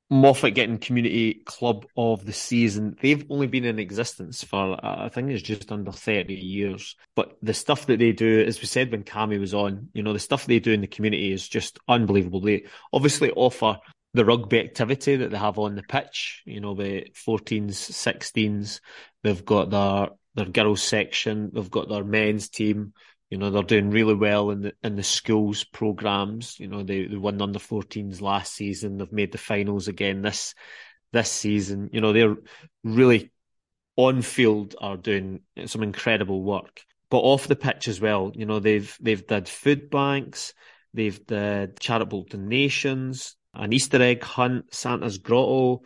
Moffat 0.09 0.55
getting 0.55 0.77
Community 0.77 1.41
Club 1.45 1.85
of 1.97 2.25
the 2.25 2.31
Season. 2.31 2.95
They've 3.01 3.25
only 3.29 3.47
been 3.47 3.65
in 3.65 3.77
existence 3.77 4.43
for, 4.43 4.73
uh, 4.73 5.05
I 5.05 5.09
think 5.09 5.31
it's 5.31 5.41
just 5.41 5.71
under 5.71 5.91
30 5.91 6.33
years. 6.33 6.95
But 7.15 7.37
the 7.41 7.53
stuff 7.53 7.87
that 7.87 7.99
they 7.99 8.13
do, 8.13 8.41
as 8.41 8.61
we 8.61 8.67
said 8.67 8.91
when 8.91 9.03
Cammy 9.03 9.39
was 9.39 9.53
on, 9.53 9.89
you 9.93 10.03
know, 10.03 10.13
the 10.13 10.19
stuff 10.19 10.45
they 10.45 10.59
do 10.59 10.71
in 10.71 10.81
the 10.81 10.87
community 10.87 11.33
is 11.33 11.47
just 11.47 11.77
unbelievable. 11.89 12.39
They 12.39 12.65
obviously 12.93 13.31
offer 13.31 13.79
the 14.13 14.23
rugby 14.23 14.59
activity 14.59 15.17
that 15.17 15.31
they 15.31 15.37
have 15.37 15.59
on 15.59 15.75
the 15.75 15.83
pitch. 15.83 16.41
You 16.45 16.61
know, 16.61 16.73
the 16.73 17.07
14s, 17.13 17.71
16s, 17.71 18.79
they've 19.23 19.45
got 19.45 19.69
their 19.69 20.09
their 20.35 20.45
girls 20.45 20.83
section, 20.83 21.49
they've 21.51 21.71
got 21.71 21.89
their 21.89 22.03
men's 22.03 22.47
team. 22.47 22.93
You 23.29 23.37
know, 23.37 23.49
they're 23.49 23.63
doing 23.63 23.89
really 23.89 24.13
well 24.13 24.51
in 24.51 24.61
the 24.61 24.73
in 24.83 24.95
the 24.95 25.03
schools 25.03 25.63
programs. 25.63 26.59
You 26.59 26.67
know, 26.67 26.83
they, 26.83 27.05
they 27.05 27.17
won 27.17 27.41
under 27.41 27.59
14s 27.59 28.21
last 28.21 28.53
season. 28.53 28.97
They've 28.97 29.11
made 29.11 29.31
the 29.31 29.37
finals 29.37 29.87
again 29.87 30.21
this 30.21 30.55
this 31.11 31.31
season. 31.31 31.89
You 31.91 32.01
know, 32.01 32.13
they're 32.13 32.37
really 32.83 33.31
on 33.97 34.21
field 34.21 34.75
are 34.79 34.95
doing 34.95 35.41
some 35.65 35.83
incredible 35.83 36.41
work. 36.41 36.81
But 37.09 37.19
off 37.19 37.47
the 37.47 37.55
pitch 37.55 37.87
as 37.87 37.99
well, 37.99 38.31
you 38.35 38.45
know, 38.45 38.59
they've 38.59 38.95
they've 39.01 39.25
did 39.25 39.49
food 39.49 39.89
banks, 39.89 40.53
they've 40.93 41.25
did 41.25 41.79
charitable 41.79 42.25
donations, 42.29 43.35
an 43.53 43.73
Easter 43.73 44.01
egg 44.01 44.23
hunt, 44.23 44.73
Santa's 44.73 45.17
grotto, 45.17 45.81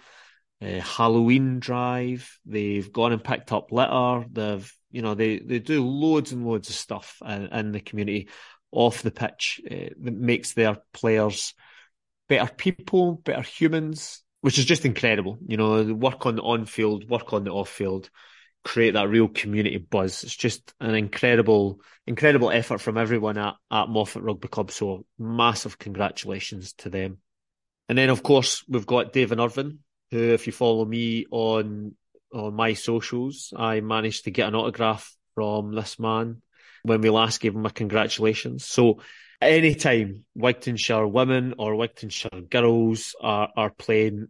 uh, 0.61 0.79
Halloween 0.79 1.59
drive. 1.59 2.39
They've 2.45 2.91
gone 2.91 3.13
and 3.13 3.23
picked 3.23 3.51
up 3.51 3.71
litter. 3.71 4.25
They've, 4.31 4.77
you 4.91 5.01
know, 5.01 5.15
they, 5.15 5.39
they 5.39 5.59
do 5.59 5.85
loads 5.85 6.31
and 6.31 6.45
loads 6.45 6.69
of 6.69 6.75
stuff 6.75 7.21
in, 7.25 7.47
in 7.47 7.71
the 7.71 7.79
community 7.79 8.29
off 8.71 9.01
the 9.01 9.11
pitch 9.11 9.61
uh, 9.69 9.89
that 10.01 10.13
makes 10.13 10.53
their 10.53 10.77
players 10.93 11.53
better 12.29 12.51
people, 12.53 13.15
better 13.15 13.41
humans, 13.41 14.23
which 14.41 14.57
is 14.57 14.65
just 14.65 14.85
incredible. 14.85 15.37
You 15.47 15.57
know, 15.57 15.93
work 15.93 16.25
on 16.25 16.35
the 16.35 16.41
on 16.41 16.65
field, 16.65 17.09
work 17.09 17.33
on 17.33 17.43
the 17.43 17.51
off 17.51 17.69
field, 17.69 18.09
create 18.63 18.91
that 18.91 19.09
real 19.09 19.27
community 19.27 19.77
buzz. 19.77 20.23
It's 20.23 20.35
just 20.35 20.73
an 20.79 20.95
incredible, 20.95 21.81
incredible 22.07 22.51
effort 22.51 22.79
from 22.79 22.97
everyone 22.97 23.37
at, 23.37 23.55
at 23.69 23.89
Moffat 23.89 24.23
Rugby 24.23 24.47
Club. 24.47 24.71
So 24.71 25.05
massive 25.17 25.77
congratulations 25.77 26.73
to 26.79 26.89
them. 26.89 27.17
And 27.89 27.97
then, 27.97 28.09
of 28.09 28.23
course, 28.23 28.63
we've 28.69 28.85
got 28.85 29.11
David 29.11 29.39
Irvin, 29.39 29.79
who, 30.11 30.17
if 30.17 30.47
you 30.47 30.53
follow 30.53 30.85
me 30.85 31.25
on 31.29 31.95
on 32.33 32.53
my 32.53 32.73
socials, 32.73 33.53
I 33.55 33.81
managed 33.81 34.25
to 34.25 34.31
get 34.31 34.47
an 34.47 34.55
autograph 34.55 35.15
from 35.35 35.73
this 35.73 35.99
man 35.99 36.41
when 36.83 37.01
we 37.01 37.09
last 37.09 37.41
gave 37.41 37.55
him 37.55 37.65
a 37.65 37.69
congratulations. 37.69 38.65
So 38.65 39.01
anytime 39.41 40.25
Wigtownshire 40.37 41.09
women 41.09 41.55
or 41.57 41.73
Wigtownshire 41.73 42.49
girls 42.49 43.15
are, 43.21 43.49
are 43.55 43.69
playing, 43.69 44.27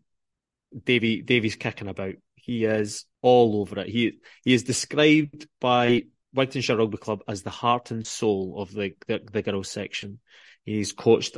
Davy 0.86 1.22
Davy's 1.22 1.56
kicking 1.56 1.90
about. 1.90 2.16
He 2.36 2.66
is 2.66 3.06
all 3.22 3.62
over 3.62 3.82
it. 3.82 3.90
He 3.90 4.20
he 4.44 4.54
is 4.54 4.64
described 4.64 5.48
by 5.60 6.04
Wigtownshire 6.36 6.78
Rugby 6.78 6.98
Club 6.98 7.24
as 7.28 7.44
the 7.44 7.50
heart 7.50 7.92
and 7.92 8.08
soul 8.08 8.56
of 8.58 8.72
the, 8.72 8.96
the, 9.08 9.22
the 9.32 9.42
girls 9.42 9.70
section. 9.70 10.20
He's 10.64 10.94
coached 10.94 11.38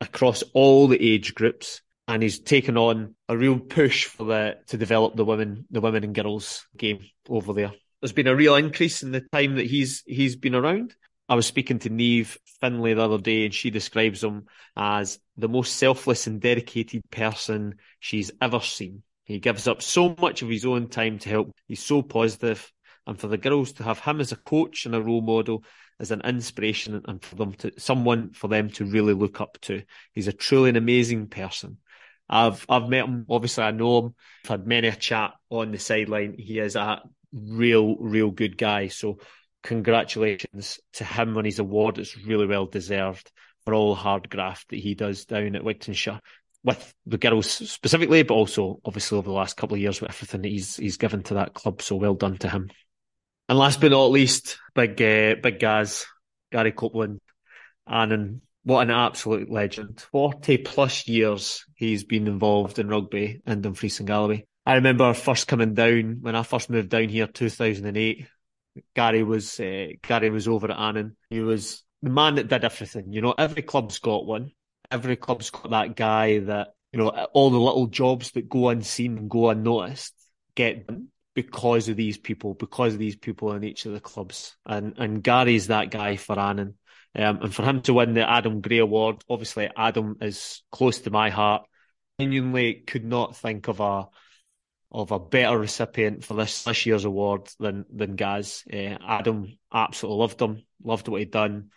across 0.00 0.42
all 0.52 0.88
the 0.88 1.00
age 1.00 1.34
groups, 1.34 1.82
and 2.06 2.22
he's 2.22 2.38
taken 2.38 2.76
on 2.76 3.14
a 3.28 3.36
real 3.36 3.58
push 3.58 4.04
for 4.04 4.24
the 4.24 4.58
to 4.68 4.76
develop 4.76 5.16
the 5.16 5.24
women, 5.24 5.66
the 5.70 5.80
women 5.80 6.04
and 6.04 6.14
girls 6.14 6.66
game 6.76 7.00
over 7.28 7.52
there. 7.52 7.72
There's 8.00 8.12
been 8.12 8.26
a 8.26 8.36
real 8.36 8.56
increase 8.56 9.02
in 9.02 9.12
the 9.12 9.22
time 9.32 9.56
that 9.56 9.66
he's 9.66 10.02
he's 10.06 10.36
been 10.36 10.54
around. 10.54 10.94
I 11.28 11.36
was 11.36 11.46
speaking 11.46 11.78
to 11.80 11.90
Neve 11.90 12.36
Finlay 12.60 12.92
the 12.92 13.02
other 13.02 13.18
day, 13.18 13.46
and 13.46 13.54
she 13.54 13.70
describes 13.70 14.22
him 14.22 14.44
as 14.76 15.18
the 15.38 15.48
most 15.48 15.76
selfless 15.76 16.26
and 16.26 16.40
dedicated 16.40 17.02
person 17.10 17.76
she's 17.98 18.30
ever 18.42 18.60
seen. 18.60 19.02
He 19.24 19.38
gives 19.38 19.66
up 19.66 19.80
so 19.80 20.14
much 20.20 20.42
of 20.42 20.50
his 20.50 20.66
own 20.66 20.88
time 20.88 21.18
to 21.20 21.30
help. 21.30 21.52
He's 21.66 21.82
so 21.82 22.02
positive, 22.02 22.70
and 23.06 23.18
for 23.18 23.28
the 23.28 23.38
girls 23.38 23.72
to 23.74 23.84
have 23.84 24.00
him 24.00 24.20
as 24.20 24.32
a 24.32 24.36
coach 24.36 24.84
and 24.84 24.94
a 24.94 25.00
role 25.00 25.22
model 25.22 25.64
as 26.00 26.10
an 26.10 26.20
inspiration 26.22 27.00
and 27.06 27.22
for 27.22 27.36
them 27.36 27.52
to 27.54 27.72
someone 27.78 28.32
for 28.32 28.48
them 28.48 28.68
to 28.68 28.84
really 28.84 29.14
look 29.14 29.40
up 29.40 29.58
to. 29.62 29.82
He's 30.12 30.28
a 30.28 30.32
truly 30.32 30.70
an 30.70 30.76
amazing 30.76 31.28
person. 31.28 31.78
I've 32.28 32.64
I've 32.68 32.88
met 32.88 33.04
him. 33.04 33.26
Obviously, 33.28 33.64
I 33.64 33.70
know 33.70 33.98
him. 33.98 34.14
I've 34.44 34.50
had 34.50 34.66
many 34.66 34.88
a 34.88 34.96
chat 34.96 35.32
on 35.50 35.72
the 35.72 35.78
sideline. 35.78 36.36
He 36.38 36.58
is 36.58 36.76
a 36.76 37.02
real, 37.32 37.96
real 37.96 38.30
good 38.30 38.56
guy. 38.56 38.88
So, 38.88 39.18
congratulations 39.62 40.80
to 40.94 41.04
him 41.04 41.36
on 41.36 41.44
his 41.44 41.58
award. 41.58 41.98
It's 41.98 42.16
really 42.16 42.46
well 42.46 42.66
deserved 42.66 43.30
for 43.64 43.74
all 43.74 43.94
the 43.94 44.00
hard 44.00 44.30
graft 44.30 44.70
that 44.70 44.78
he 44.78 44.94
does 44.94 45.24
down 45.24 45.56
at 45.56 45.62
Wigtownshire 45.62 46.20
with 46.62 46.94
the 47.06 47.18
girls 47.18 47.50
specifically, 47.50 48.22
but 48.22 48.34
also 48.34 48.80
obviously 48.84 49.18
over 49.18 49.28
the 49.28 49.34
last 49.34 49.56
couple 49.56 49.74
of 49.74 49.80
years 49.80 50.00
with 50.00 50.10
everything 50.10 50.42
that 50.42 50.48
he's 50.48 50.76
he's 50.76 50.96
given 50.96 51.22
to 51.24 51.34
that 51.34 51.54
club. 51.54 51.82
So 51.82 51.96
well 51.96 52.14
done 52.14 52.38
to 52.38 52.48
him. 52.48 52.70
And 53.48 53.58
last 53.58 53.80
but 53.80 53.90
not 53.90 54.10
least, 54.10 54.58
big 54.74 55.00
uh, 55.00 55.36
big 55.42 55.58
Gaz, 55.58 56.06
Gary 56.50 56.72
Copeland, 56.72 57.20
and 57.86 58.40
what 58.64 58.82
an 58.82 58.90
absolute 58.90 59.50
legend. 59.50 60.04
40 60.10 60.58
plus 60.58 61.06
years 61.06 61.64
he's 61.74 62.04
been 62.04 62.26
involved 62.26 62.78
in 62.78 62.88
rugby 62.88 63.40
and 63.46 63.56
in 63.56 63.62
Dumfries 63.62 64.00
and 64.00 64.08
Galloway. 64.08 64.46
I 64.66 64.74
remember 64.74 65.12
first 65.12 65.46
coming 65.46 65.74
down 65.74 66.18
when 66.22 66.34
I 66.34 66.42
first 66.42 66.70
moved 66.70 66.88
down 66.88 67.08
here, 67.08 67.26
2008. 67.26 68.26
Gary 68.94 69.22
was 69.22 69.60
uh, 69.60 69.88
Gary 70.02 70.30
was 70.30 70.48
over 70.48 70.70
at 70.70 70.78
Annan. 70.78 71.16
He 71.30 71.40
was 71.40 71.84
the 72.02 72.10
man 72.10 72.36
that 72.36 72.48
did 72.48 72.64
everything. 72.64 73.12
You 73.12 73.20
know, 73.20 73.34
every 73.36 73.62
club's 73.62 73.98
got 73.98 74.26
one. 74.26 74.50
Every 74.90 75.16
club's 75.16 75.50
got 75.50 75.70
that 75.70 75.94
guy 75.94 76.38
that 76.40 76.68
you 76.92 76.98
know 76.98 77.08
all 77.08 77.50
the 77.50 77.60
little 77.60 77.86
jobs 77.86 78.32
that 78.32 78.48
go 78.48 78.70
unseen 78.70 79.18
and 79.18 79.30
go 79.30 79.50
unnoticed 79.50 80.14
get 80.54 80.86
done 80.86 81.08
because 81.34 81.88
of 81.88 81.96
these 81.96 82.16
people, 82.16 82.54
because 82.54 82.94
of 82.94 82.98
these 82.98 83.16
people 83.16 83.52
in 83.52 83.64
each 83.64 83.86
of 83.86 83.92
the 83.92 84.00
clubs. 84.00 84.56
And 84.66 84.94
and 84.98 85.22
Gary's 85.22 85.68
that 85.68 85.90
guy 85.90 86.16
for 86.16 86.38
Annan. 86.38 86.74
Um, 87.16 87.40
and 87.42 87.54
for 87.54 87.62
him 87.62 87.80
to 87.82 87.94
win 87.94 88.14
the 88.14 88.28
Adam 88.28 88.60
Gray 88.60 88.78
Award, 88.78 89.22
obviously 89.28 89.70
Adam 89.76 90.18
is 90.20 90.62
close 90.72 91.00
to 91.00 91.10
my 91.10 91.30
heart. 91.30 91.62
Genuinely 92.18 92.74
could 92.86 93.04
not 93.04 93.36
think 93.36 93.68
of 93.68 93.80
a 93.80 94.08
of 94.90 95.10
a 95.10 95.18
better 95.18 95.58
recipient 95.58 96.24
for 96.24 96.34
this 96.34 96.62
this 96.62 96.86
year's 96.86 97.04
award 97.04 97.48
than 97.58 97.84
than 97.92 98.16
Gaz. 98.16 98.62
Uh, 98.72 98.96
Adam 99.06 99.58
absolutely 99.72 100.20
loved 100.20 100.40
him, 100.40 100.62
loved 100.82 101.08
what 101.08 101.20
he'd 101.20 101.30
done. 101.30 101.70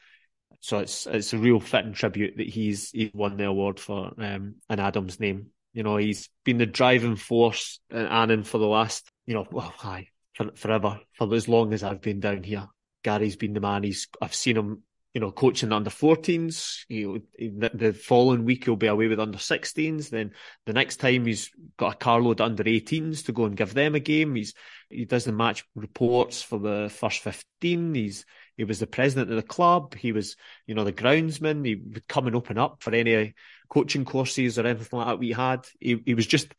So 0.60 0.80
it's 0.80 1.08
it's 1.08 1.34
a 1.34 1.38
real 1.38 1.60
fitting 1.60 1.94
tribute 1.94 2.38
that 2.38 2.48
he's 2.48 2.92
he's 2.92 3.12
won 3.14 3.38
the 3.38 3.46
award 3.46 3.80
for 3.80 4.14
um, 4.18 4.56
in 4.70 4.80
Adam's 4.80 5.20
name. 5.20 5.48
You 5.74 5.84
know, 5.84 5.98
he's 5.98 6.30
been 6.44 6.58
the 6.58 6.66
driving 6.66 7.16
force 7.16 7.80
in 7.92 8.06
Annan 8.06 8.44
for 8.44 8.58
the 8.58 8.66
last, 8.66 9.12
you 9.28 9.36
know, 9.36 9.46
well, 9.52 9.72
hi, 9.78 10.08
for, 10.34 10.52
forever, 10.56 11.00
for 11.14 11.32
as 11.36 11.48
long 11.48 11.74
as 11.74 11.84
I've 11.84 12.02
been 12.02 12.20
down 12.20 12.42
here. 12.42 12.68
Gary's 13.04 13.36
been 13.36 13.54
the 13.54 13.60
man. 13.60 13.84
He's 13.84 14.08
I've 14.22 14.34
seen 14.34 14.58
him 14.58 14.84
you 15.18 15.22
know, 15.22 15.32
coaching 15.32 15.72
under 15.72 15.90
14s. 15.90 16.86
You 16.90 17.08
know, 17.08 17.20
eh, 17.40 17.70
the 17.74 17.92
following 17.92 18.46
week 18.46 18.66
he'll 18.66 18.76
be 18.76 18.86
away 18.86 19.08
with 19.08 19.20
under 19.20 19.40
16s. 19.40 20.12
Then 20.12 20.34
the 20.68 20.74
next 20.74 20.98
time 20.98 21.26
he's 21.26 21.50
got 21.76 21.96
a 21.96 21.98
carload 21.98 22.40
under 22.40 22.64
18s 22.64 23.26
to 23.26 23.32
go 23.32 23.46
and 23.46 23.58
give 23.58 23.74
them 23.74 23.96
a 23.96 24.00
game. 24.00 24.36
He's 24.36 24.54
he 24.92 25.06
does 25.06 25.26
the 25.26 25.32
match 25.32 25.66
reports 25.74 26.44
for 26.44 26.60
the 26.60 26.94
first 26.96 27.22
15. 27.22 27.96
He's 27.96 28.26
he 28.58 28.64
was 28.64 28.78
the 28.78 28.86
president 28.86 29.32
of 29.32 29.38
the 29.38 29.42
club. 29.42 29.96
He 29.96 30.12
was 30.12 30.36
you 30.68 30.76
know 30.76 30.84
the 30.84 30.94
groundsman. 30.94 31.66
He 31.66 31.74
would 31.74 32.08
come 32.08 32.28
and 32.28 32.36
open 32.36 32.60
up 32.60 32.84
for 32.84 32.94
any 32.94 33.34
coaching 33.70 34.06
courses 34.06 34.60
or 34.60 34.68
anything 34.68 35.00
like 35.00 35.08
that 35.08 35.18
we 35.18 35.32
had. 35.32 35.66
He 35.80 36.00
he 36.06 36.14
was 36.14 36.28
just 36.28 36.54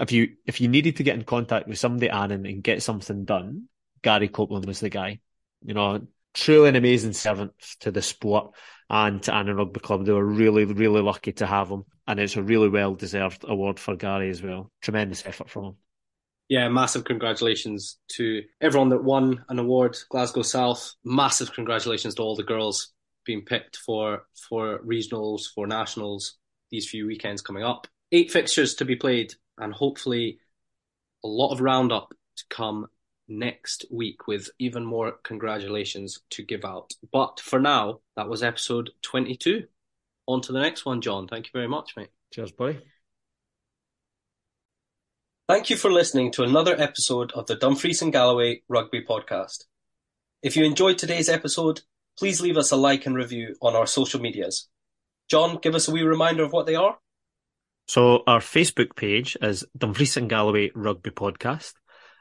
if 0.00 0.10
you 0.10 0.34
if 0.46 0.60
you 0.60 0.66
needed 0.66 0.96
to 0.96 1.04
get 1.04 1.14
in 1.14 1.22
contact 1.22 1.68
with 1.68 1.78
somebody 1.78 2.10
Annan 2.10 2.44
and 2.44 2.60
get 2.60 2.82
something 2.82 3.24
done, 3.24 3.68
Gary 4.02 4.26
Copeland 4.26 4.66
was 4.66 4.80
the 4.80 4.88
guy. 4.88 5.20
You 5.64 5.74
know, 5.74 6.08
truly 6.34 6.68
an 6.68 6.76
amazing 6.76 7.12
servant 7.12 7.52
to 7.80 7.90
the 7.90 8.02
sport 8.02 8.54
and 8.90 9.22
to 9.22 9.34
Annan 9.34 9.56
Rugby 9.56 9.80
Club. 9.80 10.04
They 10.04 10.12
were 10.12 10.24
really, 10.24 10.64
really 10.64 11.00
lucky 11.00 11.32
to 11.32 11.46
have 11.46 11.70
him. 11.70 11.84
And 12.06 12.20
it's 12.20 12.36
a 12.36 12.42
really 12.42 12.68
well 12.68 12.94
deserved 12.94 13.44
award 13.48 13.80
for 13.80 13.96
Gary 13.96 14.28
as 14.28 14.42
well. 14.42 14.70
Tremendous 14.82 15.24
effort 15.24 15.48
from 15.48 15.64
him. 15.64 15.76
Yeah, 16.48 16.68
massive 16.68 17.04
congratulations 17.04 17.96
to 18.08 18.42
everyone 18.60 18.90
that 18.90 19.02
won 19.02 19.44
an 19.48 19.58
award, 19.58 19.96
Glasgow 20.10 20.42
South. 20.42 20.94
Massive 21.02 21.54
congratulations 21.54 22.14
to 22.16 22.22
all 22.22 22.36
the 22.36 22.42
girls 22.42 22.92
being 23.24 23.42
picked 23.42 23.78
for 23.78 24.26
for 24.48 24.80
regionals, 24.80 25.44
for 25.54 25.66
nationals, 25.66 26.34
these 26.70 26.86
few 26.86 27.06
weekends 27.06 27.40
coming 27.40 27.62
up. 27.62 27.86
Eight 28.12 28.30
fixtures 28.30 28.74
to 28.74 28.84
be 28.84 28.96
played, 28.96 29.32
and 29.56 29.72
hopefully 29.72 30.38
a 31.24 31.28
lot 31.28 31.52
of 31.52 31.62
roundup 31.62 32.12
to 32.36 32.44
come 32.50 32.88
next 33.28 33.84
week 33.90 34.26
with 34.26 34.50
even 34.58 34.84
more 34.84 35.12
congratulations 35.22 36.20
to 36.30 36.42
give 36.42 36.64
out. 36.64 36.94
But 37.12 37.40
for 37.40 37.60
now, 37.60 38.00
that 38.16 38.28
was 38.28 38.42
episode 38.42 38.90
22. 39.02 39.64
On 40.26 40.40
to 40.40 40.52
the 40.52 40.60
next 40.60 40.84
one, 40.84 41.00
John. 41.00 41.28
Thank 41.28 41.46
you 41.46 41.50
very 41.52 41.68
much, 41.68 41.94
mate. 41.96 42.10
Cheers, 42.32 42.52
buddy. 42.52 42.80
Thank 45.46 45.68
you 45.68 45.76
for 45.76 45.92
listening 45.92 46.32
to 46.32 46.42
another 46.42 46.74
episode 46.80 47.32
of 47.32 47.46
the 47.46 47.56
Dumfries 47.56 48.00
and 48.00 48.10
Galloway 48.10 48.62
Rugby 48.66 49.04
Podcast. 49.04 49.64
If 50.42 50.56
you 50.56 50.64
enjoyed 50.64 50.96
today's 50.96 51.28
episode, 51.28 51.82
please 52.18 52.40
leave 52.40 52.56
us 52.56 52.70
a 52.70 52.76
like 52.76 53.04
and 53.04 53.14
review 53.14 53.54
on 53.60 53.76
our 53.76 53.86
social 53.86 54.20
medias. 54.20 54.68
John, 55.28 55.58
give 55.60 55.74
us 55.74 55.88
a 55.88 55.90
wee 55.90 56.02
reminder 56.02 56.44
of 56.44 56.52
what 56.52 56.66
they 56.66 56.74
are. 56.74 56.96
So, 57.86 58.22
our 58.26 58.40
Facebook 58.40 58.96
page 58.96 59.36
is 59.42 59.66
Dumfries 59.76 60.16
and 60.16 60.30
Galloway 60.30 60.70
Rugby 60.74 61.10
Podcast. 61.10 61.74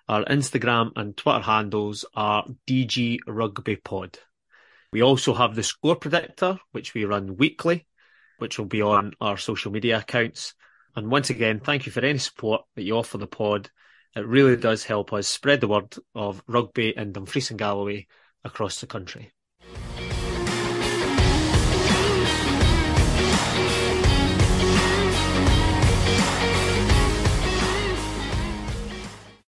Our 0.07 0.25
Instagram 0.25 0.91
and 0.95 1.15
Twitter 1.15 1.39
handles 1.39 2.05
are 2.13 2.45
DG 2.67 3.19
Rugby 3.25 3.77
Pod. 3.77 4.19
We 4.91 5.01
also 5.01 5.33
have 5.33 5.55
the 5.55 5.63
score 5.63 5.95
predictor, 5.95 6.59
which 6.71 6.93
we 6.93 7.05
run 7.05 7.37
weekly, 7.37 7.87
which 8.37 8.59
will 8.59 8.65
be 8.65 8.81
on 8.81 9.13
our 9.19 9.37
social 9.37 9.71
media 9.71 9.97
accounts. 9.99 10.53
And 10.95 11.09
once 11.09 11.29
again, 11.29 11.59
thank 11.59 11.85
you 11.85 11.91
for 11.91 12.05
any 12.05 12.19
support 12.19 12.61
that 12.75 12.83
you 12.83 12.97
offer 12.97 13.17
the 13.17 13.27
pod. 13.27 13.71
It 14.15 14.27
really 14.27 14.57
does 14.57 14.83
help 14.83 15.11
us 15.13 15.27
spread 15.27 15.61
the 15.61 15.67
word 15.67 15.95
of 16.13 16.43
rugby 16.45 16.95
in 16.95 17.13
Dumfries 17.13 17.49
and 17.49 17.57
Galloway 17.57 18.05
across 18.43 18.79
the 18.79 18.87
country. 18.87 19.32